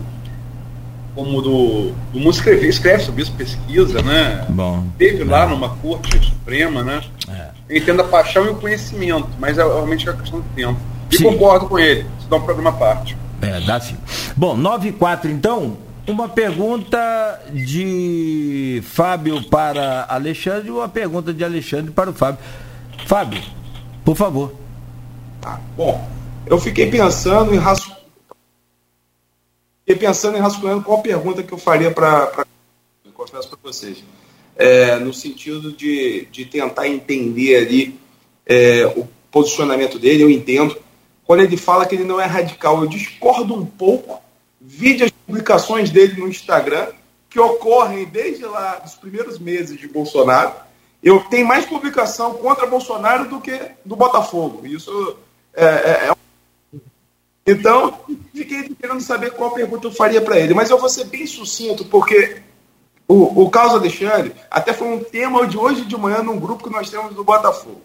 [1.15, 4.45] como do, do mundo escreve, escreve sobre isso, pesquisa, né?
[4.49, 4.85] Bom.
[4.97, 7.01] Teve lá numa corte suprema, né?
[7.29, 7.77] É.
[7.77, 10.79] Entendo a paixão e o conhecimento, mas é realmente é uma questão de tempo.
[11.11, 11.23] E sim.
[11.23, 13.17] concordo com ele, se dá um programa à parte.
[13.41, 13.97] É, dá sim.
[14.35, 15.77] Bom, 9 e 4 então,
[16.07, 22.39] uma pergunta de Fábio para Alexandre e uma pergunta de Alexandre para o Fábio.
[23.05, 23.41] Fábio,
[24.03, 24.53] por favor.
[25.43, 26.07] Ah, bom,
[26.45, 27.98] eu fiquei pensando em raciocínio
[29.89, 32.45] Fiquei pensando em rascunhando qual pergunta que eu faria para.
[33.11, 34.03] Confesso para vocês.
[34.55, 37.99] É, no sentido de, de tentar entender ali
[38.45, 40.77] é, o posicionamento dele, eu entendo.
[41.25, 44.21] Quando ele fala que ele não é radical, eu discordo um pouco.
[44.61, 46.89] Vide as publicações dele no Instagram,
[47.27, 50.53] que ocorrem desde lá dos primeiros meses de Bolsonaro.
[51.01, 54.67] Eu tenho mais publicação contra Bolsonaro do que do Botafogo.
[54.67, 55.17] Isso
[55.55, 56.15] é, é, é
[57.49, 57.99] então,
[58.33, 60.53] fiquei querendo saber qual pergunta eu faria para ele.
[60.53, 62.41] Mas eu vou ser bem sucinto, porque
[63.07, 66.69] o, o Carlos Alexandre até foi um tema de hoje de manhã num grupo que
[66.69, 67.81] nós temos do Botafogo.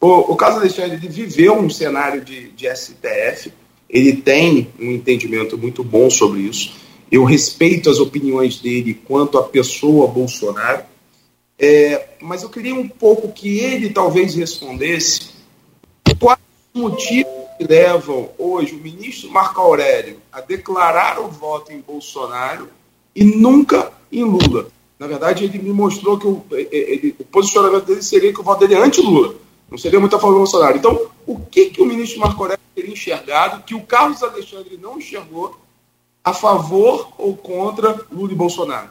[0.00, 3.52] O, o Carlos Alexandre ele viveu um cenário de, de STF,
[3.88, 6.74] ele tem um entendimento muito bom sobre isso.
[7.10, 10.84] Eu respeito as opiniões dele quanto à pessoa Bolsonaro,
[11.58, 15.30] é, mas eu queria um pouco que ele talvez respondesse
[16.18, 16.38] quais
[16.74, 22.68] motivos que levam hoje o ministro Marco Aurélio a declarar o voto em Bolsonaro
[23.14, 24.66] e nunca em Lula.
[24.98, 28.60] Na verdade, ele me mostrou que o, ele, o posicionamento dele seria que o voto
[28.60, 29.34] dele é anti-Lula.
[29.70, 30.76] Não seria muito a favor do Bolsonaro.
[30.76, 34.98] Então, o que, que o ministro Marco Aurélio teria enxergado que o Carlos Alexandre não
[34.98, 35.56] enxergou
[36.22, 38.90] a favor ou contra Lula e Bolsonaro?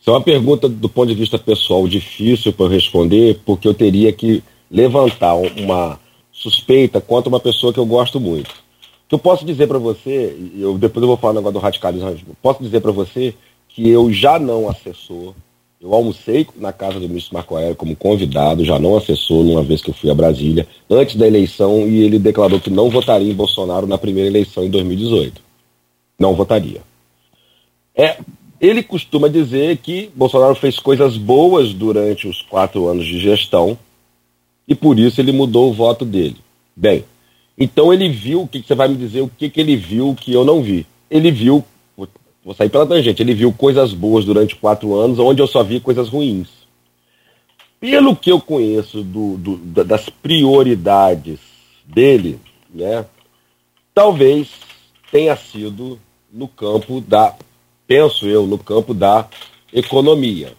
[0.00, 4.12] Isso é uma pergunta do ponto de vista pessoal difícil para responder, porque eu teria
[4.12, 6.00] que levantar uma
[6.42, 8.50] suspeita quanto uma pessoa que eu gosto muito.
[9.08, 12.36] Que eu posso dizer para você, eu depois eu vou falar um negócio do radicalismo,
[12.42, 13.34] posso dizer para você
[13.68, 15.34] que eu já não assessor,
[15.80, 19.82] eu almocei na casa do ministro Marco Aéreo como convidado, já não assessor numa vez
[19.82, 23.34] que eu fui a Brasília, antes da eleição, e ele declarou que não votaria em
[23.34, 25.40] Bolsonaro na primeira eleição em 2018.
[26.18, 26.82] Não votaria.
[27.96, 28.16] É,
[28.60, 33.76] ele costuma dizer que Bolsonaro fez coisas boas durante os quatro anos de gestão,
[34.66, 36.36] e por isso ele mudou o voto dele.
[36.74, 37.04] Bem,
[37.56, 40.14] então ele viu, o que, que você vai me dizer, o que, que ele viu
[40.14, 40.86] que eu não vi?
[41.10, 41.64] Ele viu,
[42.44, 45.80] vou sair pela tangente, ele viu coisas boas durante quatro anos, onde eu só vi
[45.80, 46.48] coisas ruins.
[47.78, 51.40] Pelo que eu conheço do, do, das prioridades
[51.84, 52.38] dele,
[52.72, 53.04] né,
[53.92, 54.48] talvez
[55.10, 55.98] tenha sido
[56.32, 57.34] no campo da,
[57.86, 59.28] penso eu, no campo da
[59.72, 60.54] economia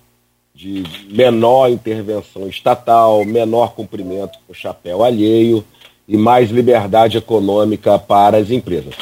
[0.55, 5.63] de menor intervenção estatal, menor cumprimento com o chapéu alheio
[6.07, 8.93] e mais liberdade econômica para as empresas.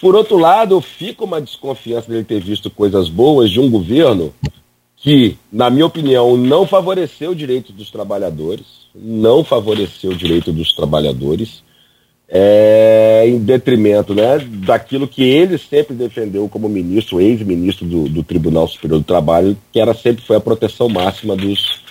[0.00, 4.32] Por outro lado, fica uma desconfiança dele ter visto coisas boas de um governo
[4.96, 10.72] que, na minha opinião, não favoreceu o direito dos trabalhadores, não favoreceu o direito dos
[10.72, 11.62] trabalhadores,
[12.28, 18.68] é, em detrimento né, daquilo que ele sempre defendeu como ministro, ex-ministro do, do, Tribunal
[18.68, 21.82] Superior do Trabalho, que era sempre foi a proteção máxima dos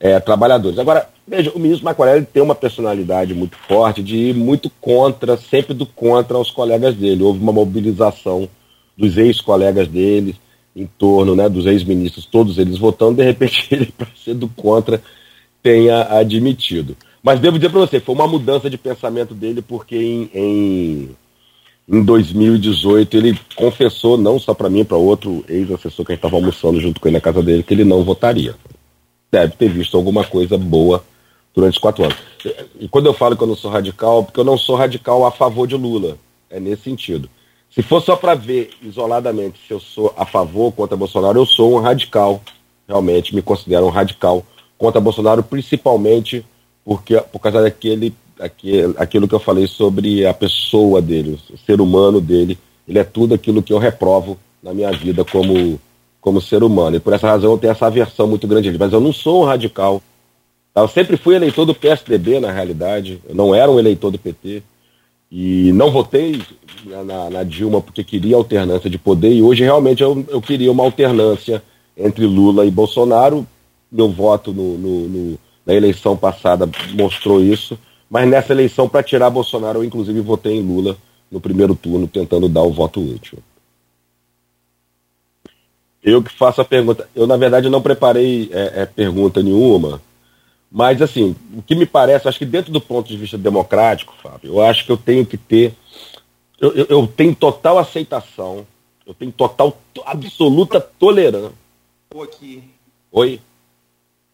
[0.00, 0.78] é, trabalhadores.
[0.78, 5.74] Agora, veja, o ministro Macorelli tem uma personalidade muito forte de ir muito contra, sempre
[5.74, 7.22] do contra aos colegas dele.
[7.22, 8.48] Houve uma mobilização
[8.96, 10.34] dos ex-colegas dele
[10.74, 15.00] em torno né, dos ex-ministros, todos eles votando, de repente ele, para ser do contra,
[15.62, 16.96] tenha admitido.
[17.24, 21.16] Mas devo dizer para você, foi uma mudança de pensamento dele, porque em, em,
[21.88, 26.36] em 2018 ele confessou, não só para mim, para outro ex-assessor que a gente estava
[26.36, 28.54] almoçando junto com ele na casa dele, que ele não votaria.
[29.32, 31.02] Deve ter visto alguma coisa boa
[31.54, 32.18] durante quatro anos.
[32.78, 35.30] E quando eu falo que eu não sou radical, porque eu não sou radical a
[35.30, 36.18] favor de Lula.
[36.50, 37.30] É nesse sentido.
[37.70, 41.46] Se for só para ver isoladamente se eu sou a favor ou contra Bolsonaro, eu
[41.46, 42.42] sou um radical.
[42.86, 44.44] Realmente me considero um radical
[44.76, 46.44] contra Bolsonaro, principalmente
[46.84, 51.80] porque, por causa daquele, aquele, aquilo que eu falei sobre a pessoa dele, o ser
[51.80, 52.58] humano dele.
[52.86, 55.80] Ele é tudo aquilo que eu reprovo na minha vida como,
[56.20, 56.96] como ser humano.
[56.96, 58.78] E por essa razão eu tenho essa aversão muito grande dele.
[58.78, 60.02] Mas eu não sou um radical.
[60.74, 63.20] Eu sempre fui eleitor do PSDB, na realidade.
[63.26, 64.62] Eu não era um eleitor do PT.
[65.30, 66.42] E não votei
[66.84, 69.32] na, na Dilma porque queria alternância de poder.
[69.32, 71.62] E hoje realmente eu, eu queria uma alternância
[71.96, 73.46] entre Lula e Bolsonaro.
[73.90, 77.78] Meu voto no, no, no na eleição passada mostrou isso,
[78.08, 80.96] mas nessa eleição, para tirar Bolsonaro, eu inclusive votei em Lula
[81.30, 83.38] no primeiro turno, tentando dar o voto útil.
[86.02, 87.08] Eu que faço a pergunta.
[87.14, 90.02] Eu, na verdade, não preparei é, é, pergunta nenhuma,
[90.70, 94.54] mas, assim, o que me parece, acho que dentro do ponto de vista democrático, Fábio,
[94.54, 95.72] eu acho que eu tenho que ter.
[96.60, 98.66] Eu, eu, eu tenho total aceitação,
[99.06, 101.52] eu tenho total, absoluta tolerância.
[102.22, 102.64] Aqui.
[103.12, 103.40] Oi?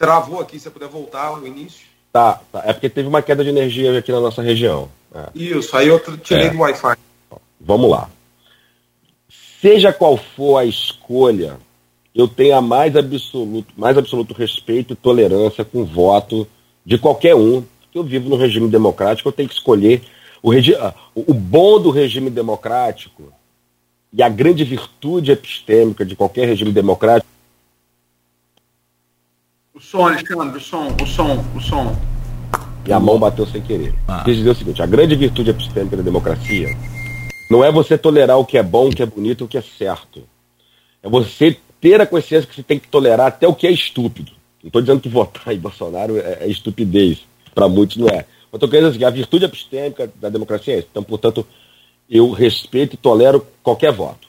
[0.00, 1.86] Travou aqui, se você puder voltar ao início.
[2.10, 4.88] Tá, tá, é porque teve uma queda de energia aqui na nossa região.
[5.14, 5.28] É.
[5.34, 6.48] Isso, aí eu tirei é.
[6.48, 6.96] do Wi-Fi.
[7.60, 8.08] Vamos lá.
[9.60, 11.58] Seja qual for a escolha,
[12.14, 16.48] eu tenho a mais absoluto, mais absoluto respeito e tolerância com o voto
[16.82, 17.62] de qualquer um.
[17.82, 20.00] Porque eu vivo no regime democrático, eu tenho que escolher
[20.42, 23.30] o, regi ah, o bom do regime democrático
[24.10, 27.29] e a grande virtude epistêmica de qualquer regime democrático
[29.80, 31.96] o som, Alexandre, o som, o som, o som.
[32.86, 33.94] E a mão bateu sem querer.
[34.06, 34.22] Ah.
[34.24, 36.68] Quis dizer o seguinte: a grande virtude epistêmica da democracia
[37.50, 39.62] não é você tolerar o que é bom, o que é bonito, o que é
[39.62, 40.22] certo.
[41.02, 44.32] É você ter a consciência que você tem que tolerar até o que é estúpido.
[44.62, 47.20] Não estou dizendo que votar em Bolsonaro é, é estupidez.
[47.54, 48.26] Para muitos não é.
[48.52, 50.88] Eu estou querendo dizer que a virtude epistêmica da democracia é isso.
[50.90, 51.46] Então, portanto,
[52.08, 54.28] eu respeito e tolero qualquer voto.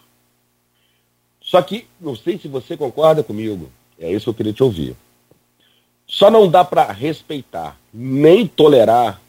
[1.41, 3.69] Só que, não sei se você concorda comigo,
[3.99, 4.95] é isso que eu queria te ouvir.
[6.11, 9.21] Só não dá para respeitar nem tolerar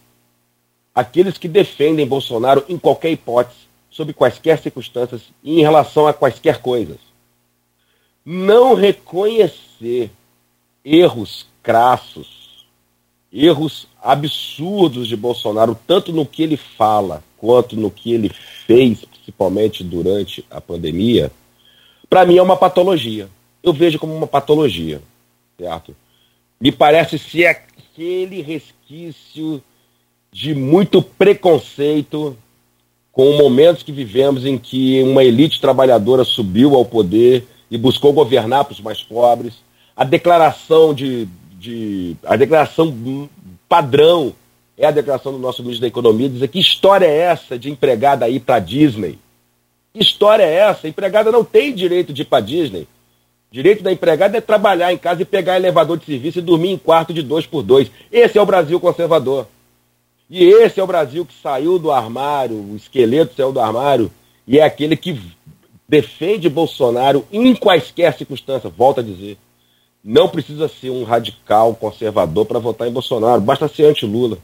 [0.92, 6.60] aqueles que defendem Bolsonaro em qualquer hipótese, sob quaisquer circunstâncias e em relação a quaisquer
[6.60, 6.98] coisas.
[8.26, 10.10] Não reconhecer
[10.84, 12.66] erros crassos,
[13.32, 18.28] erros absurdos de Bolsonaro, tanto no que ele fala quanto no que ele
[18.66, 21.30] fez, principalmente durante a pandemia,
[22.10, 23.28] para mim é uma patologia.
[23.62, 25.00] Eu vejo como uma patologia,
[25.56, 25.94] certo?
[26.62, 29.60] Me parece ser aquele resquício
[30.30, 32.38] de muito preconceito
[33.10, 38.64] com momentos que vivemos em que uma elite trabalhadora subiu ao poder e buscou governar
[38.64, 39.54] para os mais pobres.
[39.96, 41.26] A declaração de,
[41.58, 43.28] de a declaração
[43.68, 44.32] padrão
[44.78, 48.28] é a declaração do nosso ministro da Economia, dizer que história é essa de empregada
[48.28, 49.18] ir para Disney?
[49.92, 50.86] Que história é essa?
[50.86, 52.86] A empregada não tem direito de ir para Disney.
[53.52, 56.78] Direito da empregada é trabalhar em casa e pegar elevador de serviço e dormir em
[56.78, 57.90] quarto de dois por dois.
[58.10, 59.46] Esse é o Brasil conservador.
[60.30, 64.10] E esse é o Brasil que saiu do armário, o esqueleto saiu do armário,
[64.48, 65.20] e é aquele que
[65.86, 68.72] defende Bolsonaro em quaisquer circunstâncias.
[68.74, 69.36] Volto a dizer.
[70.02, 74.38] Não precisa ser um radical conservador para votar em Bolsonaro, basta ser anti-Lula.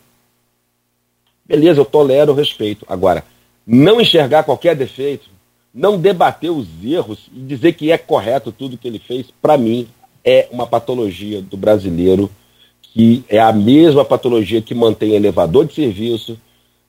[1.47, 2.85] Beleza, eu tolero o respeito.
[2.87, 3.25] Agora,
[3.67, 5.31] não enxergar qualquer defeito,
[5.75, 9.87] não debater os erros e dizer que é correto tudo que ele fez, para mim,
[10.25, 12.31] é uma patologia do brasileiro,
[12.83, 16.39] que é a mesma patologia que mantém elevador de serviço,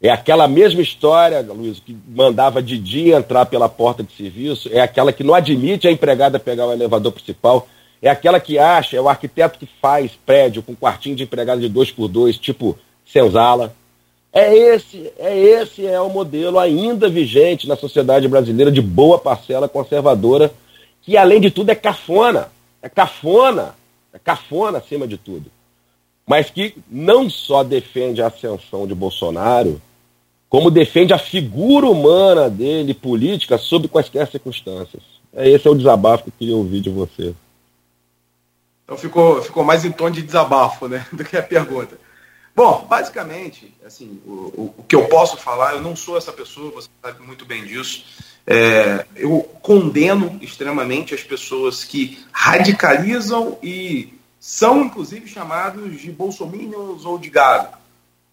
[0.01, 4.79] é aquela mesma história, Luiz, que mandava de dia entrar pela porta de serviço, é
[4.79, 7.67] aquela que não admite a empregada pegar o elevador principal,
[8.01, 11.67] é aquela que acha, é o arquiteto que faz prédio com quartinho de empregada de
[11.67, 13.75] dois por dois, tipo senzala,
[14.31, 19.67] é esse, é esse é o modelo ainda vigente na sociedade brasileira de boa parcela
[19.67, 20.53] conservadora,
[21.01, 22.51] que além de tudo é cafona,
[22.81, 23.75] é cafona,
[24.13, 25.51] é cafona acima de tudo.
[26.27, 29.81] Mas que não só defende a ascensão de Bolsonaro,
[30.47, 35.03] como defende a figura humana dele, política, sob quaisquer circunstâncias.
[35.33, 37.33] É, esse é o desabafo que eu queria ouvir de você.
[38.83, 41.97] Então ficou, ficou mais em tom de desabafo, né, do que a pergunta.
[42.59, 46.89] Bom, basicamente, assim, o, o, que eu posso falar, eu não sou essa pessoa, você
[47.01, 48.03] sabe muito bem disso.
[48.45, 57.17] É, eu condeno extremamente as pessoas que radicalizam e são, inclusive, chamados de bolsominions ou
[57.17, 57.77] de gado.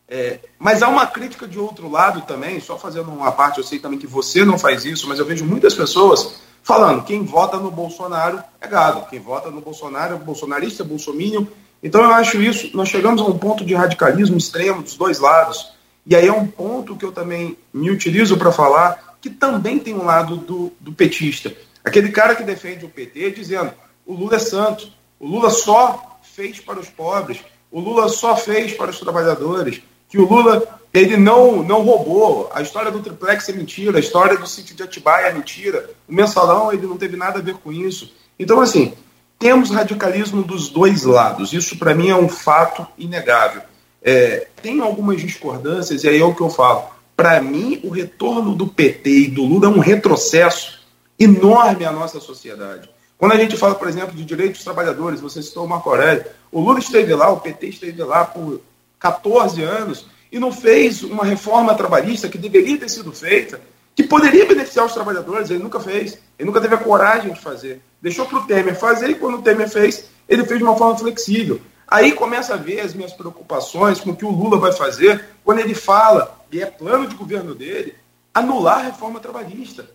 [0.08, 3.78] É, mas há uma crítica de outro lado também, só fazendo uma parte, eu sei
[3.78, 7.70] também que você não faz isso, mas eu vejo muitas pessoas falando quem vota no
[7.70, 11.46] Bolsonaro é gado, quem vota no Bolsonaro é bolsonarista, bolsominion.
[11.86, 15.70] Então eu acho isso, nós chegamos a um ponto de radicalismo extremo dos dois lados.
[16.04, 19.94] E aí é um ponto que eu também me utilizo para falar que também tem
[19.94, 21.54] um lado do, do petista.
[21.84, 23.72] Aquele cara que defende o PT dizendo
[24.04, 24.88] o Lula é santo,
[25.20, 27.38] o Lula só fez para os pobres,
[27.70, 32.50] o Lula só fez para os trabalhadores, que o Lula ele não, não roubou.
[32.52, 36.12] A história do triplex é mentira, a história do sítio de Atibaia é mentira, o
[36.12, 38.12] mensalão ele não teve nada a ver com isso.
[38.36, 38.92] Então, assim,
[39.38, 41.52] temos radicalismo dos dois lados.
[41.52, 43.62] Isso, para mim, é um fato inegável.
[44.02, 46.84] É, tem algumas discordâncias, e aí é o que eu falo.
[47.16, 50.80] Para mim, o retorno do PT e do Lula é um retrocesso
[51.18, 52.88] enorme à nossa sociedade.
[53.18, 56.26] Quando a gente fala, por exemplo, de direitos dos trabalhadores, você citou o Marco Aurélio,
[56.52, 58.60] o Lula esteve lá, o PT esteve lá por
[58.98, 63.60] 14 anos e não fez uma reforma trabalhista que deveria ter sido feita,
[63.96, 67.80] que poderia beneficiar os trabalhadores, ele nunca fez, ele nunca teve a coragem de fazer.
[68.00, 70.98] Deixou para o Temer fazer e quando o Temer fez, ele fez de uma forma
[70.98, 71.58] flexível.
[71.88, 75.60] Aí começa a ver as minhas preocupações com o que o Lula vai fazer quando
[75.60, 77.94] ele fala, e é plano de governo dele,
[78.34, 79.88] anular a reforma trabalhista.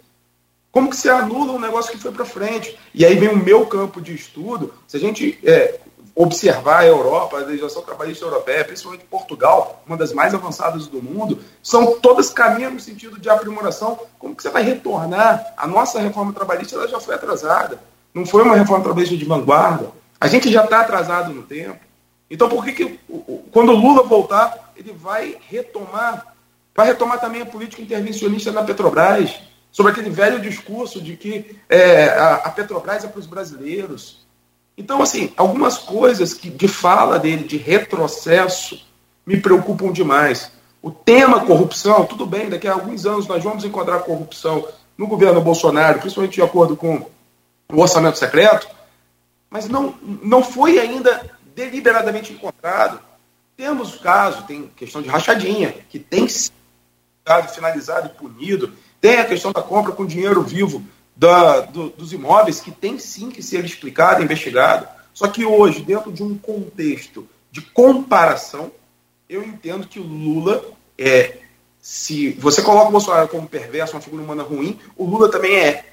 [0.71, 2.75] Como que se anula um negócio que foi para frente?
[2.95, 4.73] E aí vem o meu campo de estudo.
[4.87, 5.79] Se a gente é,
[6.21, 11.39] observar a Europa, a legislação trabalhista europeia, principalmente Portugal, uma das mais avançadas do mundo,
[11.63, 13.99] são todas caminham no sentido de aprimoração.
[14.19, 15.53] Como que você vai retornar?
[15.57, 17.79] A nossa reforma trabalhista ela já foi atrasada.
[18.13, 19.91] Não foi uma reforma trabalhista de vanguarda.
[20.19, 21.79] A gente já está atrasado no tempo.
[22.29, 22.99] Então, por que, que
[23.51, 26.35] quando o Lula voltar, ele vai retomar,
[26.75, 29.41] vai retomar também a política intervencionista na Petrobras?
[29.71, 34.20] sobre aquele velho discurso de que é, a, Petrobras é para os brasileiros.
[34.81, 38.83] Então, assim, algumas coisas que de fala dele, de retrocesso,
[39.23, 40.51] me preocupam demais.
[40.81, 44.67] O tema corrupção, tudo bem, daqui a alguns anos nós vamos encontrar corrupção
[44.97, 47.05] no governo Bolsonaro, principalmente de acordo com
[47.71, 48.67] o orçamento secreto,
[49.51, 52.99] mas não, não foi ainda deliberadamente encontrado.
[53.55, 56.55] Temos caso, tem questão de rachadinha, que tem sido
[57.53, 58.73] finalizado e punido.
[58.99, 60.83] Tem a questão da compra com dinheiro vivo
[61.21, 64.87] da, do, dos imóveis, que tem sim que ser explicado, investigado.
[65.13, 68.71] Só que hoje, dentro de um contexto de comparação,
[69.29, 70.65] eu entendo que o Lula
[70.97, 71.37] é.
[71.79, 75.85] Se você coloca o Bolsonaro como perverso, uma figura humana ruim, o Lula também é.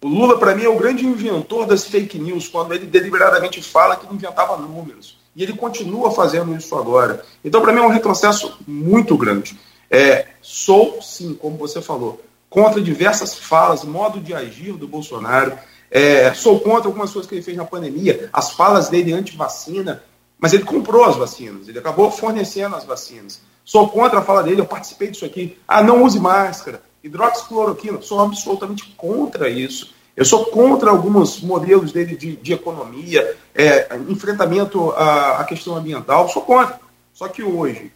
[0.00, 3.96] O Lula, para mim, é o grande inventor das fake news, quando ele deliberadamente fala
[3.96, 5.18] que inventava números.
[5.36, 7.22] E ele continua fazendo isso agora.
[7.44, 9.58] Então, para mim, é um retrocesso muito grande.
[9.90, 12.22] É, sou, sim, como você falou,
[12.52, 15.58] contra diversas falas, modo de agir do Bolsonaro.
[15.90, 20.02] É, sou contra algumas coisas que ele fez na pandemia, as falas dele anti-vacina,
[20.38, 23.40] mas ele comprou as vacinas, ele acabou fornecendo as vacinas.
[23.64, 25.58] Sou contra a fala dele, eu participei disso aqui.
[25.66, 29.94] Ah, não use máscara, hidroxicloroquina, sou absolutamente contra isso.
[30.14, 36.28] Eu sou contra alguns modelos dele de, de economia, é, enfrentamento à, à questão ambiental,
[36.28, 36.78] sou contra.
[37.14, 37.90] Só que hoje,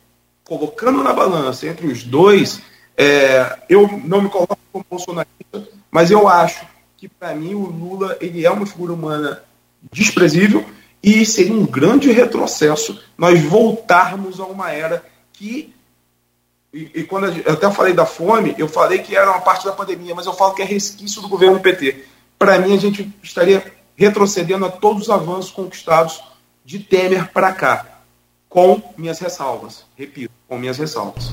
[0.45, 2.63] colocando na balança entre os dois,
[2.97, 6.67] é, eu não me coloco como bolsonarista, mas eu acho
[6.97, 9.43] que, para mim, o Lula ele é uma figura humana
[9.93, 10.65] desprezível
[11.03, 15.75] e seria um grande retrocesso nós voltarmos a uma era que.
[16.73, 19.73] E, e quando eu até falei da fome, eu falei que era uma parte da
[19.73, 22.05] pandemia, mas eu falo que é resquício do governo PT.
[22.39, 26.23] Para mim, a gente estaria retrocedendo a todos os avanços conquistados
[26.65, 27.87] de Temer para cá,
[28.49, 29.87] com minhas ressalvas.
[29.97, 31.33] Repito, com minhas ressalvas.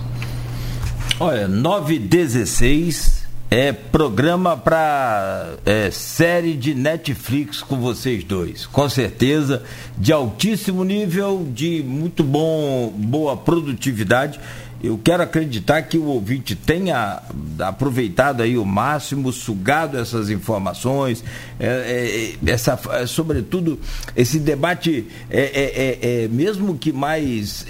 [1.26, 8.66] Olha, 916 é programa para é, série de Netflix com vocês dois.
[8.66, 9.64] Com certeza,
[9.98, 14.38] de altíssimo nível, de muito bom, boa produtividade
[14.84, 17.22] eu quero acreditar que o ouvinte tenha
[17.60, 21.24] aproveitado aí o máximo, sugado essas informações,
[21.58, 23.80] é, é, essa, é, sobretudo
[24.14, 27.66] esse debate é, é, é mesmo que mais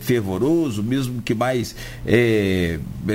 [0.00, 1.74] fervoroso, mesmo que mais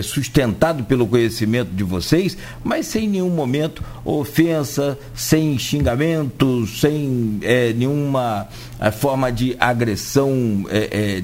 [0.04, 7.40] sustentado pelo conhecimento de vocês, mas sem nenhum momento ofensa, sem xingamento, sem
[7.76, 8.48] nenhuma
[8.92, 10.66] forma de agressão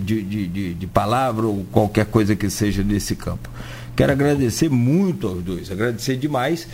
[0.03, 3.49] de, de, de, de palavra ou qualquer qualquer coisa que seja nesse campo.
[3.95, 6.67] Quero agradecer muito aos dois, agradecer demais.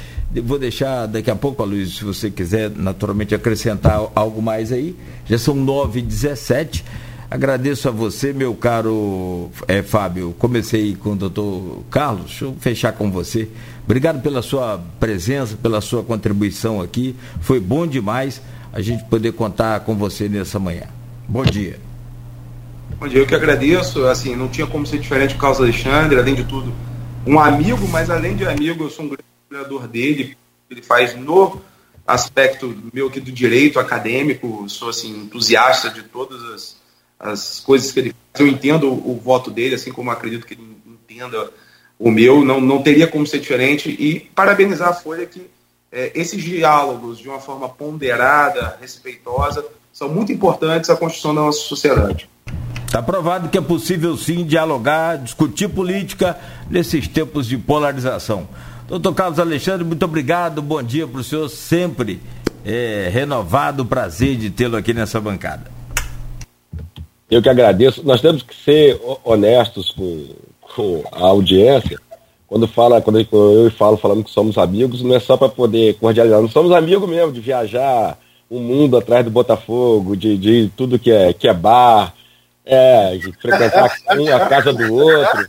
[0.44, 4.96] Vou deixar daqui a pouco, Luiz, se você quiser naturalmente acrescentar algo mais aí.
[5.26, 6.84] Já são 9h17.
[7.30, 10.34] Agradeço a você, meu caro é, Fábio.
[10.40, 13.48] Comecei com o doutor Carlos, deixa eu fechar com você.
[13.84, 17.16] Obrigado pela sua presença, pela sua contribuição aqui.
[17.42, 20.88] Foi bom demais a gente poder contar com você nessa manhã.
[21.28, 21.80] Bom dia.
[23.00, 24.06] Bom dia, eu que agradeço.
[24.06, 26.74] Assim, não tinha como ser diferente do Carlos Alexandre, além de tudo,
[27.26, 30.38] um amigo, mas além de amigo, eu sou um grande admirador dele.
[30.70, 31.62] Ele faz no
[32.06, 36.80] aspecto meu aqui do direito acadêmico, sou assim entusiasta de todas as
[37.20, 38.40] as coisas que ele faz.
[38.40, 41.52] Eu entendo o, o voto dele, assim como acredito que ele entenda
[41.98, 43.90] o meu, não, não teria como ser diferente.
[43.90, 45.42] E parabenizar a Folha que
[45.92, 51.60] é, esses diálogos, de uma forma ponderada, respeitosa, são muito importantes à construção da nossa
[51.60, 52.30] sociedade.
[52.86, 56.38] Está provado que é possível sim dialogar, discutir política
[56.70, 58.48] nesses tempos de polarização.
[58.88, 62.20] Doutor Carlos Alexandre, muito obrigado, bom dia para o senhor, sempre
[62.66, 65.70] é, renovado prazer de tê-lo aqui nessa bancada.
[67.30, 68.04] Eu que agradeço.
[68.04, 70.30] Nós temos que ser honestos com,
[70.62, 72.00] com a audiência.
[72.50, 76.42] Quando fala, quando eu falo falando que somos amigos, não é só para poder cordializar.
[76.42, 78.18] Nós somos amigos mesmo de viajar
[78.50, 82.12] o mundo atrás do Botafogo, de, de tudo que é, que é bar,
[82.66, 85.48] é, de frequentar um a casa do outro.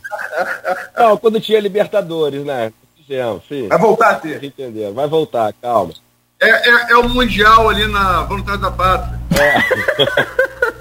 [0.95, 2.71] Não, quando tinha Libertadores, né?
[2.95, 3.67] Fizemos, sim.
[3.67, 4.43] Vai voltar a ter.
[4.43, 4.93] Entendeu?
[4.93, 5.93] Vai voltar, calma.
[6.39, 9.19] É, é, é o Mundial ali na vontade da pátria.
[9.39, 10.71] É.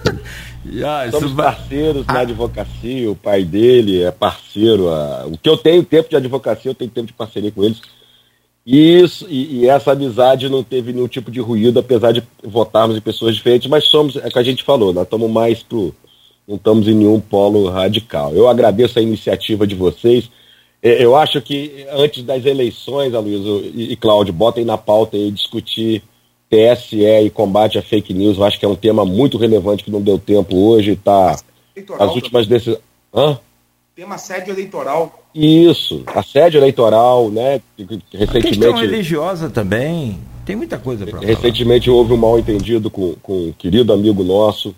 [0.84, 4.88] Ah, Somos parceiros na advocacia, o pai dele é parceiro.
[4.88, 5.26] A...
[5.26, 7.80] O que eu tenho tempo de advocacia, eu tenho tempo de parceria com eles.
[8.64, 12.96] E, isso, e, e, essa amizade não teve nenhum tipo de ruído, apesar de votarmos
[12.96, 15.94] em pessoas diferentes, mas somos, é o que a gente falou, nós estamos mais pro.
[16.46, 18.34] não estamos em nenhum polo radical.
[18.34, 20.30] Eu agradeço a iniciativa de vocês.
[20.82, 25.30] É, eu acho que antes das eleições, Aloysio e, e Cláudio, botem na pauta aí
[25.30, 26.02] discutir
[26.50, 29.90] TSE e combate à fake news, eu acho que é um tema muito relevante que
[29.90, 31.36] não deu tempo hoje, está
[31.98, 32.82] as últimas decisões.
[33.14, 33.38] Hã?
[33.94, 35.22] Tema assédio eleitoral.
[35.32, 37.60] Isso, assédio eleitoral, né?
[37.78, 38.36] Recentemente.
[38.36, 40.18] A questão religiosa também.
[40.44, 41.98] Tem muita coisa para Recentemente falar.
[41.98, 44.74] houve um mal entendido com, com um querido amigo nosso,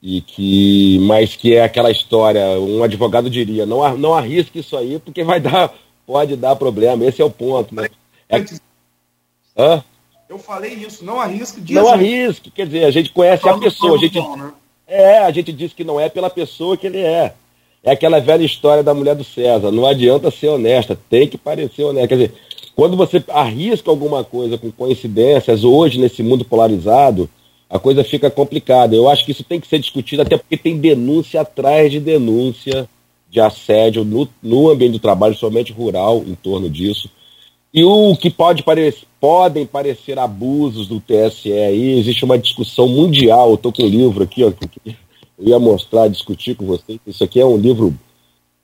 [0.00, 5.00] e que mas que é aquela história, um advogado diria, não, não arrisque isso aí,
[5.00, 5.74] porque vai dar,
[6.06, 7.74] pode dar problema, esse é o ponto.
[7.74, 7.88] Né?
[8.28, 8.44] É...
[9.56, 9.82] Hã?
[10.28, 11.60] Eu falei isso, não arrisque.
[11.60, 13.96] Diz não arrisque, quer dizer, a gente conhece a pessoa.
[13.96, 14.52] A gente, né?
[14.86, 17.34] É, a gente diz que não é pela pessoa que ele é.
[17.82, 19.70] É aquela velha história da mulher do César.
[19.70, 22.08] Não adianta ser honesta, tem que parecer honesta.
[22.08, 22.34] Quer dizer,
[22.74, 27.28] quando você arrisca alguma coisa com coincidências, hoje, nesse mundo polarizado,
[27.68, 28.94] a coisa fica complicada.
[28.94, 32.88] Eu acho que isso tem que ser discutido, até porque tem denúncia atrás de denúncia
[33.30, 37.10] de assédio no, no ambiente do trabalho, somente rural, em torno disso.
[37.72, 43.50] E o que pode parecer, podem parecer abusos do TSE aí, existe uma discussão mundial.
[43.50, 44.96] Eu estou com um livro aqui, ó, que
[45.38, 46.98] eu ia mostrar, discutir com vocês.
[47.06, 47.94] Isso aqui é um livro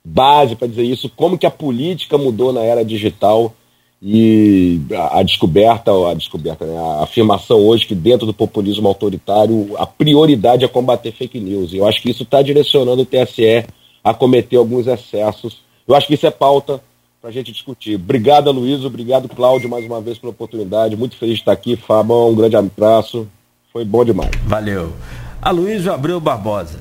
[0.03, 3.53] base para dizer isso, como que a política mudou na era digital
[4.01, 9.73] e a, a descoberta, a descoberta, né, a afirmação hoje que dentro do populismo autoritário
[9.77, 11.73] a prioridade é combater fake news.
[11.73, 13.65] E eu acho que isso está direcionando o TSE
[14.03, 15.57] a cometer alguns excessos.
[15.87, 16.81] Eu acho que isso é pauta
[17.25, 17.95] para a gente discutir.
[17.95, 20.95] Obrigado, Luiz, obrigado, Cláudio, mais uma vez pela oportunidade.
[20.95, 21.75] Muito feliz de estar aqui.
[21.75, 23.27] Fábio, um grande abraço.
[23.73, 24.29] Foi bom demais.
[24.45, 24.93] Valeu.
[25.41, 26.79] A Luiz Abreu Barbosa.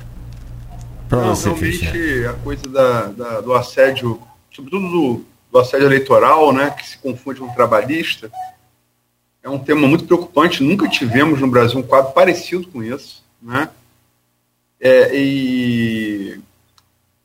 [1.09, 4.21] Para você, realmente, a coisa da, da, do assédio,
[4.55, 8.31] sobretudo do, do assédio eleitoral, né, que se confunde com o trabalhista,
[9.43, 10.63] é um tema muito preocupante.
[10.63, 13.25] Nunca tivemos no Brasil um quadro parecido com isso.
[13.41, 13.71] Né?
[14.79, 16.39] É, e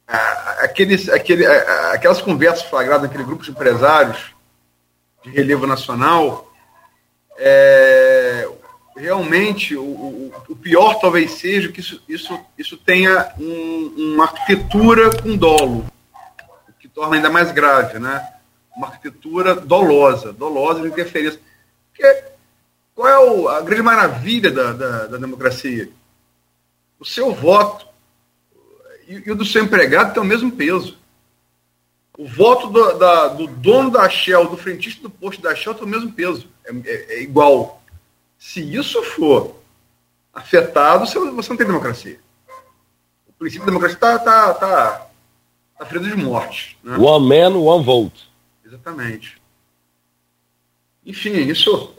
[0.09, 4.33] aqueles, aquele, aquelas conversas flagradas naquele grupo de empresários
[5.23, 6.51] de relevo nacional,
[7.37, 8.49] é,
[8.95, 15.21] realmente o, o, o, pior talvez seja que isso, isso, isso tenha um, uma arquitetura
[15.21, 15.85] com dolo,
[16.67, 18.27] o que torna ainda mais grave, né?
[18.75, 21.39] Uma arquitetura dolosa, dolosa de interferência.
[21.91, 22.23] Porque
[22.95, 25.89] qual é o, a grande maravilha da, da, da democracia?
[26.97, 27.88] O seu voto
[29.09, 30.95] e, e o do seu empregado tem o mesmo peso.
[32.15, 35.83] O voto do, da, do dono da Shell, do frentista do posto da Shell, tem
[35.83, 36.47] o mesmo peso.
[36.63, 37.81] É, é, é igual.
[38.37, 39.55] Se isso for
[40.31, 42.19] afetado, você, não tem democracia.
[43.27, 45.07] O princípio da democracia está tá, tá,
[45.79, 46.77] tá ferido de morte.
[46.83, 46.95] Né?
[46.97, 48.29] One man, one vote.
[48.63, 49.41] Exatamente.
[51.03, 51.95] Enfim, isso.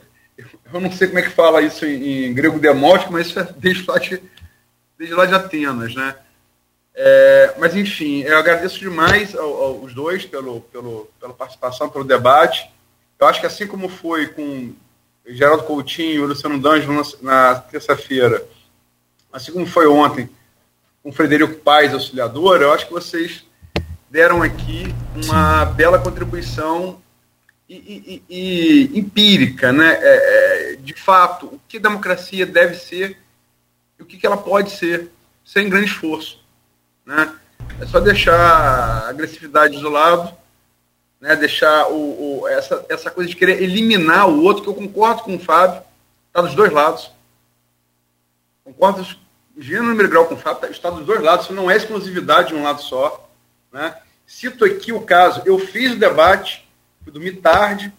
[0.73, 3.43] Eu não sei como é que fala isso em, em grego demótico, mas isso é
[3.43, 4.21] desde lá de,
[4.97, 6.15] desde lá de Atenas, né?
[6.93, 12.69] É, mas, enfim, eu agradeço demais aos dois pelo, pelo, pela participação, pelo debate.
[13.19, 14.73] Eu acho que assim como foi com
[15.25, 18.45] Geraldo Coutinho e Luciano D'Angelo na, na terça-feira,
[19.31, 20.29] assim como foi ontem
[21.03, 23.43] com Frederico Paes, auxiliador, eu acho que vocês
[24.09, 27.01] deram aqui uma bela contribuição
[27.67, 29.97] e, e, e, empírica, né?
[30.01, 33.17] É, é, de fato, o que democracia deve ser
[33.97, 35.09] e o que, que ela pode ser,
[35.45, 36.40] sem grande esforço.
[37.05, 37.33] Né?
[37.79, 40.35] É só deixar a agressividade de lado,
[41.19, 41.35] né?
[41.35, 45.35] deixar o, o, essa, essa coisa de querer eliminar o outro, que eu concordo com
[45.35, 45.81] o Fábio,
[46.27, 47.11] está dos dois lados.
[48.63, 49.05] Concordo
[49.57, 52.55] gênero número grau com o Fábio, está dos dois lados, isso não é exclusividade de
[52.55, 53.29] um lado só.
[53.71, 53.95] Né?
[54.25, 56.67] Cito aqui o caso, eu fiz o debate,
[57.03, 57.93] fui dormir tarde,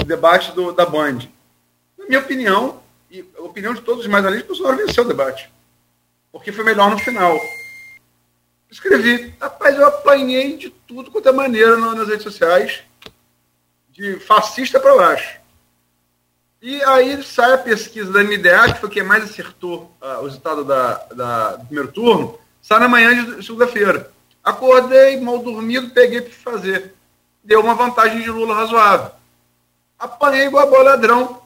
[0.00, 1.18] o debate do, da Band.
[1.98, 2.80] Na minha opinião,
[3.10, 5.50] e a opinião de todos os mais ali, o Bolsonaro venceu o debate.
[6.30, 7.36] Porque foi melhor no final.
[8.70, 12.82] Escrevi, rapaz, eu apanhei de tudo quanto é maneira nas redes sociais,
[13.90, 15.38] de fascista para baixo.
[16.60, 20.64] E aí sai a pesquisa da MDA, que foi quem mais acertou uh, o resultado
[20.64, 24.12] da, da, do primeiro turno, sai na manhã de segunda-feira.
[24.42, 26.94] Acordei, mal dormido, peguei para fazer.
[27.44, 29.12] Deu uma vantagem de Lula razoável.
[29.98, 31.42] Apanhei igual a bola ladrão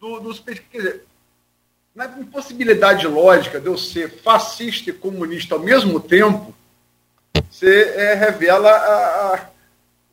[0.00, 1.04] do, dos dizer,
[1.94, 6.54] na impossibilidade lógica de eu ser fascista e comunista ao mesmo tempo,
[7.50, 9.40] você é, revela a, a,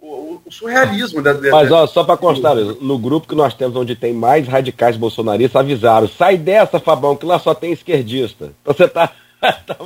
[0.01, 3.75] o, o, surrealismo da, da Mas ó, só para constar, no grupo que nós temos
[3.75, 8.53] onde tem mais radicais bolsonaristas, avisaram: sai dessa, Fabão, que lá só tem esquerdista.
[8.61, 9.11] Então você tá.
[9.41, 9.77] tá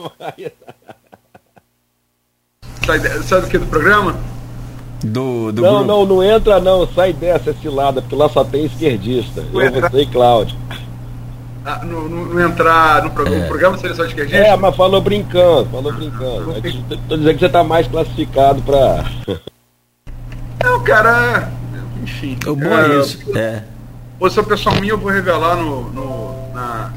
[2.85, 3.57] Sai, sai do que?
[3.59, 4.19] Do programa?
[5.03, 5.85] Do, do não, grupo.
[5.85, 9.43] não, não entra não, sai dessa cilada, porque lá só tem esquerdista.
[9.51, 10.57] Não eu, você e Cláudio.
[11.63, 13.47] Ah, não, não, entrar no programa, é.
[13.47, 14.39] programa seleção de esquerdista?
[14.39, 16.55] É, mas falou brincando, falou brincando.
[17.07, 19.05] Tô dizendo que você tá mais classificado pra.
[20.63, 21.51] Não, cara,
[22.03, 22.38] enfim.
[22.45, 23.38] O bom é, é isso.
[23.38, 23.63] É.
[24.19, 26.93] Posição pessoal minha eu vou revelar no, no na,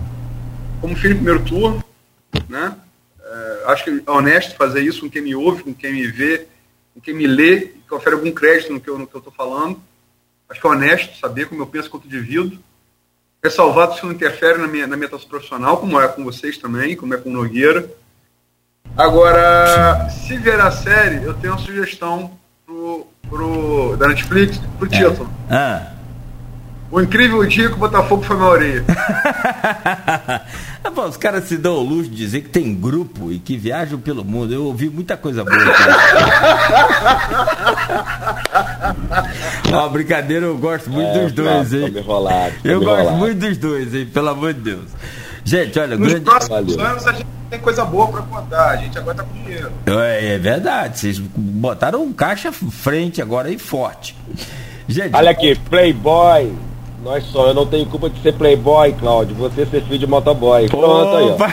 [0.81, 1.83] como fiz no primeiro turno,
[2.49, 2.77] né?
[3.23, 6.47] É, acho que é honesto fazer isso com quem me ouve, com quem me vê,
[6.93, 9.81] com quem me lê, que confere algum crédito no que eu estou falando.
[10.49, 12.59] Acho que é honesto saber como eu penso quanto divido.
[13.45, 16.57] É salvado se não interfere na minha, na minha atuação profissional, como é com vocês
[16.57, 17.87] também, como é com o Nogueira.
[18.97, 22.31] Agora, se ver a série, eu tenho uma sugestão
[22.65, 24.91] pro, pro, da Netflix pro é.
[24.91, 25.31] título.
[25.51, 25.94] Ah.
[26.95, 28.85] O incrível dia que o Botafogo foi maioria.
[30.95, 33.99] Bom, os caras se dão o luxo de dizer que tem grupo e que viajam
[33.99, 34.55] pelo mundo.
[34.55, 35.57] Eu ouvi muita coisa boa.
[39.75, 41.93] Ó, brincadeira, eu gosto muito é, dos dois, hein?
[41.97, 43.17] Enrolado, eu gosto enrolado.
[43.17, 44.07] muito dos dois, hein?
[44.07, 44.85] Pelo amor de Deus.
[45.43, 46.25] Gente, olha, Nos grande...
[46.25, 49.73] próximos anos a gente tem coisa boa para contar, a gente agora tá com dinheiro.
[49.87, 54.17] É, é verdade, vocês botaram um caixa frente agora aí forte.
[54.87, 56.55] Gente, olha aqui, Playboy
[57.05, 59.37] nós só, eu não tenho culpa de ser playboy, Cláudio.
[59.37, 60.67] Você ser filho de motoboy.
[60.69, 61.37] Pronto aí, ó.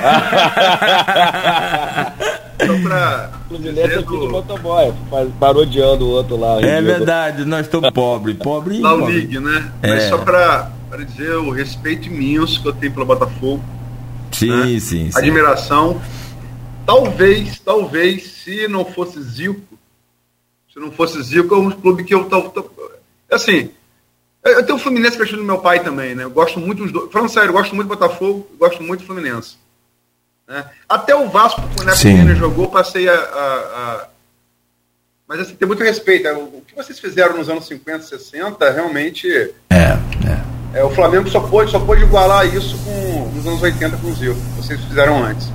[2.66, 3.32] Só pra.
[3.50, 4.94] Fluminense é filho de motoboy.
[5.38, 6.62] Parodiando o outro lá.
[6.62, 8.38] É verdade, nós estamos pobres.
[8.38, 9.70] Pobre Lá o League, né?
[9.82, 9.90] É.
[9.90, 13.62] Mas só pra, pra dizer o respeito imenso que eu tenho pelo Botafogo.
[14.32, 14.80] Sim, né?
[14.80, 15.14] sim, sim.
[15.14, 16.00] Admiração.
[16.86, 19.60] Talvez, talvez, se não fosse Zico,
[20.72, 22.26] se não fosse Zico, é um clube que eu.
[23.30, 23.70] Assim,
[24.44, 26.24] eu tenho o Fluminense que eu do meu pai também, né?
[26.24, 27.12] Eu gosto muito dos dois.
[27.12, 29.56] Falando sério, eu gosto muito do Botafogo, gosto muito do Fluminense.
[30.48, 30.66] Né?
[30.90, 34.08] Até o Vasco, quando a Pequena jogou, passei a, a, a,
[35.28, 36.24] Mas assim, tem muito respeito.
[36.24, 36.34] Né?
[36.34, 39.30] O que vocês fizeram nos anos 50, 60, realmente.
[39.70, 39.98] É,
[40.76, 40.80] é.
[40.80, 44.14] é o Flamengo só pôde, só pôde igualar isso com, nos anos 80 com o
[44.16, 44.34] Zil.
[44.58, 45.50] Vocês fizeram antes.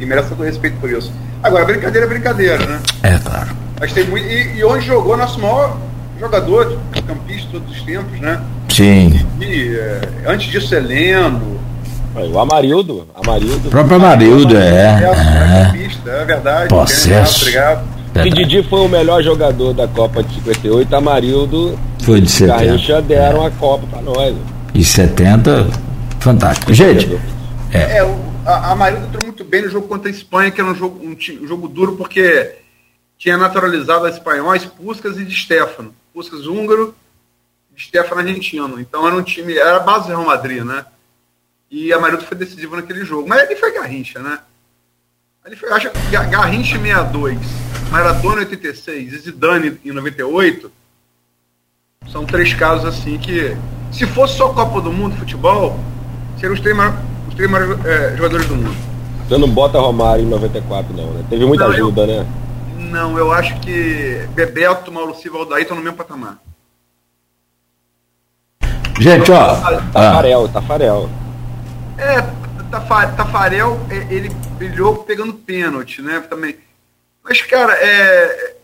[0.00, 1.12] E merece todo respeito por isso.
[1.42, 2.82] Agora, brincadeira é brincadeira, né?
[3.04, 3.56] É, claro.
[3.78, 4.26] Mas tem muito.
[4.26, 5.78] E, e onde jogou nosso maior
[6.18, 8.40] jogador, campista de todos os tempos, né?
[8.68, 9.26] Sim.
[9.40, 11.60] E, é, antes disso, Heleno.
[12.14, 13.06] O Amarildo.
[13.14, 13.68] Amarildo.
[13.68, 14.60] O próprio Amarildo, é.
[14.60, 15.66] É, é.
[15.66, 16.68] Campista, é verdade.
[16.68, 17.42] Processo.
[17.42, 17.96] Obrigado.
[18.24, 22.64] E Didi foi o melhor jogador da Copa de 58, Amarildo foi de 70.
[22.64, 24.36] Garrincha deram a Copa para nós.
[24.72, 25.68] E 70,
[26.20, 26.72] fantástico.
[26.72, 27.18] Gente,
[27.72, 27.98] é.
[27.98, 28.16] é o,
[28.46, 31.12] a, Amarildo entrou muito bem no jogo contra a Espanha, que era um jogo, um,
[31.12, 32.54] um jogo duro, porque
[33.18, 35.92] tinha naturalizado a espanhóis Puskas e de Stefano.
[36.16, 36.94] Puskas húngaro,
[37.78, 38.80] Stefano argentino.
[38.80, 40.86] Então era um time, era a base do Real Madrid, né?
[41.70, 43.28] E a Amarildo foi decisivo naquele jogo.
[43.28, 44.38] Mas ali foi Garrincha, né?
[45.44, 45.90] Ali foi, acho,
[46.30, 47.38] Garrincha em 62,
[47.90, 50.72] Maradona em 86 e Zidane em 98.
[52.10, 53.54] São três casos assim que,
[53.92, 55.78] se fosse só Copa do Mundo futebol,
[56.36, 56.98] seriam os três maiores,
[57.28, 58.76] os três maiores é, jogadores do mundo.
[59.28, 61.26] Você não bota Romário em 94, não, né?
[61.28, 62.06] Teve muita não, ajuda, eu...
[62.06, 62.45] né?
[62.76, 66.38] Não, eu acho que Bebeto, Mauro Silva e Aldair estão no mesmo patamar.
[68.98, 69.54] Gente, ó.
[69.92, 70.48] Tafarel, ah.
[70.48, 71.10] Tafarel.
[71.98, 72.22] É,
[73.16, 76.20] Tafarel, é, ele brilhou pegando pênalti, né?
[76.20, 76.56] Também.
[77.22, 78.56] Mas, cara, é.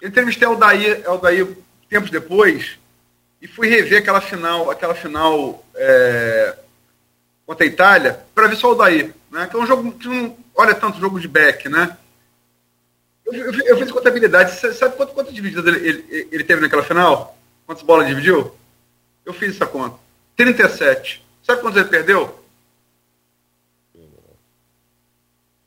[0.00, 1.56] Eu entrevistei o Aldair
[1.88, 2.78] tempos depois
[3.40, 6.56] e fui rever aquela final, aquela final é,
[7.46, 9.14] contra a Itália para ver só o Aldair.
[9.30, 9.46] Né?
[9.46, 11.96] Que é um jogo que não olha tanto jogo de back, né?
[13.26, 14.52] Eu, eu, fiz contabilidade.
[14.74, 17.36] Sabe quanto, quantas divididas ele, ele, ele, teve naquela final?
[17.66, 18.54] Quantas bolas dividiu?
[19.24, 19.98] Eu fiz essa conta.
[20.36, 21.24] 37.
[21.42, 22.44] Sabe quantas ele perdeu?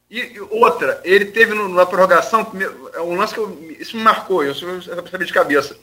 [0.09, 2.49] E, e outra, ele teve no, na prorrogação,
[2.93, 5.77] é um lance que eu, isso me marcou, eu, eu, eu sabia de cabeça.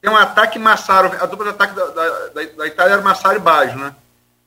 [0.00, 3.40] Tem um ataque Massaro, a dupla de ataque da, da, da, Itália era Massaro e
[3.40, 3.94] Baggio, né?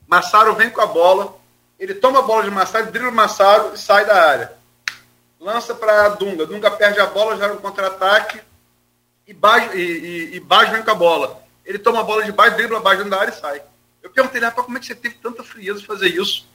[0.07, 1.35] Massaro vem com a bola,
[1.79, 4.60] ele toma a bola de Massaro, dribla o Massaro e sai da área.
[5.41, 8.39] Lança para Dunga, Dunga perde a bola, gera um contra-ataque
[9.27, 11.43] e Baggio, e, e, e vem com a bola.
[11.65, 13.61] Ele toma a bola de baixo, dribla a Baggio da área e sai.
[14.01, 16.49] Eu perguntei, rapaz, como é que você teve tanta frieza de fazer isso?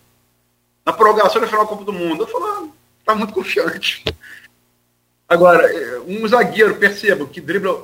[0.87, 2.23] na prorrogação da final da Copa do Mundo.
[2.23, 2.69] Eu falo, ah,
[3.05, 4.05] tá muito confiante.
[5.29, 7.83] Agora, eh, um zagueiro, percebo, que dribla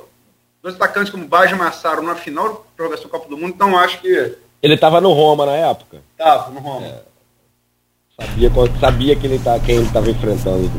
[0.61, 3.77] dois atacantes como Baggio e Massaro na final da prorrogação da Copa do Mundo, então
[3.77, 4.37] acho que.
[4.61, 6.01] Ele estava no Roma na época?
[6.17, 6.85] Tava, no Roma.
[6.85, 7.01] É.
[8.19, 10.71] Sabia, sabia que ele tá, quem ele estava enfrentando.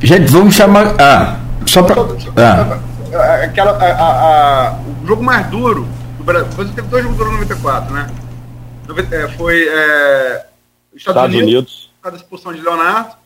[0.00, 0.94] Gente, vamos chamar.
[0.98, 2.00] Ah, só para.
[2.36, 3.44] Ah.
[3.44, 5.86] Aquela, a, a, a, o jogo mais duro
[6.16, 6.50] do Brasil.
[6.52, 8.10] Você teve dois jogos duros no 94, né?
[9.12, 10.46] É, foi é,
[10.94, 11.90] Estados, Estados Unidos, Unidos.
[12.02, 13.16] a expulsão de Leonardo,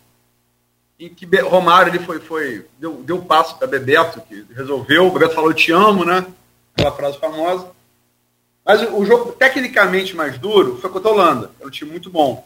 [0.98, 5.36] em que Romário ele foi, foi deu, deu passo para Bebeto, que resolveu, o Bebeto
[5.36, 6.26] falou te amo, né?
[6.74, 7.68] Aquela frase famosa.
[8.64, 12.10] Mas o, o jogo tecnicamente mais duro foi contra a Holanda, era um time muito
[12.10, 12.44] bom.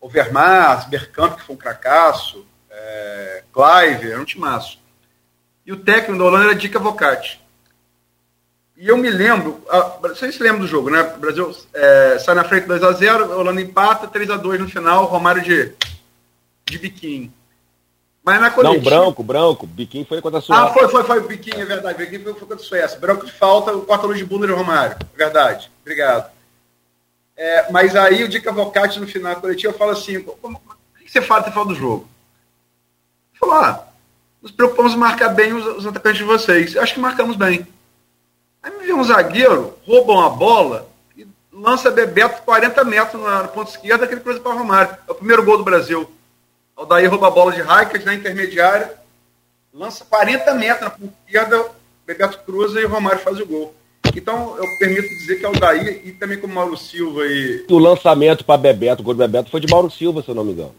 [0.00, 4.78] Overmars, Bergkamp, que foi um cracaço, é, Clive, era um timaço.
[5.64, 7.40] E o técnico da Holanda era Dica Vocati.
[8.76, 11.00] E eu me lembro, a, vocês se lembram do jogo, né?
[11.16, 15.72] O Brasil é, sai na frente 2x0, Holanda empata, 3x2 no final, Romário de,
[16.66, 17.32] de biquinho.
[18.22, 18.90] Mas na coletiva...
[18.90, 19.66] Não, branco, branco.
[19.66, 20.64] Biquinho foi contra a Suécia.
[20.64, 21.20] Ah, foi, foi, foi.
[21.28, 21.96] Biquinho, é verdade.
[21.96, 22.98] Biquinho foi, foi contra a Suécia.
[22.98, 24.96] Branco de falta, o quarta-luz de bunda de Romário.
[25.14, 25.70] É verdade.
[25.80, 26.35] Obrigado.
[27.36, 31.10] É, mas aí o Dica Vocati no final da coletiva fala assim: como, o que
[31.10, 32.08] você fala até final do jogo?
[33.38, 33.86] Falou, ah,
[34.40, 36.76] nos preocupamos em marcar bem os, os atacantes de vocês.
[36.76, 37.66] Acho que marcamos bem.
[38.62, 43.48] Aí me vê um zagueiro, rouba uma bola e lança Bebeto 40 metros na, na
[43.48, 44.96] ponta esquerda, aquele coisa para Romário.
[45.06, 46.10] É o primeiro gol do Brasil.
[46.74, 48.94] O Daí rouba a bola de Raikkonen na intermediária,
[49.72, 51.70] lança 40 metros na ponta esquerda,
[52.06, 53.74] Bebeto cruza e o Romário faz o gol.
[54.14, 57.64] Então, eu permito dizer que é o Daí e também como Mauro Silva e.
[57.68, 60.44] O lançamento para Bebeto, o gol do Bebeto foi de Mauro Silva, se eu não
[60.44, 60.74] me engano.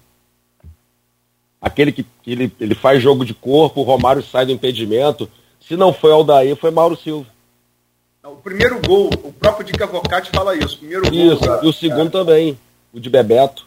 [1.61, 5.29] Aquele que, que ele, ele faz jogo de corpo, o Romário sai do impedimento.
[5.59, 7.27] Se não foi Aldair, foi Mauro Silva.
[8.23, 10.75] O primeiro gol, o próprio Di Cavalcante fala isso.
[10.75, 12.57] O primeiro isso, gol, e o segundo também,
[12.93, 13.65] o de Bebeto.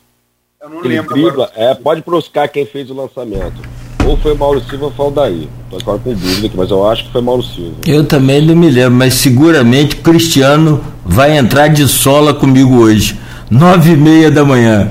[0.61, 1.15] Eu não lembro.
[1.15, 3.80] Dribla, é, pode buscar quem fez o lançamento.
[4.11, 5.49] Ou foi Mauro Silva ou foi o Daí.
[5.71, 7.77] Tô com dúvida aqui, mas eu acho que foi Mauro Silva.
[7.87, 13.17] Eu também não me lembro, mas seguramente Cristiano vai entrar de sola comigo hoje.
[13.49, 14.91] Nove e meia da manhã.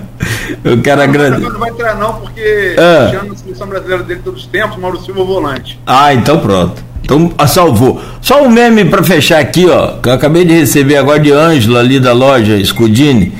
[0.63, 1.49] Eu quero agradecer.
[1.49, 3.09] Não vai entrar não, porque ah.
[3.09, 5.77] Cristiano, na seleção brasileira dele todos os tempos, Mauro Silva volante.
[5.85, 6.81] Ah, então pronto.
[7.03, 8.01] Então salvou.
[8.21, 11.77] Só um meme para fechar aqui, ó, que eu acabei de receber agora de Ângelo
[11.77, 13.33] ali da loja Scudini.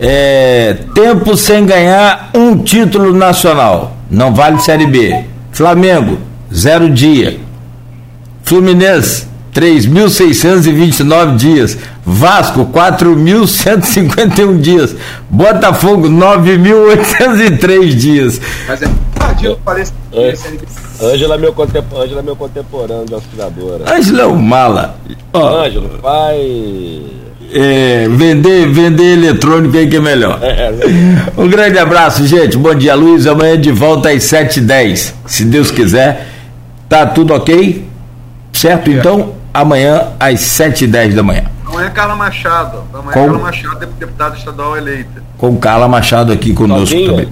[0.00, 3.95] É, tempo sem ganhar um título nacional.
[4.10, 5.24] Não vale Série B.
[5.52, 6.18] Flamengo,
[6.52, 7.38] zero dia.
[8.44, 11.78] Fluminense, 3.629 dias.
[12.04, 14.94] Vasco, 4.151 dias.
[15.28, 18.40] Botafogo, 9.803 dias.
[18.68, 18.88] Mas é
[19.18, 19.92] tardio, parece.
[20.12, 20.34] É.
[21.02, 22.02] Ângela é meu, contempor...
[22.02, 23.92] Ângela é meu contemporâneo de auxiliadora.
[23.92, 24.96] Ângela é um mala.
[25.34, 27.02] Ângelo, vai.
[27.52, 30.38] É, vender, vender eletrônico aí que é melhor.
[30.42, 30.72] É, é,
[31.36, 32.56] um grande abraço, gente.
[32.56, 33.26] Bom dia, Luiz.
[33.26, 35.14] Amanhã de volta às 7h10.
[35.26, 36.28] Se Deus quiser.
[36.88, 37.88] Tá tudo ok?
[38.52, 38.90] Certo?
[38.90, 41.44] Então, amanhã às 7h10 da manhã.
[41.66, 42.84] Amanhã é Carla Machado.
[42.92, 43.24] Amanhã Com...
[43.24, 45.22] Carla Machado, deputada estadual eleita.
[45.36, 47.10] Com Carla Machado aqui conosco Sozinha?
[47.10, 47.28] também.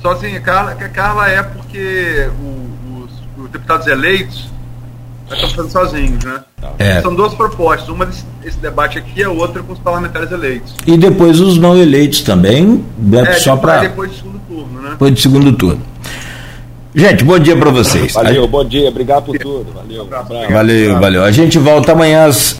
[0.00, 2.68] Sozinha, Carla, que Carla é porque o
[3.44, 4.50] os deputados eleitos
[5.34, 6.40] estão fazendo sozinhos, né?
[6.78, 7.00] É.
[7.02, 10.74] São duas propostas, uma desse, esse debate aqui, a outra com os parlamentares eleitos.
[10.86, 13.22] E depois os não eleitos também, né?
[13.22, 14.90] é, só para depois do segundo turno, né?
[14.90, 15.82] Depois do segundo turno.
[16.94, 18.12] Gente, bom dia para vocês.
[18.12, 19.66] Valeu, bom dia, obrigado por tudo.
[19.72, 20.52] Valeu, um abraço.
[20.52, 21.24] Valeu, valeu.
[21.24, 22.56] A gente volta amanhã às